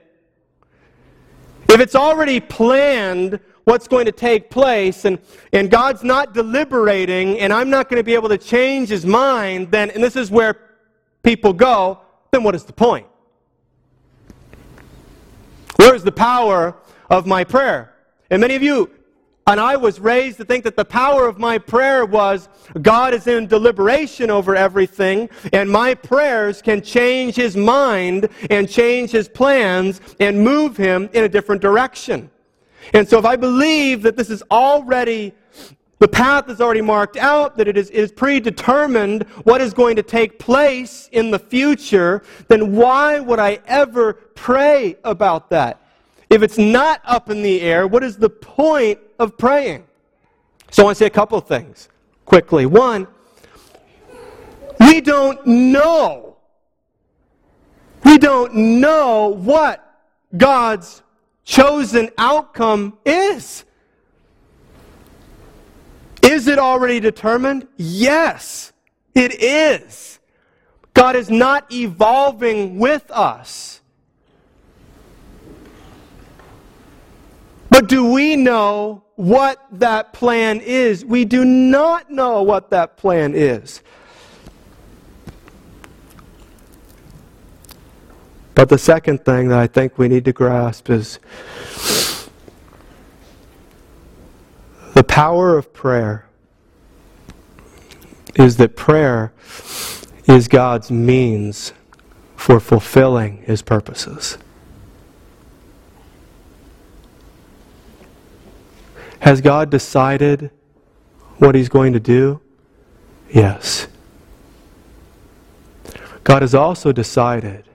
If 1.69 1.80
it's 1.80 1.95
already 1.95 2.39
planned 2.39 3.39
what's 3.65 3.88
going 3.88 4.05
to 4.05 4.11
take 4.11 4.49
place, 4.49 5.05
and, 5.05 5.19
and 5.53 5.69
God's 5.69 6.03
not 6.03 6.34
deliberating, 6.34 7.39
and 7.39 7.53
I'm 7.53 7.69
not 7.69 7.89
going 7.89 7.99
to 7.99 8.03
be 8.03 8.15
able 8.15 8.30
to 8.30 8.39
change 8.39 8.89
his 8.89 9.05
mind, 9.05 9.69
then, 9.69 9.91
and 9.91 10.03
this 10.03 10.15
is 10.15 10.32
where 10.32 10.59
people 11.21 11.53
go, 11.53 12.01
then 12.32 12.41
what 12.41 12.55
is 12.55 12.63
the 12.63 12.73
point? 12.73 13.05
Where 15.80 15.95
is 15.95 16.03
the 16.03 16.11
power 16.11 16.75
of 17.09 17.25
my 17.25 17.45
prayer? 17.45 17.93
And 18.30 18.41
many 18.41 18.55
of 18.55 18.61
you, 18.61 18.91
and 19.47 19.61
I 19.61 19.77
was 19.77 20.01
raised 20.01 20.36
to 20.39 20.43
think 20.43 20.65
that 20.65 20.75
the 20.75 20.84
power 20.84 21.25
of 21.25 21.39
my 21.39 21.57
prayer 21.57 22.05
was 22.05 22.49
God 22.82 23.13
is 23.13 23.27
in 23.27 23.47
deliberation 23.47 24.30
over 24.30 24.57
everything, 24.57 25.30
and 25.53 25.71
my 25.71 25.95
prayers 25.95 26.61
can 26.61 26.82
change 26.82 27.38
his 27.38 27.55
mind 27.55 28.27
and 28.49 28.69
change 28.69 29.11
his 29.11 29.30
plans 29.30 30.01
and 30.19 30.43
move 30.43 30.75
him 30.75 31.09
in 31.13 31.23
a 31.23 31.30
different 31.30 31.61
direction. 31.61 32.30
And 32.93 33.07
so 33.07 33.17
if 33.17 33.23
I 33.23 33.38
believe 33.38 34.01
that 34.01 34.17
this 34.17 34.30
is 34.30 34.43
already 34.51 35.34
the 35.99 36.07
path 36.07 36.49
is 36.49 36.61
already 36.61 36.82
marked 36.82 37.17
out, 37.17 37.57
that 37.57 37.67
it 37.67 37.75
is, 37.75 37.89
it 37.89 37.97
is 37.97 38.11
predetermined 38.11 39.23
what 39.43 39.59
is 39.59 39.73
going 39.73 39.97
to 39.97 40.03
take 40.03 40.39
place 40.39 41.09
in 41.11 41.30
the 41.30 41.39
future, 41.39 42.23
then 42.47 42.73
why 42.73 43.19
would 43.19 43.38
I 43.38 43.59
ever 43.67 44.17
pray 44.39 44.95
about 45.03 45.49
that? 45.49 45.81
If 46.29 46.41
it's 46.41 46.57
not 46.57 47.01
up 47.03 47.29
in 47.29 47.41
the 47.41 47.61
air, 47.61 47.87
what 47.87 48.03
is 48.03 48.17
the 48.17 48.29
point 48.29 48.99
of 49.19 49.37
praying? 49.37 49.85
So 50.71 50.83
I 50.83 50.85
want 50.85 50.97
to 50.97 50.99
say 50.99 51.07
a 51.07 51.11
couple 51.11 51.37
of 51.37 51.47
things 51.47 51.89
quickly. 52.25 52.65
One, 52.65 53.07
we 54.79 55.01
don't 55.01 55.45
know. 55.45 56.37
We 58.05 58.17
don't 58.17 58.53
know 58.79 59.27
what 59.27 59.85
God's 60.37 61.01
chosen 61.43 62.09
outcome 62.17 62.97
is. 63.05 63.65
Is 66.23 66.47
it 66.47 66.59
already 66.59 66.99
determined? 66.99 67.67
Yes, 67.75 68.71
it 69.15 69.41
is. 69.41 70.19
God 70.93 71.15
is 71.15 71.29
not 71.29 71.71
evolving 71.71 72.77
with 72.77 73.09
us. 73.09 73.81
But 77.70 77.88
do 77.88 78.11
we 78.11 78.36
know 78.36 79.03
what 79.15 79.65
that 79.72 80.13
plan 80.13 80.59
is? 80.59 81.05
We 81.05 81.26
do 81.26 81.45
not 81.45 82.09
know 82.09 82.41
what 82.41 82.70
that 82.72 82.97
plan 82.97 83.34
is. 83.36 83.82
But 88.55 88.70
the 88.70 88.78
second 88.78 89.24
thing 89.24 89.49
that 89.49 89.59
I 89.59 89.67
think 89.67 89.97
we 89.97 90.07
need 90.07 90.26
to 90.26 90.34
grasp 90.34 90.89
is 90.89 91.20
The 94.99 95.03
power 95.05 95.57
of 95.57 95.72
prayer 95.72 96.26
is 98.36 98.57
that 98.57 98.76
prayer 98.76 99.32
is 100.26 100.49
God's 100.49 100.91
means 100.91 101.72
for 102.36 102.59
fulfilling 102.59 103.38
his 103.43 103.61
purposes. 103.61 104.38
Has 109.20 109.41
God 109.41 109.70
decided 109.70 110.51
what 111.38 111.55
he's 111.55 111.70
going 111.70 111.93
to 111.93 111.99
do? 111.99 112.41
Yes. 113.32 113.88
God 116.24 116.41
has 116.41 116.55
also 116.55 116.91
decided 116.91 117.65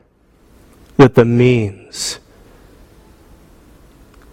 that 0.96 1.14
the 1.14 1.24
means 1.24 2.20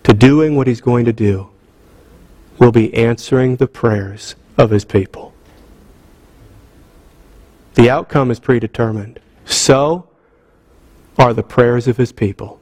to 0.03 0.13
doing 0.13 0.55
what 0.55 0.67
he's 0.67 0.81
going 0.81 1.05
to 1.05 1.13
do 1.13 1.49
will 2.59 2.71
be 2.71 2.93
answering 2.93 3.55
the 3.55 3.67
prayers 3.67 4.35
of 4.57 4.69
his 4.69 4.85
people. 4.85 5.33
The 7.73 7.89
outcome 7.89 8.29
is 8.29 8.39
predetermined. 8.39 9.19
So 9.45 10.07
are 11.17 11.33
the 11.33 11.43
prayers 11.43 11.87
of 11.87 11.97
his 11.97 12.11
people. 12.11 12.60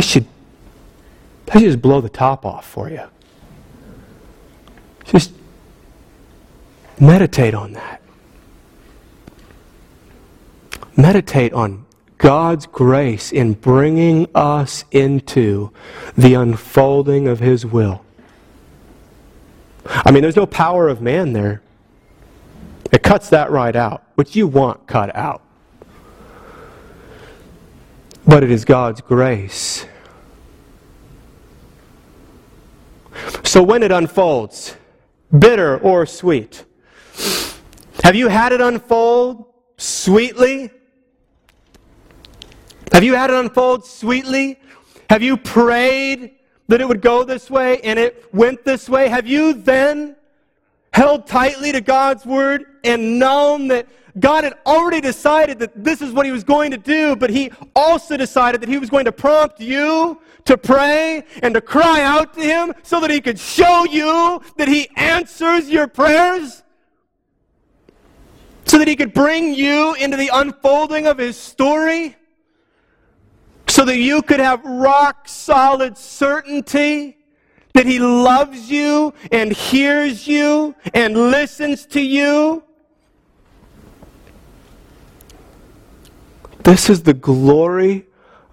Should, 0.00 0.26
I 1.48 1.58
should 1.58 1.68
just 1.68 1.82
blow 1.82 2.00
the 2.00 2.08
top 2.08 2.44
off 2.44 2.68
for 2.68 2.90
you. 2.90 3.02
Just 5.04 5.32
meditate 7.00 7.54
on 7.54 7.72
that. 7.72 8.02
Meditate 10.96 11.52
on 11.52 11.86
God's 12.18 12.66
grace 12.66 13.32
in 13.32 13.54
bringing 13.54 14.26
us 14.34 14.84
into 14.90 15.70
the 16.16 16.34
unfolding 16.34 17.28
of 17.28 17.38
His 17.38 17.64
will. 17.64 18.04
I 19.86 20.10
mean, 20.10 20.22
there's 20.22 20.36
no 20.36 20.46
power 20.46 20.88
of 20.88 21.00
man 21.00 21.32
there. 21.32 21.62
It 22.92 23.02
cuts 23.02 23.30
that 23.30 23.50
right 23.50 23.74
out, 23.74 24.02
which 24.16 24.34
you 24.34 24.46
want 24.46 24.86
cut 24.86 25.14
out. 25.14 25.42
But 28.28 28.44
it 28.44 28.50
is 28.50 28.66
God's 28.66 29.00
grace. 29.00 29.86
So 33.42 33.62
when 33.62 33.82
it 33.82 33.90
unfolds, 33.90 34.76
bitter 35.36 35.78
or 35.78 36.04
sweet, 36.04 36.62
have 38.04 38.14
you 38.14 38.28
had 38.28 38.52
it 38.52 38.60
unfold 38.60 39.46
sweetly? 39.78 40.70
Have 42.92 43.02
you 43.02 43.14
had 43.14 43.30
it 43.30 43.36
unfold 43.36 43.86
sweetly? 43.86 44.60
Have 45.08 45.22
you 45.22 45.38
prayed 45.38 46.32
that 46.68 46.82
it 46.82 46.86
would 46.86 47.00
go 47.00 47.24
this 47.24 47.50
way 47.50 47.80
and 47.80 47.98
it 47.98 48.26
went 48.34 48.62
this 48.62 48.90
way? 48.90 49.08
Have 49.08 49.26
you 49.26 49.54
then 49.54 50.16
held 50.92 51.26
tightly 51.26 51.72
to 51.72 51.80
God's 51.80 52.26
word 52.26 52.66
and 52.84 53.18
known 53.18 53.68
that 53.68 53.88
God 54.18 54.44
had 54.44 54.54
already 54.66 55.00
decided 55.00 55.58
that 55.58 55.84
this 55.84 56.00
is 56.00 56.12
what 56.12 56.26
he 56.26 56.32
was 56.32 56.44
going 56.44 56.70
to 56.70 56.76
do, 56.76 57.16
but 57.16 57.30
he 57.30 57.50
also 57.76 58.16
decided 58.16 58.60
that 58.60 58.68
he 58.68 58.78
was 58.78 58.90
going 58.90 59.04
to 59.04 59.12
prompt 59.12 59.60
you 59.60 60.20
to 60.44 60.56
pray 60.56 61.24
and 61.42 61.54
to 61.54 61.60
cry 61.60 62.02
out 62.02 62.34
to 62.34 62.40
him 62.40 62.72
so 62.82 63.00
that 63.00 63.10
he 63.10 63.20
could 63.20 63.38
show 63.38 63.84
you 63.84 64.40
that 64.56 64.68
he 64.68 64.88
answers 64.96 65.68
your 65.68 65.86
prayers? 65.86 66.62
So 68.64 68.78
that 68.78 68.88
he 68.88 68.96
could 68.96 69.14
bring 69.14 69.54
you 69.54 69.94
into 69.94 70.16
the 70.16 70.30
unfolding 70.32 71.06
of 71.06 71.18
his 71.18 71.36
story? 71.36 72.16
so 73.78 73.84
that 73.84 73.98
you 73.98 74.22
could 74.22 74.40
have 74.40 74.64
rock 74.64 75.28
solid 75.28 75.96
certainty 75.96 77.16
that 77.74 77.86
He 77.86 78.00
loves 78.00 78.68
you 78.68 79.14
and 79.30 79.52
hears 79.52 80.26
you 80.26 80.74
and 80.94 81.30
listens 81.30 81.86
to 81.86 82.00
you. 82.00 82.64
This 86.64 86.90
is 86.90 87.02
the 87.02 87.14
glory 87.14 88.06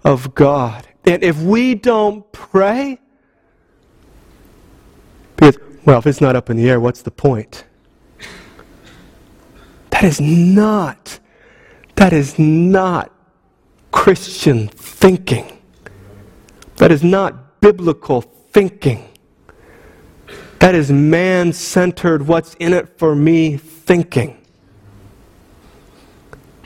of 0.04 0.34
God. 0.34 0.86
And 1.04 1.22
if 1.22 1.40
we 1.40 1.74
don't 1.74 2.30
pray, 2.32 2.98
because, 5.36 5.58
well, 5.84 5.98
if 5.98 6.06
it's 6.06 6.20
not 6.20 6.34
up 6.34 6.50
in 6.50 6.56
the 6.56 6.68
air, 6.68 6.80
what's 6.80 7.02
the 7.02 7.10
point? 7.10 7.64
That 9.90 10.04
is 10.04 10.20
not, 10.20 11.18
that 11.94 12.12
is 12.12 12.38
not 12.38 13.12
Christian 13.92 14.68
thinking. 14.68 15.58
That 16.76 16.92
is 16.92 17.02
not 17.02 17.60
biblical 17.60 18.20
thinking. 18.20 19.08
That 20.58 20.74
is 20.74 20.90
man 20.90 21.52
centered, 21.52 22.26
what's 22.26 22.54
in 22.54 22.72
it 22.72 22.98
for 22.98 23.14
me 23.14 23.56
thinking. 23.56 24.44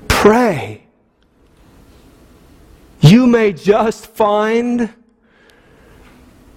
Pray. 0.08 0.79
You 3.10 3.26
may 3.26 3.52
just 3.52 4.06
find 4.06 4.88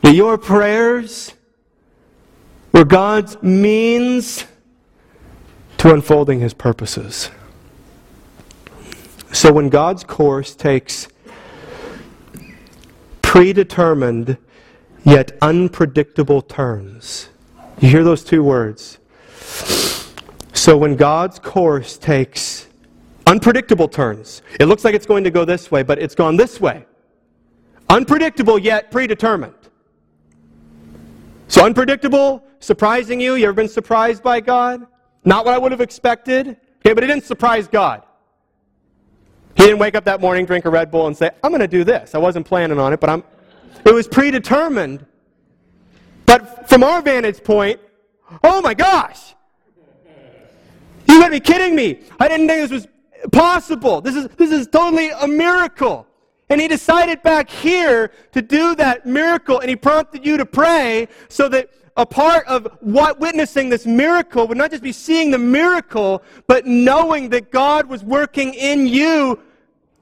that 0.01 0.13
your 0.13 0.37
prayers 0.37 1.33
were 2.71 2.85
God's 2.85 3.41
means 3.41 4.45
to 5.79 5.91
unfolding 5.91 6.41
his 6.41 6.53
purposes. 6.53 7.31
So 9.31 9.51
when 9.51 9.69
God's 9.69 10.03
course 10.03 10.53
takes 10.53 11.07
predetermined 13.23 14.37
yet 15.03 15.35
unpredictable 15.41 16.43
turns, 16.43 17.29
you 17.79 17.89
hear 17.89 18.03
those 18.03 18.23
two 18.23 18.43
words. 18.43 18.99
So 20.53 20.77
when 20.77 20.97
God's 20.97 21.39
course 21.39 21.97
takes 21.97 22.67
unpredictable 23.27 23.87
turns, 23.87 24.41
it 24.59 24.65
looks 24.65 24.83
like 24.83 24.95
it's 24.95 25.05
going 25.05 25.23
to 25.23 25.31
go 25.31 25.45
this 25.45 25.71
way, 25.71 25.83
but 25.83 25.99
it's 25.99 26.15
gone 26.15 26.35
this 26.35 26.59
way. 26.59 26.85
Unpredictable 27.89 28.57
yet 28.57 28.91
predetermined. 28.91 29.53
So 31.47 31.65
unpredictable, 31.65 32.43
surprising 32.59 33.19
you. 33.19 33.35
You 33.35 33.45
ever 33.45 33.53
been 33.53 33.67
surprised 33.67 34.23
by 34.23 34.39
God? 34.39 34.87
Not 35.25 35.45
what 35.45 35.53
I 35.53 35.57
would 35.57 35.71
have 35.71 35.81
expected. 35.81 36.57
Okay, 36.79 36.93
but 36.93 37.03
it 37.03 37.07
didn't 37.07 37.25
surprise 37.25 37.67
God. 37.67 38.03
He 39.55 39.63
didn't 39.63 39.79
wake 39.79 39.95
up 39.95 40.03
that 40.05 40.19
morning, 40.19 40.45
drink 40.45 40.65
a 40.65 40.69
Red 40.69 40.89
Bull, 40.89 41.07
and 41.07 41.15
say, 41.15 41.29
I'm 41.43 41.51
going 41.51 41.61
to 41.61 41.67
do 41.67 41.83
this. 41.83 42.15
I 42.15 42.17
wasn't 42.17 42.45
planning 42.45 42.79
on 42.79 42.91
it, 42.91 42.99
but 42.99 43.09
I'm. 43.09 43.23
It 43.85 43.93
was 43.93 44.07
predetermined. 44.07 45.05
But 46.25 46.67
from 46.67 46.83
our 46.83 47.01
vantage 47.01 47.43
point, 47.43 47.79
oh 48.43 48.61
my 48.61 48.73
gosh! 48.73 49.35
You 51.07 51.19
gotta 51.19 51.31
be 51.31 51.39
kidding 51.39 51.75
me. 51.75 51.99
I 52.19 52.27
didn't 52.27 52.47
think 52.47 52.61
this 52.61 52.71
was 52.71 52.87
possible. 53.31 54.01
This 54.01 54.15
is, 54.15 54.27
this 54.37 54.51
is 54.51 54.67
totally 54.67 55.09
a 55.09 55.27
miracle. 55.27 56.07
And 56.49 56.59
he 56.59 56.67
decided 56.67 57.23
back 57.23 57.49
here 57.49 58.11
to 58.33 58.41
do 58.41 58.75
that 58.75 59.05
miracle, 59.05 59.59
and 59.59 59.69
he 59.69 59.75
prompted 59.75 60.25
you 60.25 60.37
to 60.37 60.45
pray 60.45 61.07
so 61.29 61.47
that 61.49 61.69
a 61.95 62.05
part 62.05 62.45
of 62.47 62.67
what 62.81 63.19
witnessing 63.19 63.69
this 63.69 63.85
miracle 63.85 64.47
would 64.47 64.57
not 64.57 64.71
just 64.71 64.83
be 64.83 64.91
seeing 64.91 65.31
the 65.31 65.37
miracle, 65.37 66.23
but 66.47 66.65
knowing 66.65 67.29
that 67.29 67.51
God 67.51 67.87
was 67.87 68.03
working 68.03 68.53
in 68.55 68.87
you 68.87 69.39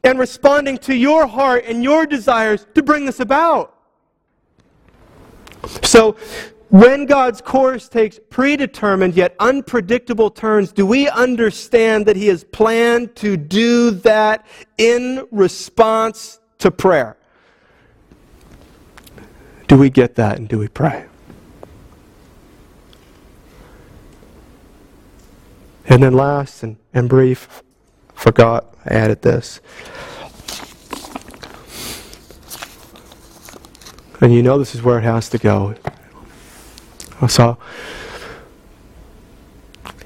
and 0.03 0.17
responding 0.17 0.77
to 0.79 0.95
your 0.95 1.27
heart 1.27 1.65
and 1.65 1.83
your 1.83 2.05
desires 2.05 2.65
to 2.75 2.81
bring 2.81 3.05
this 3.05 3.19
about. 3.19 3.77
So, 5.83 6.15
when 6.71 7.05
God's 7.05 7.41
course 7.41 7.89
takes 7.89 8.17
predetermined 8.29 9.13
yet 9.13 9.35
unpredictable 9.41 10.29
turns, 10.29 10.71
do 10.71 10.85
we 10.85 11.09
understand 11.09 12.05
that 12.05 12.15
He 12.15 12.27
has 12.27 12.45
planned 12.45 13.13
to 13.17 13.35
do 13.35 13.91
that 13.91 14.47
in 14.77 15.27
response 15.31 16.39
to 16.59 16.71
prayer? 16.71 17.17
Do 19.67 19.77
we 19.77 19.89
get 19.89 20.15
that 20.15 20.37
and 20.37 20.47
do 20.47 20.59
we 20.59 20.69
pray? 20.69 21.05
And 25.87 26.01
then 26.01 26.13
last 26.13 26.63
and, 26.63 26.77
and 26.93 27.09
brief, 27.09 27.63
forgot, 28.13 28.73
I 28.85 28.93
added 28.93 29.23
this. 29.23 29.59
And 34.21 34.33
you 34.33 34.41
know 34.41 34.57
this 34.57 34.73
is 34.73 34.81
where 34.81 34.99
it 34.99 35.03
has 35.03 35.27
to 35.29 35.37
go. 35.37 35.75
So, 37.27 37.57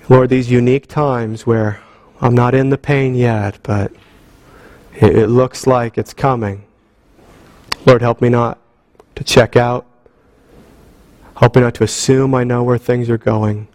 Lord, 0.10 0.30
these 0.30 0.52
unique 0.52 0.88
times 0.88 1.46
where 1.46 1.82
I'm 2.22 2.36
not 2.36 2.54
in 2.54 2.70
the 2.70 2.78
pain 2.78 3.16
yet, 3.16 3.60
but 3.64 3.92
it, 4.94 5.18
it 5.18 5.28
looks 5.28 5.66
like 5.66 5.98
it's 5.98 6.14
coming. 6.14 6.66
Lord, 7.86 8.02
help 8.02 8.22
me 8.22 8.30
not 8.30 8.60
to 9.16 9.24
check 9.24 9.56
out. 9.56 9.86
Help 11.38 11.56
me 11.56 11.62
not 11.62 11.76
to 11.76 11.84
assume 11.84 12.34
I 12.34 12.44
know 12.44 12.64
where 12.64 12.78
things 12.78 13.10
are 13.10 13.18
going. 13.18 13.68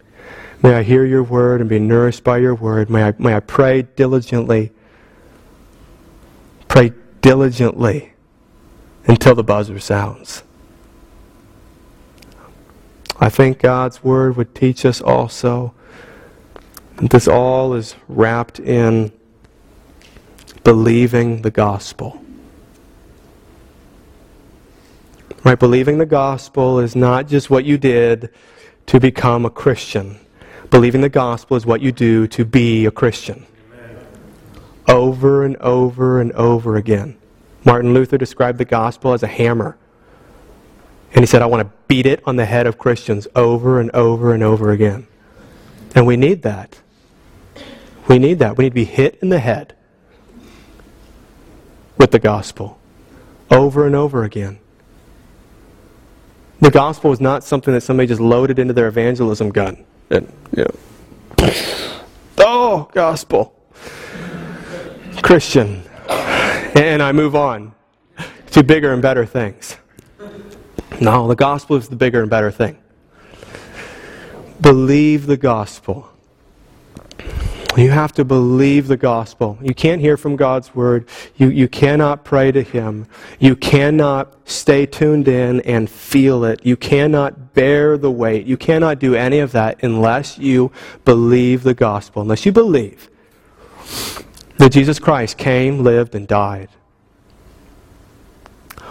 May 0.63 0.75
I 0.75 0.83
hear 0.83 1.05
your 1.05 1.23
word 1.23 1.61
and 1.61 1.69
be 1.69 1.79
nourished 1.79 2.23
by 2.23 2.39
your 2.39 2.55
word. 2.55 2.91
May 2.91 3.05
I, 3.05 3.15
may 3.19 3.35
I 3.35 3.41
pray 3.41 3.83
diligently. 3.83 4.73
Pray 6.69 6.93
diligently 7.23 8.13
until 9.07 9.35
the 9.35 9.45
buzzer 9.45 9.79
sounds. 9.79 10.43
I 13.23 13.29
think 13.29 13.59
God's 13.59 14.03
word 14.03 14.37
would 14.37 14.55
teach 14.55 14.87
us 14.87 15.03
also 15.03 15.75
that 16.97 17.11
this 17.11 17.29
all 17.29 17.75
is 17.75 17.95
wrapped 18.09 18.59
in 18.59 19.13
believing 20.65 21.43
the 21.43 21.51
gospel. 21.51 22.23
Right? 25.45 25.59
Believing 25.59 25.99
the 25.99 26.07
gospel 26.07 26.79
is 26.79 26.97
not 26.97 27.29
just 27.29 27.51
what 27.51 27.65
you 27.65 27.77
did 27.77 28.31
to 28.87 28.99
become 28.99 29.45
a 29.45 29.51
Christian. 29.51 30.19
Believing 30.71 31.03
the 31.03 31.09
gospel 31.09 31.57
is 31.57 31.67
what 31.67 31.83
you 31.83 31.93
do 31.93 32.27
to 32.29 32.45
be 32.45 32.87
a 32.87 32.91
Christian. 32.91 33.47
Amen. 33.73 34.07
Over 34.89 35.45
and 35.45 35.57
over 35.57 36.21
and 36.21 36.33
over 36.33 36.77
again. 36.77 37.19
Martin 37.65 37.93
Luther 37.93 38.17
described 38.17 38.59
the 38.59 38.65
gospel 38.65 39.13
as 39.13 39.23
a 39.23 39.27
hammer. 39.27 39.77
And 41.13 41.21
he 41.21 41.27
said, 41.27 41.43
I 41.43 41.47
want 41.47 41.67
to 41.67 41.77
beat 41.89 42.07
it 42.07 42.23
on 42.25 42.37
the 42.37 42.45
head 42.45 42.67
of 42.67 42.79
Christians 42.79 43.27
over 43.35 43.81
and 43.81 43.91
over 43.91 44.33
and 44.33 44.43
over 44.43 44.71
again. 44.71 45.07
And 45.95 46.07
we 46.07 46.17
need 46.17 46.43
that. 46.43 46.81
We 48.09 48.19
need 48.19 48.39
that. 48.39 48.57
We 48.57 48.65
need 48.65 48.71
to 48.71 48.75
be 48.75 48.85
hit 48.85 49.19
in 49.21 49.29
the 49.29 49.41
head 49.41 49.75
with 51.99 52.13
the 52.13 52.19
gospel 52.19 52.79
over 53.51 53.87
and 53.87 53.95
over 53.95 54.25
again. 54.25 54.59
The 56.61 56.71
gospel 56.71 57.11
is 57.13 57.21
not 57.21 57.43
something 57.43 57.75
that 57.75 57.81
somebody 57.81 58.07
just 58.07 58.21
loaded 58.21 58.59
into 58.59 58.75
their 58.75 58.87
evangelism 58.87 59.51
gun. 59.51 59.85
And, 60.11 60.33
you 60.57 60.65
know, 60.65 61.51
oh, 62.39 62.89
gospel. 62.93 63.55
Christian. 65.23 65.83
And 66.09 67.03
I 67.03 67.13
move 67.13 67.35
on 67.35 67.75
to 68.53 68.63
bigger 68.63 68.93
and 68.93 69.01
better 69.01 69.25
things. 69.25 69.77
No, 71.01 71.27
the 71.27 71.35
gospel 71.35 71.77
is 71.77 71.89
the 71.89 71.97
bigger 71.97 72.21
and 72.21 72.31
better 72.31 72.51
thing. 72.51 72.79
Believe 74.61 75.27
the 75.27 75.39
gospel. 75.39 76.11
You 77.77 77.91
have 77.91 78.13
to 78.15 78.25
believe 78.25 78.89
the 78.89 78.97
gospel. 78.97 79.57
You 79.63 79.75
can't 79.75 80.01
hear 80.01 80.17
from 80.17 80.37
God's 80.37 80.75
word. 80.75 81.09
You, 81.37 81.49
you 81.49 81.69
cannot 81.69 82.25
pray 82.25 82.53
to 82.53 82.63
Him. 82.63 83.07
You 83.39 83.57
cannot 83.57 84.35
stay 84.49 84.87
tuned 84.87 85.29
in 85.29 85.61
and 85.61 85.89
feel 85.89 86.45
it. 86.45 86.67
You 86.67 86.77
cannot 86.77 87.55
bear 87.55 87.97
the 87.97 88.11
weight. 88.11 88.45
You 88.45 88.57
cannot 88.57 88.99
do 88.99 89.15
any 89.15 89.39
of 89.39 89.53
that 89.53 89.83
unless 89.83 90.37
you 90.37 90.73
believe 91.05 91.63
the 91.63 91.75
gospel, 91.75 92.23
unless 92.23 92.45
you 92.45 92.53
believe 92.53 93.09
that 94.59 94.71
Jesus 94.71 94.99
Christ 94.99 95.39
came, 95.39 95.83
lived, 95.83 96.15
and 96.15 96.27
died. 96.27 96.69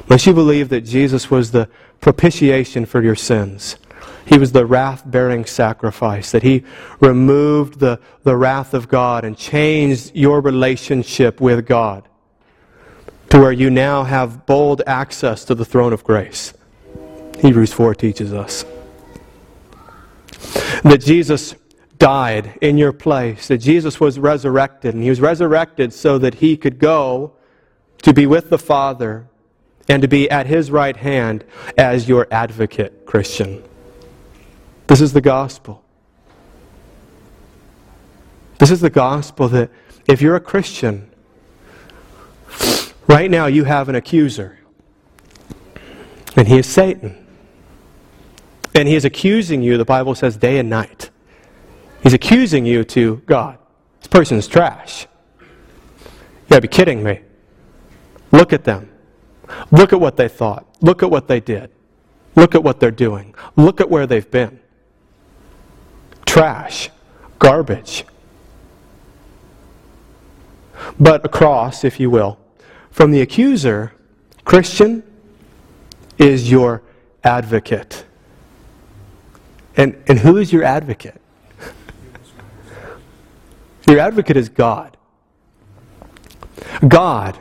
Unless 0.06 0.26
you 0.26 0.34
believe 0.34 0.70
that 0.70 0.82
Jesus 0.82 1.30
was 1.30 1.52
the 1.52 1.70
propitiation 2.02 2.86
for 2.86 3.02
your 3.02 3.16
sins 3.16 3.78
he 4.30 4.38
was 4.38 4.52
the 4.52 4.66
wrath 4.66 5.04
bearing 5.08 5.44
sacrifice, 5.46 6.32
that 6.32 6.44
He 6.44 6.64
removed 7.00 7.80
the, 7.80 8.00
the 8.24 8.36
wrath 8.36 8.76
of 8.76 8.88
God 8.88 9.26
and 9.26 9.36
changed 9.36 10.12
your 10.16 10.40
relationship 10.40 11.42
with 11.42 11.66
God 11.66 12.08
to 13.32 13.40
where 13.40 13.52
you 13.52 13.72
now 13.72 14.04
have 14.04 14.46
bold 14.46 14.84
access 14.86 15.44
to 15.46 15.56
the 15.56 15.66
throne 15.66 15.94
of 15.94 16.04
grace. 16.04 16.54
Hebrews 17.40 17.74
4 17.74 17.96
teaches 17.96 18.32
us 18.32 18.66
that 20.84 21.02
Jesus 21.02 21.56
died 21.98 22.58
in 22.62 22.78
your 22.78 22.94
place, 22.94 23.48
that 23.48 23.58
Jesus 23.58 24.00
was 24.00 24.20
resurrected, 24.20 24.94
and 24.94 25.04
He 25.04 25.10
was 25.10 25.22
resurrected 25.22 25.92
so 25.92 26.20
that 26.20 26.36
He 26.36 26.56
could 26.56 26.78
go 26.78 27.34
to 28.04 28.14
be 28.14 28.28
with 28.28 28.52
the 28.52 28.60
Father 28.60 29.29
and 29.90 30.04
to 30.04 30.08
be 30.08 30.30
at 30.30 30.46
his 30.46 30.70
right 30.70 30.96
hand 30.96 31.44
as 31.76 32.08
your 32.08 32.28
advocate, 32.30 33.08
Christian. 33.08 33.64
This 34.86 35.02
is 35.02 35.14
the 35.14 35.22
gospel. 35.22 35.84
This 38.60 38.70
is 38.70 38.82
the 38.82 38.90
gospel 38.92 39.50
that 39.50 39.72
if 40.08 40.22
you're 40.22 40.36
a 40.36 40.40
Christian, 40.40 41.10
right 43.08 43.32
now 43.32 43.48
you 43.48 43.64
have 43.64 43.90
an 43.90 43.96
accuser. 43.96 44.60
And 46.36 46.48
he 46.48 46.60
is 46.60 46.68
Satan. 46.68 47.26
And 48.76 48.88
he 48.88 48.96
is 48.96 49.06
accusing 49.06 49.64
you, 49.64 49.78
the 49.78 49.86
Bible 49.86 50.14
says, 50.14 50.38
day 50.38 50.60
and 50.60 50.70
night. 50.70 51.10
He's 52.04 52.14
accusing 52.14 52.66
you 52.66 52.84
to 52.86 53.18
God. 53.26 53.58
This 54.00 54.08
person 54.08 54.38
is 54.38 54.48
trash. 54.48 55.08
You 55.40 55.48
gotta 56.50 56.62
be 56.62 56.68
kidding 56.68 57.04
me. 57.04 57.22
Look 58.32 58.54
at 58.54 58.64
them. 58.64 58.90
Look 59.72 59.94
at 59.94 60.00
what 60.00 60.18
they 60.18 60.28
thought. 60.28 60.66
Look 60.82 61.04
at 61.04 61.10
what 61.10 61.28
they 61.28 61.40
did. 61.40 61.72
Look 62.36 62.56
at 62.56 62.64
what 62.64 62.80
they're 62.80 62.92
doing. 62.92 63.36
Look 63.56 63.82
at 63.82 63.90
where 63.90 64.08
they've 64.08 64.30
been. 64.30 64.60
Trash. 66.26 66.90
Garbage. 67.40 68.06
But 71.00 71.26
across, 71.26 71.84
if 71.84 72.00
you 72.00 72.10
will, 72.10 72.38
from 72.92 73.12
the 73.12 73.22
accuser, 73.22 73.94
Christian 74.46 75.04
is 76.18 76.52
your 76.52 76.82
advocate. 77.24 78.06
And, 79.76 80.02
and 80.08 80.20
who 80.20 80.38
is 80.38 80.52
your 80.52 80.64
advocate? 80.64 81.22
your 83.88 84.00
advocate 84.00 84.38
is 84.38 84.50
God. 84.50 84.98
God, 86.88 87.38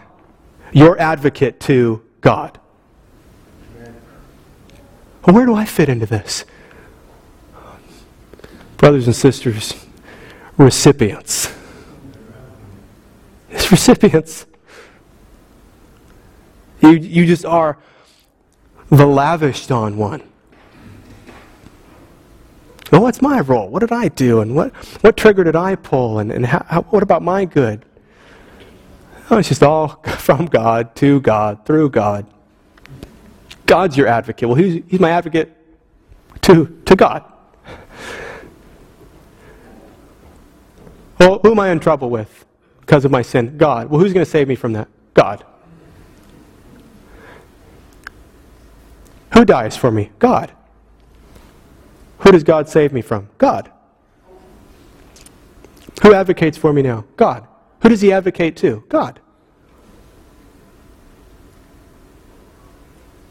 your 0.72 0.98
advocate 1.00 1.60
to 1.60 2.02
God. 2.20 2.58
Where 5.24 5.44
do 5.44 5.54
I 5.54 5.64
fit 5.64 5.88
into 5.88 6.06
this? 6.06 6.44
Brothers 8.78 9.06
and 9.06 9.14
sisters, 9.14 9.74
recipients. 10.56 11.52
It's 13.50 13.70
recipients. 13.70 14.46
You, 16.80 16.90
you 16.90 17.26
just 17.26 17.44
are 17.44 17.76
the 18.88 19.06
lavished 19.06 19.70
on 19.70 19.96
one. 19.96 20.22
Well, 22.90 23.02
what's 23.02 23.20
my 23.20 23.40
role? 23.40 23.68
What 23.68 23.80
did 23.80 23.92
I 23.92 24.08
do? 24.08 24.40
And 24.40 24.54
what, 24.54 24.74
what 25.02 25.16
trigger 25.16 25.44
did 25.44 25.56
I 25.56 25.74
pull? 25.74 26.20
And, 26.20 26.32
and 26.32 26.46
how, 26.46 26.82
what 26.88 27.02
about 27.02 27.22
my 27.22 27.44
good? 27.44 27.84
Oh, 29.30 29.38
it's 29.38 29.48
just 29.48 29.62
all 29.62 29.88
from 30.18 30.46
God, 30.46 30.94
to 30.96 31.20
God, 31.20 31.66
through 31.66 31.90
God. 31.90 32.26
God's 33.66 33.96
your 33.96 34.06
advocate. 34.06 34.48
Well, 34.48 34.56
he's, 34.56 34.82
he's 34.88 35.00
my 35.00 35.10
advocate 35.10 35.54
to, 36.42 36.80
to 36.86 36.96
God. 36.96 37.24
Well, 41.18 41.40
who 41.42 41.50
am 41.50 41.60
I 41.60 41.70
in 41.70 41.80
trouble 41.80 42.10
with 42.10 42.46
because 42.80 43.04
of 43.04 43.10
my 43.10 43.22
sin? 43.22 43.58
God. 43.58 43.90
Well, 43.90 44.00
who's 44.00 44.12
going 44.12 44.24
to 44.24 44.30
save 44.30 44.48
me 44.48 44.54
from 44.54 44.72
that? 44.74 44.88
God. 45.14 45.44
Who 49.34 49.44
dies 49.44 49.76
for 49.76 49.90
me? 49.90 50.10
God. 50.18 50.52
Who 52.20 52.32
does 52.32 52.44
God 52.44 52.68
save 52.68 52.92
me 52.92 53.02
from? 53.02 53.28
God. 53.36 53.70
Who 56.02 56.14
advocates 56.14 56.56
for 56.56 56.72
me 56.72 56.82
now? 56.82 57.04
God. 57.16 57.46
Who 57.82 57.88
does 57.88 58.00
he 58.00 58.12
advocate 58.12 58.56
to? 58.58 58.84
God. 58.88 59.20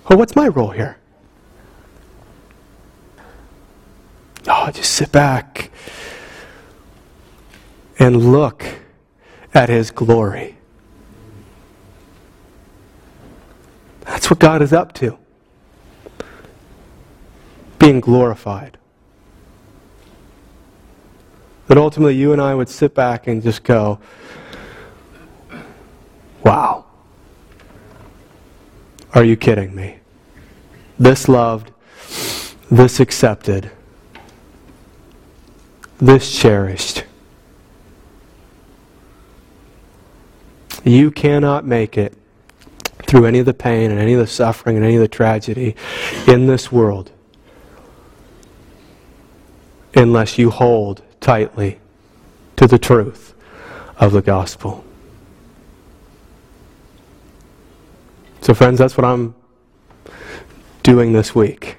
Well, 0.09 0.17
what's 0.17 0.35
my 0.35 0.47
role 0.47 0.71
here? 0.71 0.97
Oh, 4.47 4.71
just 4.71 4.93
sit 4.93 5.11
back 5.11 5.71
and 7.99 8.31
look 8.31 8.63
at 9.53 9.67
his 9.67 9.91
glory. 9.91 10.57
That's 14.01 14.29
what 14.29 14.39
God 14.39 14.61
is 14.61 14.71
up 14.71 14.93
to. 14.93 15.17
Being 17.79 17.99
glorified. 17.99 18.76
That 21.67 21.77
ultimately 21.77 22.15
you 22.15 22.31
and 22.31 22.41
I 22.41 22.55
would 22.55 22.69
sit 22.69 22.95
back 22.95 23.27
and 23.27 23.43
just 23.43 23.63
go, 23.63 23.99
wow. 26.43 26.85
Are 29.13 29.23
you 29.23 29.35
kidding 29.35 29.75
me? 29.75 29.99
This 30.97 31.27
loved, 31.27 31.71
this 32.71 32.99
accepted, 32.99 33.71
this 35.97 36.37
cherished. 36.37 37.03
You 40.83 41.11
cannot 41.11 41.65
make 41.65 41.97
it 41.97 42.13
through 43.07 43.25
any 43.25 43.39
of 43.39 43.45
the 43.45 43.53
pain 43.53 43.91
and 43.91 43.99
any 43.99 44.13
of 44.13 44.19
the 44.19 44.27
suffering 44.27 44.77
and 44.77 44.85
any 44.85 44.95
of 44.95 45.01
the 45.01 45.07
tragedy 45.07 45.75
in 46.27 46.47
this 46.47 46.71
world 46.71 47.11
unless 49.95 50.37
you 50.37 50.49
hold 50.49 51.01
tightly 51.27 51.77
to 52.55 52.65
the 52.67 52.79
truth 52.79 53.33
of 53.97 54.13
the 54.13 54.21
gospel. 54.21 54.85
So, 58.39 58.53
friends, 58.53 58.79
that's 58.79 58.95
what 58.95 59.03
I'm 59.03 59.35
doing 60.83 61.11
this 61.11 61.35
week. 61.35 61.75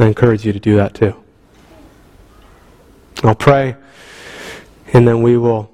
I 0.00 0.06
encourage 0.06 0.44
you 0.44 0.52
to 0.52 0.58
do 0.58 0.74
that 0.74 0.92
too. 0.92 1.14
I'll 3.22 3.36
pray, 3.36 3.76
and 4.92 5.06
then 5.06 5.22
we 5.22 5.36
will 5.36 5.72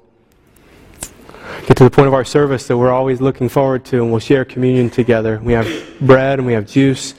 get 1.65 1.75
to 1.77 1.83
the 1.83 1.89
point 1.89 2.07
of 2.07 2.13
our 2.13 2.23
service 2.23 2.67
that 2.67 2.77
we're 2.77 2.91
always 2.91 3.19
looking 3.19 3.49
forward 3.49 3.83
to, 3.85 4.03
and 4.03 4.11
we'll 4.11 4.19
share 4.19 4.45
communion 4.45 4.91
together. 4.91 5.39
We 5.43 5.53
have 5.53 5.67
bread 5.99 6.37
and 6.37 6.45
we 6.45 6.53
have 6.53 6.67
juice, 6.67 7.15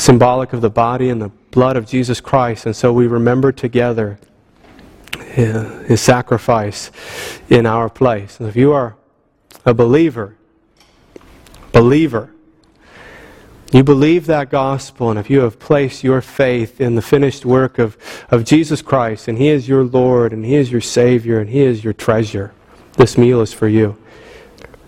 symbolic 0.00 0.52
of 0.52 0.60
the 0.60 0.70
body 0.70 1.10
and 1.10 1.20
the 1.20 1.28
blood 1.50 1.76
of 1.76 1.86
Jesus 1.86 2.20
Christ, 2.20 2.66
and 2.66 2.74
so 2.74 2.92
we 2.92 3.06
remember 3.06 3.52
together 3.52 4.18
his 5.32 6.00
sacrifice 6.00 6.90
in 7.48 7.66
our 7.66 7.88
place. 7.88 8.40
And 8.40 8.48
if 8.48 8.56
you 8.56 8.72
are 8.72 8.96
a 9.64 9.74
believer, 9.74 10.36
believer, 11.72 12.32
you 13.72 13.84
believe 13.84 14.26
that 14.26 14.50
gospel, 14.50 15.10
and 15.10 15.18
if 15.18 15.30
you 15.30 15.40
have 15.40 15.60
placed 15.60 16.02
your 16.02 16.20
faith 16.20 16.80
in 16.80 16.96
the 16.96 17.02
finished 17.02 17.44
work 17.44 17.78
of, 17.78 17.96
of 18.28 18.44
Jesus 18.44 18.82
Christ, 18.82 19.28
and 19.28 19.38
He 19.38 19.48
is 19.48 19.68
your 19.68 19.84
Lord, 19.84 20.32
and 20.32 20.44
He 20.44 20.56
is 20.56 20.72
your 20.72 20.80
Savior, 20.80 21.38
and 21.38 21.50
He 21.50 21.60
is 21.60 21.84
your 21.84 21.92
treasure, 21.92 22.52
this 22.96 23.16
meal 23.16 23.40
is 23.40 23.52
for 23.52 23.68
you. 23.68 23.96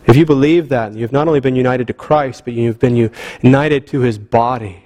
If 0.06 0.16
you 0.16 0.26
believe 0.26 0.68
that, 0.70 0.88
and 0.88 0.98
you've 0.98 1.12
not 1.12 1.28
only 1.28 1.38
been 1.38 1.54
united 1.54 1.86
to 1.86 1.92
Christ, 1.92 2.44
but 2.44 2.54
you've 2.54 2.80
been 2.80 3.12
united 3.42 3.86
to 3.88 4.00
His 4.00 4.18
body, 4.18 4.82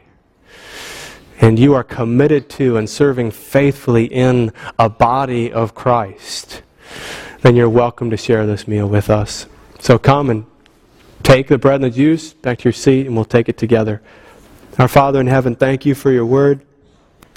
and 1.40 1.58
you 1.58 1.74
are 1.74 1.84
committed 1.84 2.48
to 2.50 2.76
and 2.76 2.88
serving 2.88 3.30
faithfully 3.30 4.06
in 4.06 4.52
a 4.78 4.88
body 4.88 5.52
of 5.52 5.74
Christ, 5.74 6.62
then 7.42 7.56
you're 7.56 7.68
welcome 7.68 8.10
to 8.10 8.16
share 8.16 8.46
this 8.46 8.66
meal 8.66 8.88
with 8.88 9.10
us. 9.10 9.46
So 9.78 9.98
come 9.98 10.30
and 10.30 10.46
take 11.22 11.48
the 11.48 11.58
bread 11.58 11.76
and 11.76 11.84
the 11.84 11.90
juice 11.90 12.32
back 12.32 12.58
to 12.58 12.64
your 12.64 12.72
seat, 12.72 13.06
and 13.06 13.14
we'll 13.14 13.24
take 13.24 13.48
it 13.48 13.58
together. 13.58 14.02
Our 14.78 14.88
Father 14.88 15.20
in 15.20 15.26
heaven, 15.26 15.56
thank 15.56 15.86
you 15.86 15.94
for 15.94 16.10
your 16.10 16.26
word. 16.26 16.62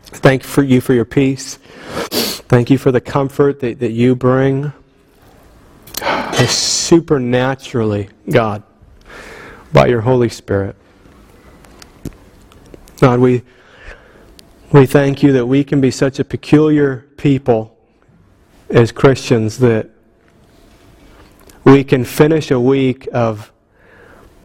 Thank 0.03 0.43
you 0.43 0.49
for 0.49 0.63
you 0.63 0.81
for 0.81 0.93
your 0.93 1.05
peace. 1.05 1.55
Thank 1.55 2.69
you 2.69 2.77
for 2.77 2.91
the 2.91 3.01
comfort 3.01 3.59
that, 3.59 3.79
that 3.79 3.91
you 3.91 4.15
bring 4.15 4.73
supernaturally, 6.47 8.09
God, 8.29 8.63
by 9.71 9.87
your 9.87 10.01
Holy 10.01 10.29
Spirit. 10.29 10.75
God, 12.99 13.19
we 13.19 13.43
we 14.71 14.85
thank 14.85 15.23
you 15.23 15.31
that 15.33 15.47
we 15.47 15.63
can 15.63 15.81
be 15.81 15.89
such 15.89 16.19
a 16.19 16.23
peculiar 16.23 17.07
people 17.17 17.75
as 18.69 18.91
Christians 18.91 19.57
that 19.57 19.89
we 21.63 21.83
can 21.83 22.05
finish 22.05 22.51
a 22.51 22.59
week 22.59 23.07
of 23.11 23.51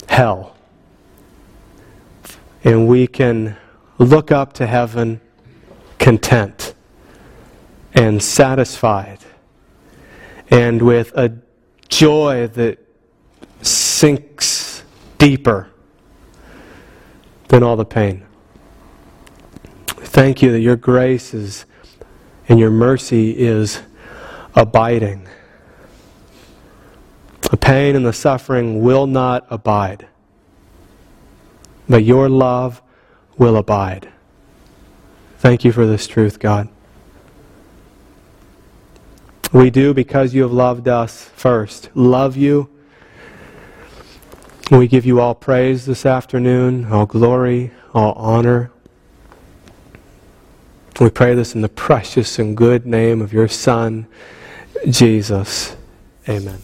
hell 0.09 0.57
and 2.63 2.89
we 2.89 3.07
can 3.07 3.57
look 3.99 4.33
up 4.33 4.55
to 4.55 4.67
heaven 4.67 5.21
content 5.99 6.75
and 7.93 8.23
satisfied 8.23 9.19
and 10.49 10.81
with 10.81 11.13
a 11.17 11.37
joy 11.89 12.47
that 12.49 12.79
sinks 13.61 14.83
deeper 15.19 15.69
than 17.49 17.63
all 17.63 17.77
the 17.77 17.85
pain. 17.85 18.25
Thank 20.15 20.43
you 20.43 20.53
that 20.53 20.61
your 20.61 20.77
grace 20.77 21.35
is 21.35 21.67
and 22.49 22.61
your 22.61 22.71
mercy 22.71 23.37
is 23.37 23.83
abiding. 24.55 25.27
The 27.51 27.57
pain 27.57 27.97
and 27.97 28.07
the 28.07 28.13
suffering 28.13 28.81
will 28.81 29.09
not 29.09 29.45
abide, 29.51 30.07
but 31.89 32.05
your 32.05 32.29
love 32.29 32.81
will 33.39 33.57
abide. 33.57 34.09
Thank 35.39 35.65
you 35.65 35.73
for 35.73 35.85
this 35.85 36.07
truth, 36.07 36.39
God. 36.39 36.69
We 39.53 39.69
do 39.69 39.95
because 39.95 40.33
you 40.33 40.43
have 40.43 40.53
loved 40.53 40.87
us 40.87 41.25
first. 41.25 41.91
Love 41.97 42.37
you. 42.37 42.71
We 44.71 44.87
give 44.87 45.07
you 45.07 45.21
all 45.21 45.35
praise 45.35 45.87
this 45.87 46.07
afternoon, 46.07 46.85
all 46.85 47.07
glory, 47.07 47.73
all 47.93 48.13
honor. 48.13 48.71
We 51.01 51.11
pray 51.11 51.35
this 51.35 51.57
in 51.57 51.61
the 51.61 51.69
precious 51.69 52.39
and 52.39 52.57
good 52.57 52.87
name 52.87 53.21
of 53.21 53.33
your 53.33 53.49
Son, 53.49 54.07
Jesus. 54.89 55.77
Amen. 56.29 56.61